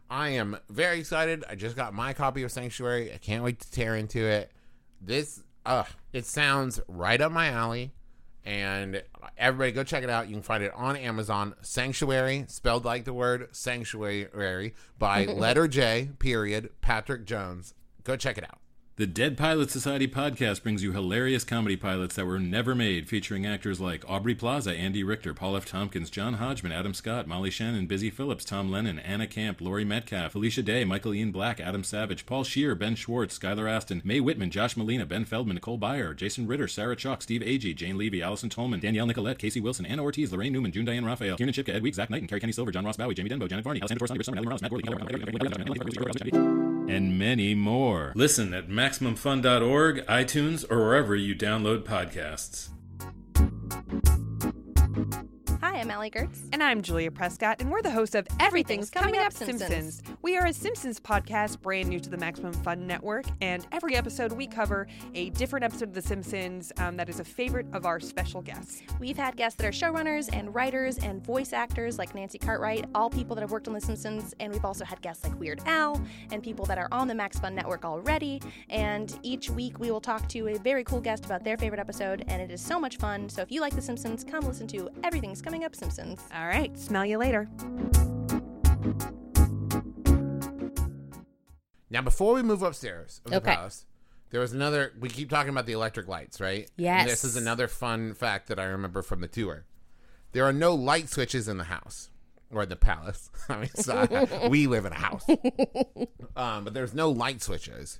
I 0.08 0.30
am 0.30 0.58
very 0.68 1.00
excited. 1.00 1.44
I 1.48 1.54
just 1.54 1.76
got 1.76 1.94
my 1.94 2.12
copy 2.12 2.42
of 2.42 2.52
Sanctuary. 2.52 3.12
I 3.12 3.18
can't 3.18 3.42
wait 3.42 3.60
to 3.60 3.70
tear 3.70 3.96
into 3.96 4.24
it. 4.24 4.52
This, 5.00 5.42
uh, 5.64 5.84
it 6.12 6.26
sounds 6.26 6.80
right 6.88 7.20
up 7.20 7.32
my 7.32 7.48
alley. 7.48 7.92
And 8.44 9.02
everybody 9.36 9.72
go 9.72 9.84
check 9.84 10.02
it 10.02 10.10
out. 10.10 10.28
You 10.28 10.34
can 10.34 10.42
find 10.42 10.62
it 10.62 10.72
on 10.74 10.96
Amazon. 10.96 11.54
Sanctuary, 11.60 12.46
spelled 12.48 12.84
like 12.84 13.04
the 13.04 13.12
word 13.12 13.48
sanctuary, 13.52 14.74
by 14.98 15.24
letter 15.26 15.68
J, 15.68 16.10
period, 16.18 16.70
Patrick 16.80 17.26
Jones. 17.26 17.74
Go 18.02 18.16
check 18.16 18.38
it 18.38 18.44
out. 18.44 18.58
The 19.00 19.06
Dead 19.06 19.38
Pilot 19.38 19.70
Society 19.70 20.06
podcast 20.06 20.62
brings 20.62 20.82
you 20.82 20.92
hilarious 20.92 21.42
comedy 21.42 21.74
pilots 21.74 22.16
that 22.16 22.26
were 22.26 22.38
never 22.38 22.74
made, 22.74 23.08
featuring 23.08 23.46
actors 23.46 23.80
like 23.80 24.04
Aubrey 24.06 24.34
Plaza, 24.34 24.74
Andy 24.74 25.02
Richter, 25.02 25.32
Paul 25.32 25.56
F. 25.56 25.64
Tompkins, 25.64 26.10
John 26.10 26.34
Hodgman, 26.34 26.70
Adam 26.70 26.92
Scott, 26.92 27.26
Molly 27.26 27.48
Shannon, 27.48 27.86
Busy 27.86 28.10
Philipps, 28.10 28.44
Tom 28.44 28.70
Lennon, 28.70 28.98
Anna 28.98 29.26
Camp, 29.26 29.62
Laurie 29.62 29.86
Metcalf, 29.86 30.32
Felicia 30.32 30.62
Day, 30.62 30.84
Michael 30.84 31.14
Ian 31.14 31.32
Black, 31.32 31.60
Adam 31.60 31.82
Savage, 31.82 32.26
Paul 32.26 32.44
Scheer, 32.44 32.74
Ben 32.74 32.94
Schwartz, 32.94 33.38
Skylar 33.38 33.70
Astin, 33.70 34.02
Mae 34.04 34.20
Whitman, 34.20 34.50
Josh 34.50 34.74
Malina, 34.74 35.08
Ben 35.08 35.24
Feldman, 35.24 35.54
Nicole 35.54 35.78
Byer, 35.78 36.14
Jason 36.14 36.46
Ritter, 36.46 36.68
Sarah 36.68 36.94
Chalke, 36.94 37.22
Steve 37.22 37.40
Agee, 37.40 37.74
Jane 37.74 37.96
Levy, 37.96 38.20
Allison 38.20 38.50
Tolman, 38.50 38.80
Danielle 38.80 39.06
Nicolet, 39.06 39.38
Casey 39.38 39.60
Wilson, 39.60 39.86
Anna 39.86 40.02
Ortiz, 40.02 40.30
Laraine 40.30 40.52
Newman, 40.52 40.72
June 40.72 40.84
Diane 40.84 41.06
Raphael, 41.06 41.38
Kiernan 41.38 41.54
Shipka, 41.54 41.74
Ed 41.74 41.82
Week, 41.82 41.94
Zach 41.94 42.10
Knight, 42.10 42.20
and 42.20 42.28
Kerri 42.28 42.42
Kenney 42.42 42.52
Silver, 42.52 42.70
John 42.70 42.84
Ross 42.84 42.98
Bowie, 42.98 43.14
Jamie 43.14 43.30
Denbo, 43.30 43.48
Janet 43.48 43.64
Varney, 43.64 43.80
Alessandra 43.80 44.06
Torres, 44.06 44.26
Summer, 44.26 44.36
Ellie 44.36 44.44
Morales, 44.44 44.60
Matt 44.60 44.70
Gordon, 44.70 46.69
and 46.90 47.18
many 47.18 47.54
more. 47.54 48.12
Listen 48.14 48.52
at 48.52 48.68
MaximumFun.org, 48.68 50.06
iTunes, 50.06 50.70
or 50.70 50.78
wherever 50.78 51.14
you 51.14 51.34
download 51.34 51.84
podcasts. 51.84 52.68
I'm 55.80 55.90
Allie 55.90 56.10
Goertz. 56.10 56.42
And 56.52 56.62
I'm 56.62 56.82
Julia 56.82 57.10
Prescott, 57.10 57.62
and 57.62 57.70
we're 57.70 57.80
the 57.80 57.90
hosts 57.90 58.14
of 58.14 58.28
Everything's, 58.38 58.90
Coming, 58.90 59.16
Up 59.16 59.32
Simpsons. 59.32 60.02
We 60.20 60.36
are 60.36 60.44
a 60.44 60.52
Simpsons 60.52 61.00
podcast 61.00 61.62
brand 61.62 61.88
new 61.88 61.98
to 62.00 62.10
the 62.10 62.18
Maximum 62.18 62.52
Fun 62.52 62.86
Network, 62.86 63.24
and 63.40 63.66
every 63.72 63.96
episode 63.96 64.32
we 64.32 64.46
cover 64.46 64.86
a 65.14 65.30
different 65.30 65.64
episode 65.64 65.88
of 65.88 65.94
The 65.94 66.02
Simpsons 66.02 66.70
um, 66.76 66.98
that 66.98 67.08
is 67.08 67.18
a 67.18 67.24
favorite 67.24 67.66
of 67.72 67.86
our 67.86 67.98
special 67.98 68.42
guests. 68.42 68.82
We've 68.98 69.16
had 69.16 69.36
guests 69.36 69.56
that 69.56 69.66
are 69.66 69.70
showrunners 69.70 70.28
and 70.34 70.54
writers 70.54 70.98
and 70.98 71.24
voice 71.24 71.54
actors 71.54 71.96
like 71.96 72.14
Nancy 72.14 72.36
Cartwright, 72.36 72.84
all 72.94 73.08
people 73.08 73.34
that 73.36 73.40
have 73.40 73.50
worked 73.50 73.66
on 73.66 73.72
The 73.72 73.80
Simpsons, 73.80 74.34
and 74.38 74.52
we've 74.52 74.66
also 74.66 74.84
had 74.84 75.00
guests 75.00 75.24
like 75.24 75.40
Weird 75.40 75.62
Al 75.64 75.98
and 76.30 76.42
people 76.42 76.66
that 76.66 76.76
are 76.76 76.88
on 76.92 77.08
the 77.08 77.14
Max 77.14 77.38
Fun 77.38 77.54
Network 77.54 77.86
already. 77.86 78.42
And 78.68 79.18
each 79.22 79.48
week 79.48 79.80
we 79.80 79.90
will 79.90 80.02
talk 80.02 80.28
to 80.28 80.48
a 80.48 80.58
very 80.58 80.84
cool 80.84 81.00
guest 81.00 81.24
about 81.24 81.42
their 81.42 81.56
favorite 81.56 81.80
episode, 81.80 82.22
and 82.28 82.42
it 82.42 82.50
is 82.50 82.60
so 82.60 82.78
much 82.78 82.98
fun. 82.98 83.30
So 83.30 83.40
if 83.40 83.50
you 83.50 83.62
like 83.62 83.74
The 83.74 83.80
Simpsons, 83.80 84.24
come 84.24 84.44
listen 84.44 84.66
to 84.66 84.90
Everything's 85.04 85.40
Coming 85.40 85.64
Up 85.64 85.69
Simpsons. 85.74 86.20
All 86.34 86.46
right, 86.46 86.76
smell 86.78 87.04
you 87.06 87.18
later. 87.18 87.48
Now, 91.92 92.02
before 92.02 92.34
we 92.34 92.42
move 92.42 92.62
upstairs 92.62 93.20
of 93.24 93.32
the 93.32 93.38
Okay. 93.38 93.54
palace, 93.54 93.84
there 94.30 94.40
was 94.40 94.52
another. 94.52 94.92
We 95.00 95.08
keep 95.08 95.28
talking 95.28 95.50
about 95.50 95.66
the 95.66 95.72
electric 95.72 96.06
lights, 96.06 96.40
right? 96.40 96.70
Yes. 96.76 97.00
And 97.02 97.10
this 97.10 97.24
is 97.24 97.36
another 97.36 97.66
fun 97.66 98.14
fact 98.14 98.46
that 98.48 98.60
I 98.60 98.64
remember 98.64 99.02
from 99.02 99.20
the 99.20 99.28
tour. 99.28 99.64
There 100.32 100.44
are 100.44 100.52
no 100.52 100.74
light 100.74 101.08
switches 101.08 101.48
in 101.48 101.58
the 101.58 101.64
house 101.64 102.10
or 102.52 102.62
in 102.62 102.68
the 102.68 102.76
palace. 102.76 103.28
I 103.48 103.56
mean, 103.58 103.70
so 103.74 104.48
we 104.48 104.68
live 104.68 104.84
in 104.84 104.92
a 104.92 104.96
house, 104.96 105.26
um, 106.36 106.62
but 106.64 106.74
there's 106.74 106.94
no 106.94 107.10
light 107.10 107.42
switches 107.42 107.98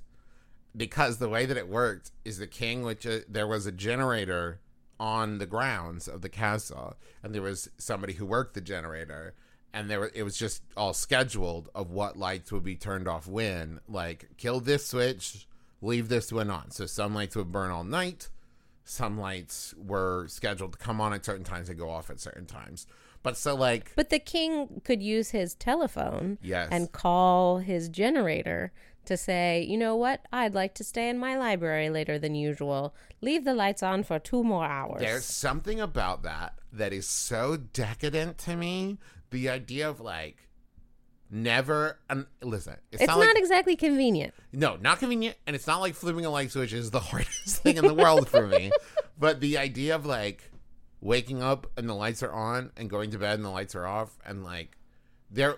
because 0.75 1.17
the 1.17 1.27
way 1.27 1.45
that 1.45 1.57
it 1.57 1.67
worked 1.67 2.11
is 2.23 2.37
the 2.37 2.47
king, 2.47 2.83
which 2.83 3.05
uh, 3.05 3.19
there 3.27 3.47
was 3.47 3.65
a 3.65 3.71
generator 3.73 4.61
on 5.01 5.39
the 5.39 5.47
grounds 5.47 6.07
of 6.07 6.21
the 6.21 6.29
castle, 6.29 6.95
and 7.23 7.33
there 7.33 7.41
was 7.41 7.67
somebody 7.79 8.13
who 8.13 8.25
worked 8.25 8.53
the 8.53 8.61
generator, 8.61 9.33
and 9.73 9.89
there 9.89 9.99
were, 9.99 10.11
it 10.13 10.21
was 10.21 10.37
just 10.37 10.61
all 10.77 10.93
scheduled 10.93 11.69
of 11.73 11.89
what 11.89 12.17
lights 12.17 12.51
would 12.51 12.63
be 12.63 12.75
turned 12.75 13.07
off 13.07 13.25
when, 13.27 13.79
like 13.89 14.29
kill 14.37 14.59
this 14.59 14.85
switch, 14.85 15.47
leave 15.81 16.07
this 16.07 16.31
one 16.31 16.51
on. 16.51 16.69
So 16.69 16.85
some 16.85 17.15
lights 17.15 17.35
would 17.35 17.51
burn 17.51 17.71
all 17.71 17.83
night, 17.83 18.29
some 18.83 19.17
lights 19.19 19.73
were 19.75 20.27
scheduled 20.27 20.73
to 20.73 20.77
come 20.77 21.01
on 21.01 21.13
at 21.13 21.25
certain 21.25 21.45
times 21.45 21.67
and 21.67 21.79
go 21.79 21.89
off 21.89 22.11
at 22.11 22.19
certain 22.19 22.45
times. 22.45 22.85
But 23.23 23.37
so 23.37 23.55
like 23.55 23.93
But 23.95 24.09
the 24.09 24.19
king 24.19 24.81
could 24.83 25.01
use 25.01 25.31
his 25.31 25.55
telephone 25.55 26.37
Yes. 26.43 26.69
and 26.71 26.91
call 26.91 27.59
his 27.59 27.89
generator 27.89 28.71
to 29.05 29.17
say, 29.17 29.65
you 29.67 29.77
know 29.77 29.95
what, 29.95 30.25
I'd 30.31 30.53
like 30.53 30.73
to 30.75 30.83
stay 30.83 31.09
in 31.09 31.17
my 31.17 31.37
library 31.37 31.89
later 31.89 32.19
than 32.19 32.35
usual. 32.35 32.95
Leave 33.21 33.45
the 33.45 33.53
lights 33.53 33.83
on 33.83 34.03
for 34.03 34.19
two 34.19 34.43
more 34.43 34.65
hours. 34.65 34.99
There's 34.99 35.25
something 35.25 35.79
about 35.79 36.23
that 36.23 36.55
that 36.71 36.93
is 36.93 37.07
so 37.07 37.57
decadent 37.57 38.37
to 38.39 38.55
me. 38.55 38.97
The 39.31 39.49
idea 39.49 39.89
of 39.89 40.01
like 40.01 40.47
never 41.29 41.97
and 42.09 42.25
listen, 42.41 42.75
it's, 42.91 43.01
it's 43.01 43.07
not, 43.07 43.19
not, 43.19 43.27
like, 43.27 43.37
exactly 43.37 43.75
convenient. 43.75 44.33
no, 44.51 44.75
not 44.75 44.99
convenient, 44.99 45.37
and 45.47 45.55
it's 45.55 45.67
not 45.67 45.79
like 45.79 45.95
flipping 45.95 46.25
a 46.25 46.29
light 46.29 46.51
switch 46.51 46.73
is 46.73 46.91
the 46.91 46.99
hardest 47.11 47.63
thing 47.63 47.77
in 47.77 47.85
the 47.85 47.93
world 47.93 48.27
for 48.27 48.45
me. 48.45 48.71
But 49.17 49.39
the 49.39 49.57
idea 49.57 49.95
of 49.95 50.05
like 50.05 50.51
waking 50.99 51.41
up 51.41 51.67
and 51.77 51.89
the 51.89 51.93
lights 51.93 52.21
are 52.23 52.31
on 52.31 52.71
and 52.77 52.89
going 52.89 53.11
to 53.11 53.17
bed 53.17 53.35
and 53.35 53.45
the 53.45 53.49
lights 53.49 53.75
are 53.75 53.87
off 53.87 54.17
and 54.25 54.43
like 54.43 54.77
there 55.31 55.57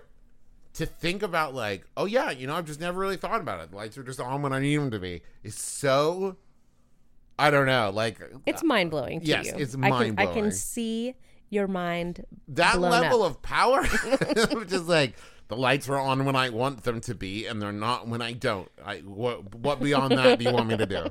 to 0.74 0.86
think 0.86 1.22
about 1.22 1.54
like 1.54 1.84
oh 1.96 2.04
yeah 2.04 2.30
you 2.30 2.46
know 2.46 2.54
I've 2.54 2.66
just 2.66 2.80
never 2.80 2.98
really 2.98 3.16
thought 3.16 3.40
about 3.40 3.60
it 3.60 3.70
the 3.70 3.76
lights 3.76 3.96
are 3.98 4.02
just 4.02 4.20
on 4.20 4.42
when 4.42 4.52
I 4.52 4.58
need 4.60 4.76
them 4.76 4.90
to 4.90 4.98
be 4.98 5.22
is 5.42 5.54
so 5.56 6.36
I 7.38 7.50
don't 7.50 7.66
know 7.66 7.90
like 7.94 8.20
It's 8.46 8.62
uh, 8.62 8.66
mind 8.66 8.90
blowing 8.90 9.20
to 9.20 9.26
yes, 9.26 9.46
you. 9.46 9.54
it's 9.56 9.74
I 9.74 9.90
can, 9.90 10.18
I 10.18 10.26
can 10.26 10.50
see 10.52 11.14
your 11.50 11.66
mind 11.68 12.24
that 12.48 12.80
level 12.80 13.22
up. 13.22 13.30
of 13.30 13.42
power 13.42 13.84
which 14.52 14.72
is 14.72 14.88
like 14.88 15.14
the 15.48 15.56
lights 15.56 15.88
are 15.88 15.98
on 15.98 16.24
when 16.24 16.36
I 16.36 16.50
want 16.50 16.82
them 16.84 17.00
to 17.02 17.14
be 17.14 17.46
and 17.46 17.60
they're 17.60 17.72
not 17.72 18.08
when 18.08 18.22
I 18.22 18.32
don't 18.32 18.70
I 18.84 18.98
what 18.98 19.54
what 19.54 19.80
beyond 19.80 20.12
that 20.18 20.38
do 20.38 20.44
you 20.44 20.52
want 20.52 20.68
me 20.68 20.76
to 20.76 20.86
do 20.86 21.06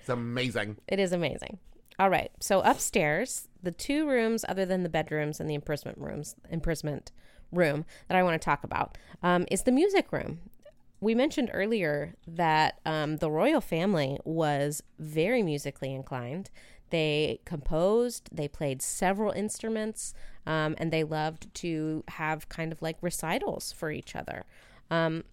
it's 0.00 0.08
amazing 0.08 0.76
It 0.88 1.00
is 1.00 1.12
amazing. 1.12 1.58
All 1.98 2.10
right. 2.10 2.30
So 2.40 2.60
upstairs, 2.60 3.48
the 3.62 3.72
two 3.72 4.06
rooms 4.06 4.44
other 4.46 4.66
than 4.66 4.82
the 4.82 4.88
bedrooms 4.90 5.40
and 5.40 5.48
the 5.48 5.54
imprisonment 5.54 5.98
rooms, 5.98 6.36
imprisonment 6.50 7.10
room 7.56 7.84
that 8.08 8.16
I 8.16 8.22
want 8.22 8.40
to 8.40 8.44
talk 8.44 8.64
about 8.64 8.96
um, 9.22 9.46
is 9.50 9.62
the 9.62 9.72
music 9.72 10.12
room. 10.12 10.38
We 11.00 11.14
mentioned 11.14 11.50
earlier 11.52 12.14
that 12.26 12.80
um, 12.86 13.18
the 13.18 13.30
royal 13.30 13.60
family 13.60 14.18
was 14.24 14.82
very 14.98 15.42
musically 15.42 15.94
inclined. 15.94 16.50
They 16.90 17.40
composed, 17.44 18.28
they 18.32 18.48
played 18.48 18.80
several 18.80 19.32
instruments, 19.32 20.14
um, 20.46 20.74
and 20.78 20.92
they 20.92 21.04
loved 21.04 21.52
to 21.56 22.04
have 22.08 22.48
kind 22.48 22.72
of 22.72 22.80
like 22.80 22.96
recitals 23.00 23.72
for 23.72 23.90
each 23.90 24.14
other. 24.14 24.44
Um, 24.90 25.24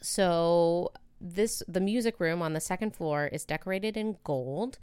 so 0.00 0.92
this 1.20 1.62
the 1.68 1.80
music 1.80 2.18
room 2.18 2.42
on 2.42 2.52
the 2.52 2.60
second 2.60 2.94
floor 2.94 3.26
is 3.26 3.44
decorated 3.44 3.96
in 3.96 4.16
gold, 4.24 4.78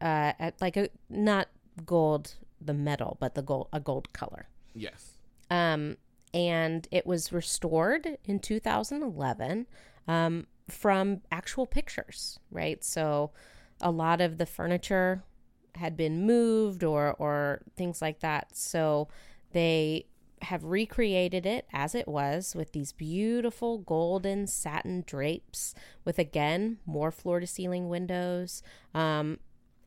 uh, 0.00 0.32
at 0.38 0.54
like 0.60 0.76
a 0.76 0.88
not 1.08 1.48
gold 1.84 2.34
the 2.60 2.74
metal, 2.74 3.16
but 3.20 3.34
the 3.34 3.42
gold 3.42 3.68
a 3.72 3.80
gold 3.80 4.12
color. 4.12 4.48
yes 4.74 5.11
Um, 5.52 5.98
and 6.32 6.88
it 6.90 7.06
was 7.06 7.30
restored 7.30 8.16
in 8.24 8.38
2011 8.38 9.66
um, 10.08 10.46
from 10.66 11.20
actual 11.30 11.66
pictures, 11.66 12.38
right? 12.50 12.82
So 12.82 13.32
a 13.82 13.90
lot 13.90 14.22
of 14.22 14.38
the 14.38 14.46
furniture 14.46 15.24
had 15.74 15.94
been 15.94 16.26
moved 16.26 16.82
or 16.82 17.14
or 17.18 17.60
things 17.76 18.00
like 18.00 18.20
that. 18.20 18.56
So 18.56 19.08
they 19.52 20.06
have 20.40 20.64
recreated 20.64 21.44
it 21.44 21.66
as 21.70 21.94
it 21.94 22.08
was 22.08 22.54
with 22.56 22.72
these 22.72 22.92
beautiful 22.92 23.78
golden 23.78 24.46
satin 24.46 25.04
drapes 25.06 25.74
with 26.04 26.18
again 26.18 26.78
more 26.86 27.12
floor 27.12 27.38
to 27.40 27.46
ceiling 27.46 27.88
windows 27.88 28.60
um, 28.92 29.38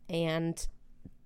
and 0.09 0.67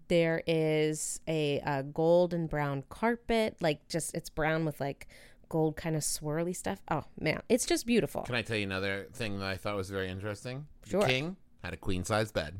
there 0.10 0.43
is 0.45 1.20
a, 1.28 1.62
a 1.66 1.84
gold 1.84 2.34
and 2.34 2.49
brown 2.49 2.84
carpet 2.89 3.55
like 3.62 3.88
just 3.88 4.14
it's 4.14 4.30
brown 4.30 4.66
with 4.66 4.80
like 4.80 5.07
gold 5.47 5.76
kind 5.76 5.95
of 5.95 6.01
swirly 6.03 6.55
stuff 6.55 6.80
oh 6.91 7.03
man 7.20 7.41
it's 7.49 7.66
just 7.66 7.86
beautiful 7.88 8.22
Can 8.24 8.36
I 8.36 8.41
tell 8.43 8.57
you 8.57 8.64
another 8.64 9.07
thing 9.14 9.39
that 9.39 9.47
I 9.47 9.55
thought 9.57 9.76
was 9.76 9.89
very 9.89 10.10
interesting? 10.10 10.68
Sure. 10.86 11.01
The 11.01 11.07
king 11.07 11.36
had 11.64 11.74
a 11.74 11.78
queen 11.78 12.03
size 12.03 12.32
bed. 12.32 12.60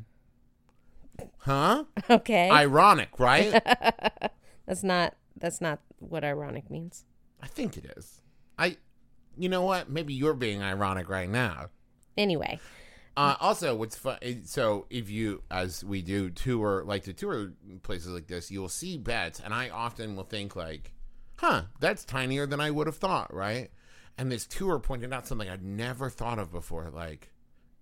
Huh? 1.40 1.84
okay 2.10 2.50
Ironic, 2.50 3.20
right? 3.20 3.52
that's 4.66 4.84
not 4.84 5.16
that's 5.38 5.60
not 5.62 5.80
what 6.00 6.24
ironic 6.24 6.70
means 6.70 7.06
I 7.42 7.48
think 7.48 7.78
it 7.78 7.94
is. 7.98 8.22
I, 8.58 8.78
you 9.38 9.50
know 9.50 9.62
what? 9.62 9.90
Maybe 9.90 10.14
you're 10.14 10.34
being 10.34 10.62
ironic 10.62 11.10
right 11.10 11.30
now. 11.30 11.68
Anyway, 12.18 12.60
Uh, 13.20 13.36
also, 13.42 13.76
what's 13.76 13.98
fun? 13.98 14.18
So, 14.46 14.86
if 14.90 15.10
you, 15.10 15.44
as 15.52 15.84
we 15.84 16.02
do, 16.02 16.30
tour 16.30 16.84
like 16.86 17.04
to 17.04 17.12
tour 17.14 17.52
places 17.84 18.08
like 18.14 18.28
this, 18.28 18.50
you'll 18.50 18.70
see 18.70 18.98
beds, 18.98 19.42
and 19.44 19.54
I 19.54 19.68
often 19.68 20.16
will 20.16 20.24
think 20.24 20.56
like, 20.56 20.94
"Huh, 21.36 21.64
that's 21.82 22.06
tinier 22.06 22.46
than 22.46 22.62
I 22.62 22.72
would 22.72 22.88
have 22.88 22.96
thought," 22.96 23.34
right? 23.34 23.72
And 24.18 24.32
this 24.32 24.46
tour 24.46 24.80
pointed 24.80 25.12
out 25.12 25.28
something 25.28 25.50
I'd 25.50 25.64
never 25.66 26.10
thought 26.10 26.40
of 26.40 26.50
before. 26.50 26.90
Like, 26.92 27.34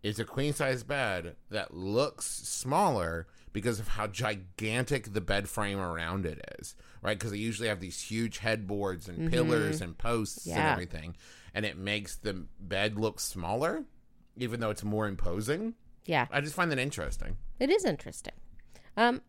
it's 0.01 0.17
a 0.17 0.25
queen 0.25 0.53
size 0.53 0.81
bed 0.83 1.35
that 1.51 1.71
looks 1.71 2.25
smaller 2.25 3.27
because 3.53 3.79
of 3.79 3.89
how 3.89 4.07
gigantic 4.07 5.13
the 5.13 5.21
bed 5.21 5.47
frame 5.47 5.77
around 5.77 6.25
it 6.25 6.43
is, 6.59 6.73
right? 7.03 7.17
Because 7.17 7.29
they 7.29 7.37
usually 7.37 7.67
have 7.69 7.79
these 7.79 8.01
huge 8.01 8.39
headboards 8.39 9.07
and 9.07 9.29
pillars 9.29 9.81
and 9.81 9.97
posts 9.99 10.47
and 10.47 10.55
everything, 10.71 11.15
and 11.53 11.63
it 11.63 11.77
makes 11.77 12.15
the 12.15 12.45
bed 12.59 12.97
look 12.97 13.19
smaller, 13.19 13.83
even 14.37 14.59
though 14.59 14.69
it's 14.69 14.83
more 14.83 15.07
imposing. 15.07 15.73
yeah, 16.05 16.27
I 16.31 16.41
just 16.41 16.55
find 16.55 16.71
that 16.71 16.79
interesting. 16.79 17.37
it 17.59 17.69
is 17.69 17.85
interesting. 17.85 18.33
Um, 18.95 19.21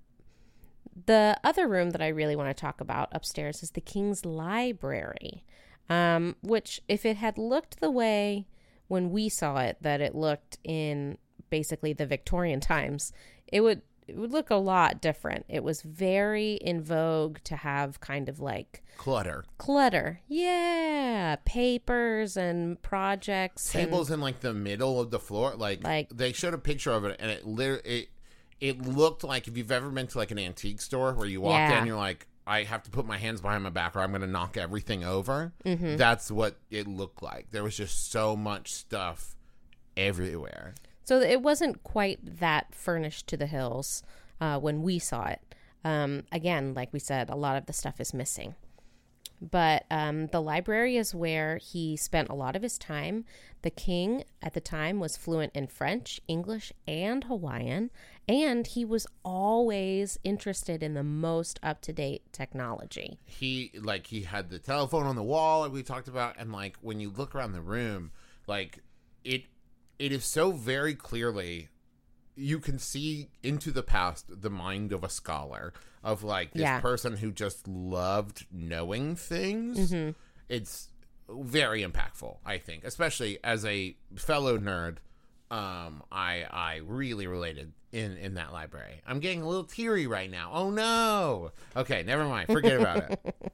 the 1.07 1.39
other 1.45 1.69
room 1.69 1.91
that 1.91 2.03
I 2.03 2.09
really 2.09 2.37
want 2.37 2.49
to 2.49 2.61
talk 2.61 2.81
about 2.81 3.09
upstairs 3.13 3.63
is 3.63 3.73
the 3.73 3.81
King's 3.81 4.25
Library, 4.25 5.45
um, 5.89 6.37
which, 6.43 6.81
if 6.89 7.07
it 7.07 7.17
had 7.17 7.39
looked 7.39 7.81
the 7.81 7.91
way 7.91 8.47
when 8.89 9.11
we 9.11 9.29
saw 9.29 9.59
it, 9.59 9.77
that 9.83 10.01
it 10.01 10.15
looked 10.15 10.59
in 10.65 11.19
basically 11.51 11.93
the 11.93 12.07
Victorian 12.07 12.61
times, 12.61 13.13
it 13.47 13.61
would 13.61 13.83
it 14.09 14.17
would 14.17 14.33
look 14.33 14.51
a 14.51 14.57
lot 14.57 15.01
different. 15.01 15.45
It 15.49 15.63
was 15.63 15.83
very 15.83 16.55
in 16.55 16.83
vogue 16.83 17.39
to 17.45 17.57
have 17.57 18.01
kind 18.01 18.29
of 18.29 18.41
like 18.41 18.83
Clutter. 18.97 19.45
clutter, 19.59 20.21
yeah, 20.27 21.37
papers 21.45 22.37
and 22.37 22.81
projects, 22.83 23.75
and- 23.75 23.85
Tables 23.85 24.11
in 24.11 24.21
like 24.21 24.41
the 24.41 24.55
middle 24.55 25.01
of 25.01 25.11
the 25.11 25.21
floor. 25.21 25.55
Like, 25.55 25.85
Like- 25.85 26.09
they 26.11 26.33
showed 26.33 26.55
a 26.55 26.59
picture 26.59 26.91
of 26.93 27.05
it, 27.05 27.17
and 27.21 27.31
it 27.31 27.47
lit- 27.47 27.87
it 27.87 28.09
it 28.61 28.81
looked 28.83 29.23
like 29.23 29.47
if 29.47 29.57
you've 29.57 29.71
ever 29.71 29.89
been 29.89 30.09
to 30.09 30.19
like 30.19 30.33
an 30.33 30.39
antique 30.39 30.81
store 30.81 31.15
where 31.15 31.29
you 31.29 31.41
walk 31.41 31.53
Yeah. 31.59 31.81
in, 31.81 31.87
you're 31.87 31.97
like, 31.97 32.27
I 32.45 32.65
have 32.65 32.83
to 32.85 32.91
put 32.91 33.07
my 33.07 33.17
hands 33.17 33.41
behind 33.41 33.63
my 33.63 33.71
back, 33.71 33.95
or 33.95 34.01
I'm 34.01 34.11
going 34.11 34.23
to 34.23 34.27
knock 34.27 34.57
everything 34.57 35.05
over. 35.05 35.53
Mm-hmm. 35.65 35.97
That's 35.97 36.29
what 36.29 36.57
it 36.71 36.89
looked 36.89 37.23
like. 37.23 37.51
There 37.53 37.63
was 37.63 37.77
just 37.77 38.11
so 38.11 38.35
much 38.35 38.73
stuff 38.73 39.37
everywhere. 39.97 40.75
So 41.09 41.23
it 41.23 41.41
wasn't 41.41 41.83
quite 41.85 42.19
that 42.39 42.75
furnished 42.75 43.29
to 43.29 43.39
the 43.39 43.47
hills 43.47 44.03
uh, 44.43 44.59
when 44.59 44.83
we 44.83 44.99
saw 44.99 45.25
it. 45.25 45.41
Um, 45.83 46.25
again, 46.31 46.75
like 46.75 46.93
we 46.93 46.99
said, 46.99 47.31
a 47.31 47.35
lot 47.35 47.57
of 47.57 47.65
the 47.65 47.73
stuff 47.73 47.99
is 47.99 48.13
missing. 48.13 48.57
But 49.41 49.87
um, 49.91 50.27
the 50.27 50.43
library 50.43 50.99
is 50.99 51.15
where 51.15 51.57
he 51.57 51.97
spent 51.97 52.29
a 52.29 52.35
lot 52.35 52.57
of 52.57 52.63
his 52.63 52.77
time. 52.77 53.25
The 53.63 53.71
king 53.71 54.25
at 54.43 54.53
the 54.53 54.61
time 54.61 55.01
was 55.01 55.17
fluent 55.17 55.53
in 55.55 55.69
French, 55.69 56.21
English, 56.29 56.75
and 56.87 57.25
Hawaiian, 57.25 57.91
and 58.29 58.67
he 58.67 58.85
was 58.85 59.07
always 59.25 60.19
interested 60.25 60.83
in 60.83 60.93
the 60.93 61.03
most 61.03 61.59
up 61.63 61.81
to 61.83 61.93
date 61.95 62.31
technology. 62.33 63.19
he 63.25 63.71
like 63.81 64.09
he 64.09 64.25
had 64.25 64.51
the 64.51 64.59
telephone 64.59 65.07
on 65.07 65.17
the 65.17 65.23
wall 65.23 65.67
we 65.71 65.83
talked 65.83 66.09
about 66.09 66.35
and 66.39 66.53
like 66.53 66.77
when 66.83 67.01
you 67.01 67.09
look 67.09 67.35
around 67.35 67.53
the 67.53 67.63
room 67.63 68.11
like 68.47 68.81
it 69.25 69.45
it 69.99 70.13
is 70.13 70.25
so 70.25 70.53
very 70.53 70.95
clearly 70.95 71.69
you 72.37 72.59
can 72.61 72.79
see 72.79 73.29
into 73.43 73.71
the 73.73 73.83
past 73.83 74.27
the 74.43 74.51
mind 74.51 74.93
of 74.93 75.03
a 75.03 75.09
scholar 75.09 75.73
of 76.05 76.23
like 76.23 76.53
this 76.53 76.63
Yeah. 76.63 76.81
person 76.81 77.17
who 77.17 77.33
just 77.33 77.67
loved 77.67 78.47
knowing 78.53 79.17
things. 79.17 79.93
It's 80.49 80.89
very 81.31 81.83
impactful 81.85 82.39
i 82.47 82.57
think 82.57 82.85
especially 82.85 83.39
as 83.45 83.63
a 83.67 83.95
fellow 84.17 84.57
nerd 84.57 84.97
um 85.51 86.03
i 86.11 86.47
i 86.51 86.77
really 86.87 87.27
related 87.27 87.73
in 87.93 88.17
in 88.17 88.35
that 88.35 88.51
library. 88.53 89.03
I'm 89.07 89.19
getting 89.21 89.43
a 89.43 89.47
little 89.49 89.65
teary 89.65 90.07
right 90.07 90.31
now. 90.31 90.51
Oh 90.55 90.71
no! 90.71 91.53
Okay 91.77 92.03
never 92.03 92.25
mind. 92.25 92.49
Forget 92.49 92.81
about 92.81 93.11
it. 93.11 93.35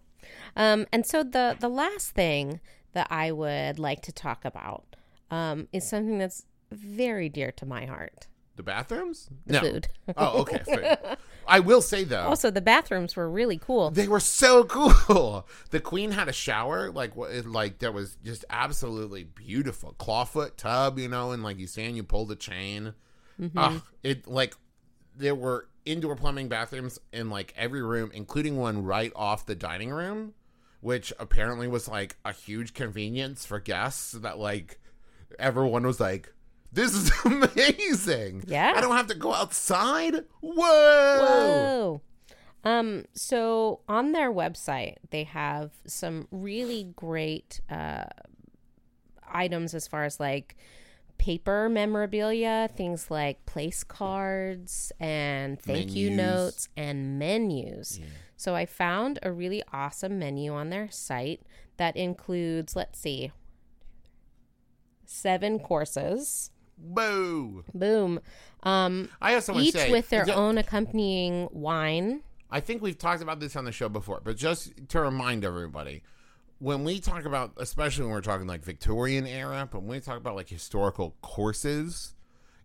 Um, 0.56 0.86
and 0.92 1.04
so 1.04 1.22
the 1.24 1.56
the 1.58 1.68
last 1.68 2.10
thing 2.12 2.60
that 2.92 3.08
I 3.10 3.32
would 3.32 3.78
like 3.80 4.02
to 4.02 4.12
talk 4.12 4.44
about 4.44 4.93
um, 5.34 5.68
is 5.72 5.88
something 5.88 6.18
that's 6.18 6.44
very 6.72 7.28
dear 7.28 7.50
to 7.52 7.66
my 7.66 7.84
heart. 7.86 8.26
the 8.56 8.62
bathrooms 8.62 9.28
The 9.46 9.60
food. 9.60 9.88
oh 10.16 10.40
okay 10.42 10.58
food. 10.58 11.16
i 11.46 11.60
will 11.60 11.82
say 11.82 12.04
though 12.04 12.26
Also, 12.32 12.50
the 12.50 12.60
bathrooms 12.62 13.16
were 13.16 13.28
really 13.40 13.58
cool. 13.58 13.90
They 13.90 14.08
were 14.08 14.20
so 14.20 14.64
cool. 14.78 15.46
The 15.70 15.80
queen 15.80 16.10
had 16.12 16.28
a 16.28 16.32
shower, 16.32 16.90
like 16.90 17.12
what, 17.16 17.30
like 17.46 17.78
that 17.80 17.92
was 17.92 18.16
just 18.24 18.44
absolutely 18.48 19.24
beautiful. 19.24 19.94
Clawfoot 19.98 20.52
tub, 20.56 20.98
you 20.98 21.08
know, 21.08 21.32
and 21.32 21.42
like 21.42 21.58
you 21.58 21.66
stand, 21.66 21.96
you 21.96 22.02
pull 22.02 22.24
the 22.26 22.36
chain. 22.36 22.94
Ah, 23.56 23.82
it 24.02 24.26
like 24.28 24.54
there 25.16 25.34
were 25.34 25.68
indoor 25.84 26.16
plumbing 26.16 26.48
bathrooms 26.48 26.98
in 27.12 27.28
like 27.30 27.52
every 27.56 27.82
room, 27.82 28.10
including 28.14 28.56
one 28.56 28.82
right 28.84 29.12
off 29.14 29.44
the 29.44 29.54
dining 29.54 29.90
room, 29.90 30.32
which 30.80 31.12
apparently 31.18 31.68
was 31.68 31.88
like 31.88 32.16
a 32.24 32.32
huge 32.32 32.72
convenience 32.72 33.44
for 33.44 33.58
guests. 33.60 34.12
That 34.12 34.38
like 34.38 34.80
everyone 35.38 35.86
was 35.86 36.00
like. 36.00 36.30
This 36.72 36.92
is 36.92 37.12
amazing. 37.24 38.42
Yeah. 38.48 38.72
I 38.74 38.80
don't 38.80 38.96
have 38.96 39.06
to 39.06 39.14
go 39.14 39.32
outside. 39.32 40.24
Whoa. 40.40 40.60
Whoa. 40.60 42.00
Um, 42.64 43.04
so 43.12 43.80
on 43.88 44.10
their 44.12 44.32
website, 44.32 44.96
they 45.10 45.22
have 45.22 45.70
some 45.86 46.26
really 46.32 46.92
great 46.96 47.60
uh, 47.70 48.06
items 49.30 49.74
as 49.74 49.86
far 49.86 50.04
as 50.04 50.18
like 50.18 50.56
paper 51.18 51.68
memorabilia, 51.68 52.68
things 52.74 53.10
like 53.10 53.44
place 53.46 53.84
cards 53.84 54.92
and 54.98 55.60
thank 55.60 55.94
you 55.94 56.10
notes 56.10 56.68
and 56.76 57.18
menus. 57.18 58.00
So 58.36 58.54
I 58.54 58.66
found 58.66 59.18
a 59.22 59.30
really 59.30 59.62
awesome 59.72 60.18
menu 60.18 60.52
on 60.52 60.70
their 60.70 60.90
site 60.90 61.42
that 61.76 61.96
includes, 61.96 62.74
let's 62.74 62.98
see, 62.98 63.32
seven 65.14 65.58
courses. 65.58 66.50
Boo. 66.76 67.64
Boom. 67.72 68.20
Um, 68.62 69.08
I 69.20 69.34
also 69.34 69.52
want 69.52 69.66
each 69.66 69.74
say 69.74 69.90
with 69.90 70.08
their 70.08 70.24
ju- 70.24 70.32
own 70.32 70.58
accompanying 70.58 71.48
wine. 71.52 72.22
I 72.50 72.60
think 72.60 72.82
we've 72.82 72.98
talked 72.98 73.22
about 73.22 73.40
this 73.40 73.56
on 73.56 73.64
the 73.64 73.72
show 73.72 73.88
before, 73.88 74.20
but 74.24 74.36
just 74.36 74.72
to 74.88 75.00
remind 75.00 75.44
everybody, 75.44 76.02
when 76.58 76.84
we 76.84 77.00
talk 77.00 77.24
about, 77.24 77.52
especially 77.56 78.04
when 78.04 78.12
we're 78.12 78.20
talking 78.20 78.46
like 78.46 78.64
Victorian 78.64 79.26
era, 79.26 79.68
but 79.70 79.80
when 79.80 79.90
we 79.90 80.00
talk 80.00 80.16
about 80.16 80.36
like 80.36 80.48
historical 80.48 81.16
courses, 81.20 82.14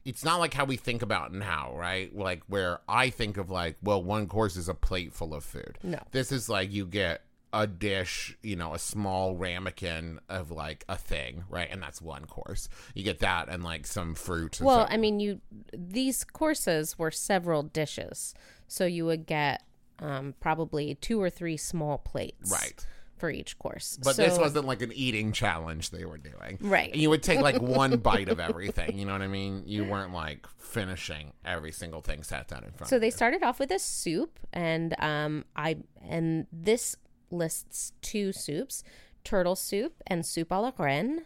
it's 0.05 0.23
not 0.23 0.39
like 0.39 0.53
how 0.53 0.65
we 0.65 0.77
think 0.77 1.01
about 1.01 1.33
now, 1.33 1.75
right? 1.75 2.15
Like 2.15 2.43
where 2.47 2.79
I 2.87 3.09
think 3.09 3.37
of 3.37 3.49
like, 3.49 3.77
well, 3.83 4.01
one 4.01 4.27
course 4.27 4.55
is 4.55 4.69
a 4.69 4.73
plate 4.73 5.13
full 5.13 5.33
of 5.33 5.43
food. 5.43 5.77
No. 5.83 5.99
This 6.11 6.31
is 6.31 6.49
like 6.49 6.71
you 6.71 6.85
get 6.85 7.21
a 7.51 7.65
dish, 7.65 8.37
you 8.43 8.55
know, 8.55 8.73
a 8.73 8.79
small 8.79 9.35
ramekin 9.35 10.19
of 10.29 10.51
like 10.51 10.85
a 10.87 10.95
thing, 10.95 11.43
right? 11.49 11.67
And 11.71 11.81
that's 11.81 12.01
one 12.01 12.25
course. 12.25 12.69
You 12.93 13.03
get 13.03 13.19
that 13.19 13.49
and 13.49 13.63
like 13.63 13.87
some 13.87 14.13
fruit. 14.15 14.59
And 14.59 14.67
Well, 14.67 14.81
stuff. 14.81 14.89
I 14.93 14.97
mean, 14.97 15.19
you 15.19 15.41
these 15.75 16.23
courses 16.23 16.97
were 16.99 17.11
several 17.11 17.63
dishes, 17.63 18.33
so 18.67 18.85
you 18.85 19.05
would 19.05 19.25
get 19.25 19.63
um, 19.99 20.35
probably 20.39 20.95
two 20.95 21.21
or 21.21 21.29
three 21.29 21.57
small 21.57 21.97
plates, 21.97 22.51
Right. 22.51 22.85
for 23.17 23.29
each 23.29 23.57
course. 23.59 23.97
But 24.01 24.15
this 24.15 24.37
wasn't 24.37 24.65
like 24.65 24.81
an 24.81 24.93
eating 24.93 25.33
challenge 25.33 25.89
they 25.89 26.05
were 26.05 26.17
doing. 26.19 26.57
Right. 26.61 26.93
You 26.95 27.09
would 27.09 27.21
take 27.23 27.41
like 27.41 27.61
one 27.61 27.97
bite 28.09 28.29
of 28.29 28.39
everything. 28.39 28.97
You 28.97 29.05
know 29.05 29.11
what 29.11 29.21
I 29.23 29.27
mean? 29.27 29.63
You 29.65 29.83
weren't 29.83 30.13
like 30.13 30.47
finishing 30.57 31.33
every 31.43 31.71
single 31.73 31.99
thing 32.01 32.23
sat 32.23 32.47
down 32.47 32.63
in 32.63 32.71
front 32.71 32.89
So 32.89 32.97
they 32.99 33.07
you. 33.07 33.11
started 33.11 33.43
off 33.43 33.59
with 33.59 33.71
a 33.71 33.79
soup, 33.79 34.39
and 34.53 34.95
um, 35.01 35.43
I 35.55 35.77
and 36.07 36.45
this 36.53 36.95
lists 37.31 37.93
two 38.01 38.31
soups: 38.31 38.83
turtle 39.23 39.55
soup 39.55 40.01
and 40.07 40.25
soup 40.25 40.49
à 40.49 40.61
la 40.61 40.71
reine, 40.77 41.25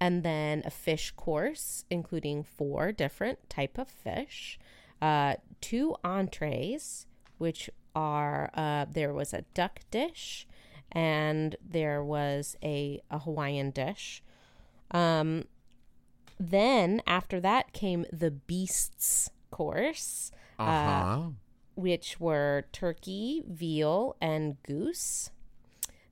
and 0.00 0.22
then 0.22 0.62
a 0.64 0.70
fish 0.70 1.10
course 1.12 1.84
including 1.90 2.42
four 2.42 2.92
different 2.92 3.48
type 3.48 3.78
of 3.78 3.88
fish, 3.88 4.58
uh, 5.00 5.34
two 5.60 5.96
entrees, 6.04 7.06
which 7.38 7.70
are 7.94 8.50
uh, 8.54 8.84
there 8.90 9.12
was 9.14 9.32
a 9.32 9.42
duck 9.54 9.80
dish, 9.90 10.46
and 10.92 11.56
there 11.66 12.04
was 12.04 12.56
a, 12.62 13.00
a 13.10 13.18
Hawaiian 13.20 13.70
dish. 13.70 14.22
Um, 14.90 15.44
then 16.38 17.00
after 17.06 17.40
that 17.40 17.72
came 17.72 18.04
the 18.12 18.30
beasts 18.30 19.30
course 19.50 20.30
Uh-huh. 20.58 21.30
Which 21.76 22.18
were 22.18 22.64
turkey, 22.72 23.42
veal, 23.46 24.16
and 24.20 24.60
goose. 24.62 25.30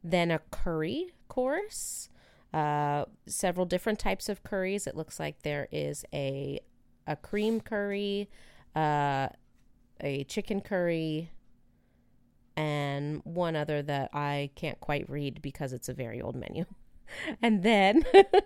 Then 0.03 0.31
a 0.31 0.39
curry 0.51 1.13
course, 1.29 2.09
uh, 2.53 3.07
several 3.27 3.67
different 3.67 3.99
types 3.99 4.29
of 4.29 4.45
curries. 4.45 4.87
It 4.87 4.97
looks 4.97 5.19
like 5.19 5.43
there 5.43 5.69
is 5.73 6.05
a 6.13 6.61
a 7.07 7.17
cream 7.17 7.61
curry, 7.61 8.31
uh, 8.75 9.29
a 10.01 10.25
chicken 10.25 10.61
curry, 10.61 11.31
and 12.57 13.21
one 13.25 13.57
other 13.57 13.83
that 13.83 14.11
I 14.13 14.51
can't 14.55 14.81
quite 14.81 15.09
read 15.09 15.43
because 15.43 15.73
it's 15.73 15.89
a 15.89 15.95
very 15.95 16.21
old 16.21 16.37
menu. 16.37 16.65
And 17.43 17.63
then, 17.63 18.05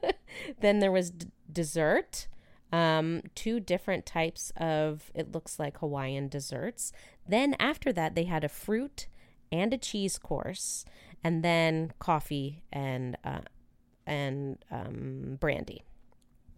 then 0.61 0.81
there 0.81 0.91
was 0.91 1.11
d- 1.11 1.29
dessert, 1.51 2.27
um, 2.73 3.23
two 3.35 3.61
different 3.61 4.05
types 4.07 4.53
of 4.57 5.11
it 5.15 5.33
looks 5.33 5.59
like 5.59 5.79
Hawaiian 5.79 6.29
desserts. 6.29 6.93
Then 7.27 7.55
after 7.59 7.93
that, 7.93 8.15
they 8.15 8.25
had 8.25 8.45
a 8.45 8.49
fruit 8.49 9.09
and 9.51 9.73
a 9.73 9.79
cheese 9.79 10.19
course, 10.19 10.85
and 11.25 11.43
then 11.43 11.93
coffee 11.99 12.63
and 12.73 13.17
uh, 13.25 13.41
and 14.07 14.59
um, 14.71 15.39
brandy. 15.41 15.83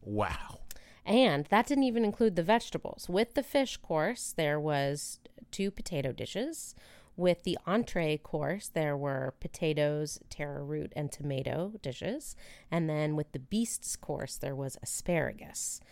Wow. 0.03 0.61
And 1.05 1.47
that 1.47 1.67
didn't 1.67 1.85
even 1.85 2.05
include 2.05 2.37
the 2.37 2.43
vegetables. 2.43 3.09
With 3.09 3.35
the 3.35 3.43
fish 3.43 3.77
course, 3.77 4.35
there 4.37 4.61
was 4.61 5.19
two 5.51 5.71
potato 5.71 6.13
dishes. 6.13 6.75
With 7.21 7.43
the 7.43 7.59
entree 7.67 8.17
course, 8.17 8.69
there 8.69 8.97
were 8.97 9.35
potatoes, 9.41 10.21
taro 10.31 10.65
root, 10.65 10.91
and 10.97 11.13
tomato 11.13 11.75
dishes. 11.83 12.35
And 12.71 12.89
then 12.89 13.15
with 13.15 13.33
the 13.33 13.39
beasts 13.39 13.95
course, 13.95 14.39
there 14.39 14.55
was 14.55 14.79
asparagus. 14.83 15.83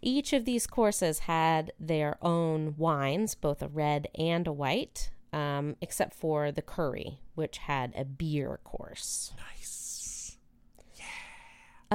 Each 0.00 0.32
of 0.32 0.44
these 0.44 0.68
courses 0.68 1.18
had 1.20 1.72
their 1.80 2.16
own 2.22 2.76
wines, 2.78 3.34
both 3.34 3.60
a 3.60 3.66
red 3.66 4.06
and 4.16 4.46
a 4.46 4.52
white, 4.52 5.10
um, 5.32 5.74
except 5.80 6.14
for 6.14 6.52
the 6.52 6.62
curry, 6.62 7.18
which 7.34 7.58
had 7.58 7.92
a 7.96 8.04
beer 8.04 8.60
course. 8.62 9.32
Nice. 9.36 9.83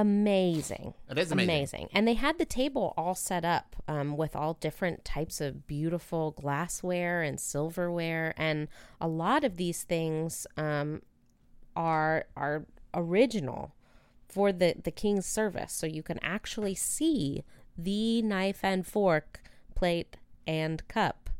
Amazing. 0.00 0.94
It 1.08 1.18
is 1.18 1.32
amazing. 1.32 1.88
And 1.92 2.06
they 2.06 2.14
had 2.14 2.38
the 2.38 2.44
table 2.44 2.94
all 2.96 3.14
set 3.14 3.44
up 3.44 3.76
um, 3.86 4.16
with 4.16 4.34
all 4.34 4.54
different 4.54 5.04
types 5.04 5.40
of 5.40 5.66
beautiful 5.66 6.32
glassware 6.32 7.22
and 7.22 7.38
silverware, 7.38 8.34
and 8.36 8.68
a 9.00 9.08
lot 9.08 9.44
of 9.44 9.56
these 9.56 9.82
things 9.82 10.46
um, 10.56 11.02
are 11.76 12.26
are 12.36 12.66
original 12.94 13.74
for 14.28 14.52
the 14.52 14.74
the 14.82 14.90
king's 14.90 15.26
service. 15.26 15.72
So 15.72 15.86
you 15.86 16.02
can 16.02 16.18
actually 16.22 16.74
see 16.74 17.44
the 17.76 18.22
knife 18.22 18.60
and 18.62 18.86
fork, 18.86 19.42
plate 19.74 20.16
and 20.46 20.86
cup 20.88 21.30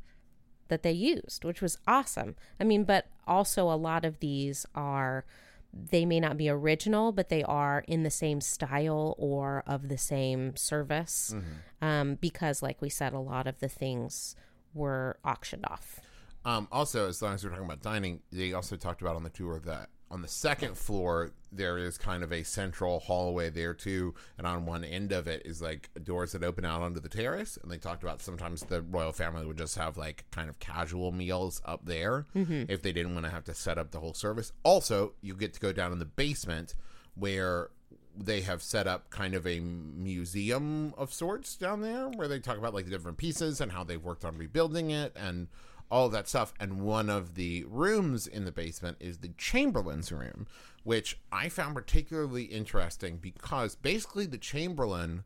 that 0.68 0.82
they 0.82 0.92
used, 0.92 1.44
which 1.44 1.60
was 1.60 1.78
awesome. 1.86 2.36
I 2.58 2.64
mean, 2.64 2.84
but 2.84 3.06
also 3.26 3.70
a 3.70 3.74
lot 3.74 4.04
of 4.04 4.20
these 4.20 4.66
are 4.74 5.24
they 5.72 6.04
may 6.04 6.20
not 6.20 6.36
be 6.36 6.48
original, 6.48 7.12
but 7.12 7.28
they 7.28 7.42
are 7.44 7.84
in 7.86 8.02
the 8.02 8.10
same 8.10 8.40
style 8.40 9.14
or 9.18 9.62
of 9.66 9.88
the 9.88 9.98
same 9.98 10.56
service. 10.56 11.34
Um, 11.80 12.16
because, 12.16 12.62
like 12.62 12.82
we 12.82 12.88
said, 12.88 13.12
a 13.12 13.20
lot 13.20 13.46
of 13.46 13.60
the 13.60 13.68
things 13.68 14.34
were 14.74 15.18
auctioned 15.24 15.64
off. 15.66 16.00
Um, 16.44 16.68
also, 16.72 17.08
as 17.08 17.20
long 17.22 17.34
as 17.34 17.44
we're 17.44 17.50
talking 17.50 17.64
about 17.64 17.82
dining, 17.82 18.20
they 18.32 18.52
also 18.52 18.76
talked 18.76 19.00
about 19.02 19.16
on 19.16 19.22
the 19.24 19.30
tour 19.30 19.60
that 19.66 19.90
on 20.10 20.22
the 20.22 20.28
second 20.28 20.76
floor 20.76 21.32
there 21.52 21.78
is 21.78 21.98
kind 21.98 22.22
of 22.22 22.32
a 22.32 22.42
central 22.42 23.00
hallway 23.00 23.50
there 23.50 23.74
too, 23.74 24.14
and 24.38 24.46
on 24.46 24.66
one 24.66 24.84
end 24.84 25.12
of 25.12 25.26
it 25.26 25.42
is 25.44 25.60
like 25.60 25.90
doors 26.02 26.32
that 26.32 26.44
open 26.44 26.64
out 26.64 26.82
onto 26.82 27.00
the 27.00 27.08
terrace. 27.08 27.58
And 27.60 27.70
they 27.70 27.78
talked 27.78 28.02
about 28.02 28.22
sometimes 28.22 28.62
the 28.62 28.82
royal 28.82 29.12
family 29.12 29.46
would 29.46 29.58
just 29.58 29.76
have 29.76 29.96
like 29.96 30.24
kind 30.30 30.48
of 30.48 30.58
casual 30.58 31.12
meals 31.12 31.60
up 31.64 31.84
there 31.84 32.26
mm-hmm. 32.34 32.64
if 32.68 32.82
they 32.82 32.92
didn't 32.92 33.14
want 33.14 33.26
to 33.26 33.32
have 33.32 33.44
to 33.44 33.54
set 33.54 33.78
up 33.78 33.90
the 33.90 34.00
whole 34.00 34.14
service. 34.14 34.52
Also, 34.62 35.12
you 35.22 35.34
get 35.34 35.54
to 35.54 35.60
go 35.60 35.72
down 35.72 35.92
in 35.92 35.98
the 35.98 36.04
basement 36.04 36.74
where 37.14 37.70
they 38.16 38.40
have 38.42 38.62
set 38.62 38.86
up 38.86 39.10
kind 39.10 39.34
of 39.34 39.46
a 39.46 39.60
museum 39.60 40.92
of 40.96 41.12
sorts 41.12 41.56
down 41.56 41.80
there 41.80 42.08
where 42.08 42.28
they 42.28 42.38
talk 42.38 42.58
about 42.58 42.74
like 42.74 42.84
the 42.84 42.90
different 42.90 43.18
pieces 43.18 43.60
and 43.60 43.72
how 43.72 43.84
they've 43.84 44.02
worked 44.02 44.24
on 44.24 44.36
rebuilding 44.36 44.90
it 44.90 45.16
and 45.16 45.48
all 45.90 46.06
of 46.06 46.12
that 46.12 46.28
stuff. 46.28 46.52
And 46.60 46.80
one 46.80 47.10
of 47.10 47.34
the 47.34 47.64
rooms 47.68 48.26
in 48.26 48.44
the 48.44 48.52
basement 48.52 48.98
is 49.00 49.18
the 49.18 49.32
Chamberlain's 49.36 50.12
room, 50.12 50.46
which 50.84 51.18
I 51.32 51.48
found 51.48 51.74
particularly 51.74 52.44
interesting 52.44 53.16
because 53.16 53.74
basically 53.74 54.26
the 54.26 54.38
Chamberlain 54.38 55.24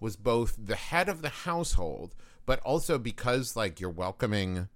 was 0.00 0.16
both 0.16 0.56
the 0.58 0.76
head 0.76 1.08
of 1.08 1.22
the 1.22 1.28
household, 1.28 2.14
but 2.46 2.60
also 2.60 2.98
because 2.98 3.54
like 3.54 3.80
you're 3.80 3.90
welcoming, 3.90 4.68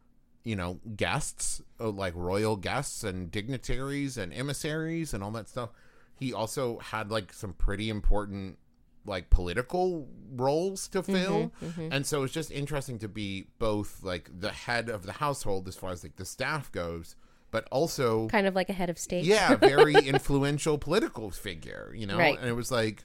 you 0.44 0.54
know, 0.54 0.80
guests, 0.96 1.62
uh, 1.80 1.88
like 1.88 2.14
royal 2.14 2.56
guests 2.56 3.02
and 3.02 3.30
dignitaries 3.30 4.16
and 4.16 4.32
emissaries 4.32 5.14
and 5.14 5.24
all 5.24 5.30
that 5.32 5.48
stuff. 5.48 5.70
He 6.16 6.32
also 6.32 6.78
had 6.78 7.10
like 7.10 7.32
some 7.32 7.54
pretty 7.54 7.88
important 7.90 8.58
like 9.06 9.30
political 9.30 10.08
roles 10.34 10.88
to 10.88 11.02
mm-hmm, 11.02 11.14
fill. 11.14 11.52
Mm-hmm. 11.62 11.88
And 11.92 12.06
so 12.06 12.22
it's 12.22 12.32
just 12.32 12.50
interesting 12.50 12.98
to 13.00 13.08
be 13.08 13.46
both 13.58 14.02
like 14.02 14.30
the 14.38 14.50
head 14.50 14.88
of 14.88 15.04
the 15.04 15.12
household 15.12 15.68
as 15.68 15.76
far 15.76 15.90
as 15.90 16.02
like 16.02 16.16
the 16.16 16.24
staff 16.24 16.70
goes, 16.72 17.16
but 17.50 17.66
also 17.70 18.28
Kind 18.28 18.46
of 18.46 18.54
like 18.54 18.68
a 18.68 18.72
head 18.72 18.90
of 18.90 18.98
state. 18.98 19.24
yeah, 19.24 19.54
very 19.56 19.94
influential 19.94 20.78
political 20.78 21.30
figure, 21.30 21.92
you 21.94 22.06
know? 22.06 22.18
Right. 22.18 22.38
And 22.38 22.48
it 22.48 22.54
was 22.54 22.70
like 22.70 23.04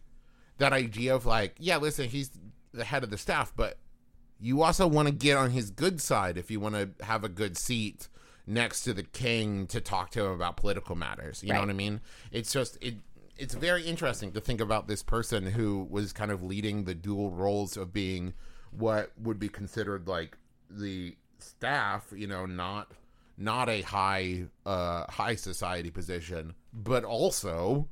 that 0.58 0.74
idea 0.74 1.16
of 1.16 1.26
like, 1.26 1.56
yeah, 1.60 1.78
listen, 1.78 2.08
he's 2.10 2.32
the 2.74 2.84
head 2.84 3.04
of 3.04 3.10
the 3.10 3.18
staff, 3.18 3.54
but 3.56 3.78
you 4.39 4.62
also 4.62 4.88
want 4.88 5.08
to 5.08 5.14
get 5.14 5.38
on 5.38 5.52
his 5.52 5.70
good 5.70 6.02
side 6.02 6.38
if 6.38 6.50
you 6.50 6.60
want 6.60 6.76
to 6.76 7.06
have 7.06 7.24
a 7.24 7.30
good 7.30 7.58
seat 7.58 8.08
next 8.50 8.82
to 8.82 8.93
the 8.93 9.04
king 9.04 9.68
to 9.68 9.80
talk 9.80 10.10
to 10.12 10.26
him 10.26 10.32
about 10.32 10.58
political 10.58 10.95
matters. 10.95 11.43
You 11.43 11.54
know 11.54 11.60
what 11.60 11.70
I 11.70 11.74
mean? 11.74 12.02
It's 12.32 12.52
just 12.52 12.78
it 12.82 12.95
it's 13.40 13.56
very 13.56 13.84
interesting 13.84 14.34
to 14.34 14.42
think 14.42 14.60
about 14.60 14.88
this 14.88 15.02
person 15.02 15.46
who 15.46 15.88
was 15.90 16.12
kind 16.12 16.30
of 16.30 16.44
leading 16.44 16.84
the 16.84 16.94
dual 16.94 17.32
roles 17.32 17.78
of 17.78 17.94
being 17.94 18.34
what 18.72 19.12
would 19.18 19.40
be 19.40 19.50
considered 19.50 20.08
like 20.08 20.38
the 20.70 21.16
staff, 21.40 22.14
you 22.16 22.28
know, 22.28 22.46
not 22.46 22.92
not 23.38 23.70
a 23.70 23.82
high 23.82 24.44
uh 24.66 25.06
high 25.10 25.36
society 25.36 25.90
position, 25.90 26.54
but 26.74 27.04
also 27.04 27.88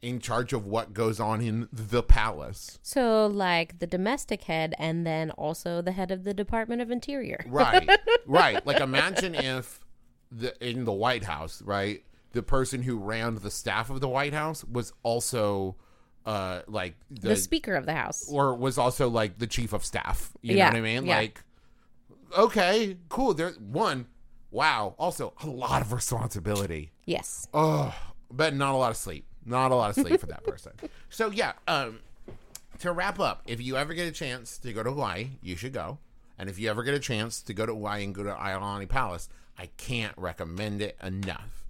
in 0.00 0.18
charge 0.18 0.52
of 0.52 0.66
what 0.66 0.92
goes 0.94 1.20
on 1.20 1.40
in 1.40 1.68
the 1.72 2.02
palace. 2.02 2.78
So, 2.82 3.26
like 3.26 3.78
the 3.80 3.86
domestic 3.86 4.44
head, 4.44 4.74
and 4.78 5.06
then 5.06 5.30
also 5.32 5.82
the 5.82 5.92
head 5.92 6.10
of 6.10 6.24
the 6.24 6.34
Department 6.34 6.80
of 6.80 6.90
Interior. 6.90 7.44
Right. 7.48 7.88
right. 8.26 8.64
Like 8.66 8.80
imagine 8.80 9.34
if 9.34 9.80
the 10.30 10.54
in 10.66 10.84
the 10.84 10.92
White 10.92 11.24
House, 11.24 11.60
right? 11.62 12.04
The 12.32 12.42
person 12.42 12.82
who 12.82 12.96
ran 12.98 13.36
the 13.36 13.50
staff 13.50 13.90
of 13.90 14.00
the 14.00 14.08
White 14.08 14.32
House 14.34 14.64
was 14.64 14.92
also 15.02 15.76
uh 16.24 16.62
like 16.68 16.94
the, 17.10 17.30
The 17.30 17.36
Speaker 17.36 17.74
of 17.74 17.84
the 17.86 17.94
House. 17.94 18.28
or 18.30 18.54
was 18.54 18.78
also 18.78 19.08
like 19.08 19.38
the 19.38 19.46
chief 19.46 19.72
of 19.72 19.84
staff. 19.84 20.30
You 20.40 20.56
Yeah, 20.56 20.66
know 20.70 20.72
what 20.72 20.78
I 20.78 20.80
mean? 20.80 21.06
yeah. 21.06 21.16
Like 21.16 21.40
okay, 22.38 22.96
cool. 23.08 23.34
There's 23.34 23.58
one. 23.58 24.06
Wow. 24.50 24.94
Also 24.98 25.32
a 25.42 25.46
lot 25.46 25.82
of 25.82 25.92
responsibility. 25.92 26.92
Yes. 27.06 27.48
Oh, 27.54 27.94
but 28.30 28.54
not 28.54 28.74
a 28.74 28.76
lot 28.76 28.90
of 28.90 28.96
sleep. 28.96 29.26
Not 29.44 29.72
a 29.72 29.74
lot 29.74 29.90
of 29.90 29.96
sleep 29.96 30.20
for 30.20 30.26
that 30.26 30.44
person. 30.44 30.72
So 31.10 31.30
yeah, 31.30 31.52
um, 31.68 31.98
to 32.78 32.90
wrap 32.90 33.20
up, 33.20 33.42
if 33.46 33.60
you 33.60 33.76
ever 33.76 33.92
get 33.92 34.08
a 34.08 34.12
chance 34.12 34.56
to 34.58 34.72
go 34.72 34.82
to 34.82 34.90
Hawaii, 34.90 35.32
you 35.42 35.56
should 35.56 35.74
go. 35.74 35.98
And 36.38 36.48
if 36.48 36.58
you 36.58 36.70
ever 36.70 36.82
get 36.82 36.94
a 36.94 36.98
chance 36.98 37.42
to 37.42 37.52
go 37.52 37.66
to 37.66 37.72
Hawaii 37.74 38.02
and 38.02 38.14
go 38.14 38.22
to 38.22 38.32
Iolani 38.32 38.88
Palace, 38.88 39.28
I 39.58 39.66
can't 39.76 40.14
recommend 40.16 40.80
it 40.80 40.96
enough. 41.02 41.61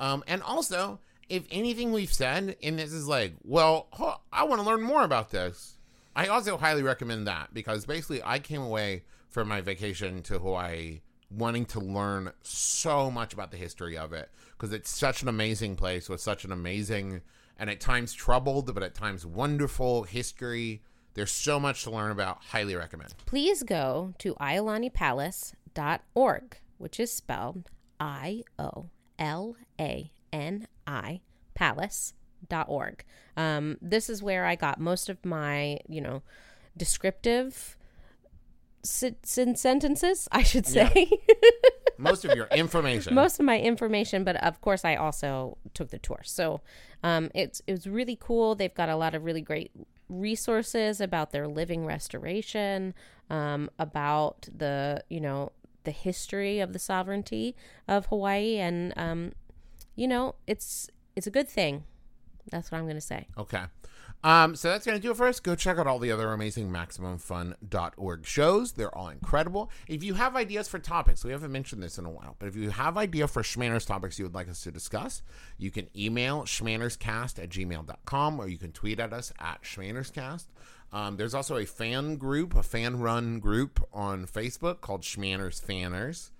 Um, 0.00 0.24
and 0.26 0.42
also, 0.42 1.00
if 1.28 1.44
anything 1.50 1.92
we've 1.92 2.12
said 2.12 2.56
in 2.60 2.76
this 2.76 2.92
is 2.92 3.08
like, 3.08 3.34
well, 3.42 3.88
I 4.32 4.44
want 4.44 4.60
to 4.60 4.66
learn 4.66 4.82
more 4.82 5.04
about 5.04 5.30
this, 5.30 5.78
I 6.16 6.26
also 6.26 6.56
highly 6.56 6.82
recommend 6.82 7.26
that 7.26 7.52
because 7.52 7.86
basically 7.86 8.22
I 8.24 8.38
came 8.38 8.62
away 8.62 9.04
from 9.28 9.48
my 9.48 9.60
vacation 9.60 10.22
to 10.22 10.38
Hawaii 10.38 11.00
wanting 11.30 11.66
to 11.66 11.80
learn 11.80 12.30
so 12.42 13.10
much 13.10 13.32
about 13.32 13.50
the 13.50 13.56
history 13.56 13.98
of 13.98 14.12
it 14.12 14.30
because 14.52 14.72
it's 14.72 14.90
such 14.90 15.22
an 15.22 15.28
amazing 15.28 15.74
place 15.74 16.08
with 16.08 16.20
such 16.20 16.44
an 16.44 16.52
amazing 16.52 17.20
and 17.58 17.68
at 17.68 17.80
times 17.80 18.12
troubled 18.12 18.72
but 18.72 18.84
at 18.84 18.94
times 18.94 19.26
wonderful 19.26 20.04
history. 20.04 20.82
There's 21.14 21.32
so 21.32 21.58
much 21.58 21.82
to 21.84 21.90
learn 21.90 22.10
about. 22.10 22.42
Highly 22.50 22.74
recommend. 22.74 23.14
Please 23.26 23.62
go 23.62 24.12
to 24.18 24.34
iolaniPalace.org, 24.34 26.56
which 26.78 27.00
is 27.00 27.12
spelled 27.12 27.70
I 28.00 28.42
O 28.58 28.86
L 29.18 29.56
A 29.80 30.10
N 30.32 30.66
I 30.86 31.20
palace.org. 31.54 33.04
Um, 33.36 33.78
this 33.80 34.08
is 34.10 34.22
where 34.22 34.44
I 34.44 34.54
got 34.56 34.80
most 34.80 35.08
of 35.08 35.24
my, 35.24 35.78
you 35.88 36.00
know, 36.00 36.22
descriptive 36.76 37.76
sen- 38.82 39.16
sen- 39.22 39.56
sentences, 39.56 40.28
I 40.32 40.42
should 40.42 40.66
say. 40.66 41.10
Most 41.98 42.24
of 42.24 42.36
your 42.36 42.48
information. 42.48 43.14
most 43.14 43.38
of 43.38 43.46
my 43.46 43.60
information, 43.60 44.24
but 44.24 44.34
of 44.42 44.60
course 44.60 44.84
I 44.84 44.96
also 44.96 45.58
took 45.74 45.90
the 45.90 45.98
tour. 45.98 46.20
So 46.24 46.60
um, 47.04 47.30
it's 47.36 47.62
it 47.68 47.72
was 47.72 47.86
really 47.86 48.16
cool. 48.20 48.56
They've 48.56 48.74
got 48.74 48.88
a 48.88 48.96
lot 48.96 49.14
of 49.14 49.24
really 49.24 49.40
great 49.40 49.70
resources 50.08 51.00
about 51.00 51.30
their 51.30 51.46
living 51.46 51.86
restoration, 51.86 52.94
um, 53.30 53.70
about 53.78 54.48
the 54.52 55.04
you 55.08 55.20
know 55.20 55.52
the 55.84 55.90
history 55.90 56.60
of 56.60 56.72
the 56.72 56.78
sovereignty 56.78 57.54
of 57.86 58.06
Hawaii, 58.06 58.58
and 58.58 58.92
um, 58.96 59.32
you 59.94 60.08
know 60.08 60.34
it's 60.46 60.90
it's 61.16 61.26
a 61.26 61.30
good 61.30 61.48
thing. 61.48 61.84
That's 62.50 62.70
what 62.70 62.78
I'm 62.78 62.84
going 62.84 62.96
to 62.96 63.00
say. 63.00 63.28
Okay. 63.38 63.62
Um, 64.24 64.56
so 64.56 64.70
that's 64.70 64.86
going 64.86 64.96
to 64.96 65.02
do 65.02 65.10
it 65.10 65.18
for 65.18 65.26
us. 65.26 65.38
Go 65.38 65.54
check 65.54 65.76
out 65.76 65.86
all 65.86 65.98
the 65.98 66.10
other 66.10 66.32
amazing 66.32 66.70
MaximumFun.org 66.70 68.26
shows. 68.26 68.72
They're 68.72 68.96
all 68.96 69.10
incredible. 69.10 69.70
If 69.86 70.02
you 70.02 70.14
have 70.14 70.34
ideas 70.34 70.66
for 70.66 70.78
topics, 70.78 71.22
we 71.24 71.30
haven't 71.30 71.52
mentioned 71.52 71.82
this 71.82 71.98
in 71.98 72.06
a 72.06 72.10
while, 72.10 72.34
but 72.38 72.48
if 72.48 72.56
you 72.56 72.70
have 72.70 72.96
idea 72.96 73.28
for 73.28 73.42
Schmanners 73.42 73.86
topics 73.86 74.18
you 74.18 74.24
would 74.24 74.34
like 74.34 74.48
us 74.48 74.62
to 74.62 74.72
discuss, 74.72 75.22
you 75.58 75.70
can 75.70 75.88
email 75.94 76.44
schmannerscast 76.44 77.40
at 77.40 77.50
gmail.com 77.50 78.40
or 78.40 78.48
you 78.48 78.56
can 78.56 78.72
tweet 78.72 78.98
at 78.98 79.12
us 79.12 79.30
at 79.38 79.62
schmannerscast. 79.62 80.46
Um, 80.90 81.18
there's 81.18 81.34
also 81.34 81.58
a 81.58 81.66
fan 81.66 82.16
group, 82.16 82.56
a 82.56 82.62
fan 82.62 83.00
run 83.00 83.40
group 83.40 83.86
on 83.92 84.26
Facebook 84.26 84.80
called 84.80 85.02
Schmanners 85.02 85.60
Fanners. 85.60 86.30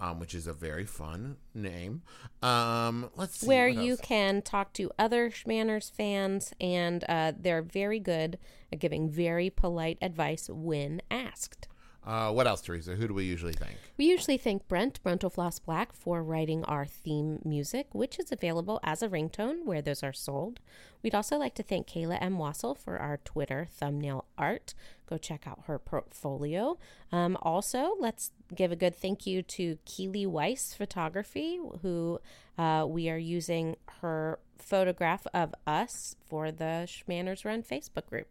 Um, 0.00 0.18
which 0.18 0.34
is 0.34 0.48
a 0.48 0.52
very 0.52 0.84
fun 0.84 1.36
name. 1.54 2.02
Um, 2.42 3.10
let's 3.14 3.38
see. 3.38 3.46
where 3.46 3.68
you 3.68 3.96
can 3.96 4.42
talk 4.42 4.72
to 4.74 4.90
other 4.98 5.30
Schmanners 5.30 5.88
fans, 5.90 6.52
and 6.60 7.04
uh, 7.08 7.32
they're 7.38 7.62
very 7.62 8.00
good 8.00 8.38
at 8.72 8.80
giving 8.80 9.08
very 9.08 9.50
polite 9.50 9.98
advice 10.02 10.50
when 10.50 11.00
asked. 11.12 11.68
Uh, 12.06 12.30
what 12.30 12.46
else, 12.46 12.60
Teresa? 12.60 12.94
Who 12.94 13.08
do 13.08 13.14
we 13.14 13.24
usually 13.24 13.54
thank? 13.54 13.76
We 13.96 14.04
usually 14.04 14.36
thank 14.36 14.68
Brent 14.68 15.02
Brentalfloss 15.02 15.64
Black 15.64 15.94
for 15.94 16.22
writing 16.22 16.62
our 16.64 16.84
theme 16.84 17.40
music, 17.44 17.86
which 17.92 18.18
is 18.18 18.30
available 18.30 18.78
as 18.82 19.02
a 19.02 19.08
ringtone 19.08 19.64
where 19.64 19.80
those 19.80 20.02
are 20.02 20.12
sold. 20.12 20.60
We'd 21.02 21.14
also 21.14 21.38
like 21.38 21.54
to 21.54 21.62
thank 21.62 21.86
Kayla 21.86 22.18
M. 22.20 22.36
Wasil 22.36 22.76
for 22.76 22.98
our 22.98 23.18
Twitter 23.24 23.68
thumbnail 23.70 24.26
art. 24.36 24.74
Go 25.08 25.18
check 25.18 25.46
out 25.46 25.64
her 25.66 25.78
portfolio. 25.78 26.78
Um, 27.12 27.36
also, 27.42 27.94
let's 27.98 28.30
give 28.54 28.72
a 28.72 28.76
good 28.76 28.94
thank 28.94 29.26
you 29.26 29.42
to 29.42 29.78
Keely 29.84 30.26
Weiss 30.26 30.74
Photography, 30.74 31.58
who 31.82 32.20
uh, 32.58 32.86
we 32.88 33.10
are 33.10 33.18
using 33.18 33.76
her 34.00 34.38
photograph 34.58 35.26
of 35.34 35.54
us 35.66 36.16
for 36.26 36.50
the 36.50 36.86
Schmanners 36.88 37.44
Run 37.44 37.62
Facebook 37.62 38.06
group. 38.06 38.28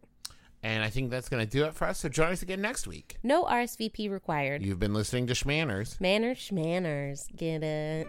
And 0.62 0.82
I 0.82 0.88
think 0.88 1.10
that's 1.10 1.28
going 1.28 1.44
to 1.46 1.50
do 1.50 1.66
it 1.66 1.74
for 1.74 1.86
us. 1.86 2.00
So 2.00 2.08
join 2.08 2.32
us 2.32 2.40
again 2.40 2.62
next 2.62 2.86
week. 2.86 3.18
No 3.22 3.44
RSVP 3.44 4.10
required. 4.10 4.62
You've 4.62 4.78
been 4.78 4.94
listening 4.94 5.26
to 5.26 5.34
Schmanners. 5.34 6.00
Manners, 6.00 6.38
schmanners. 6.38 7.28
Get 7.36 7.62
it? 7.62 8.08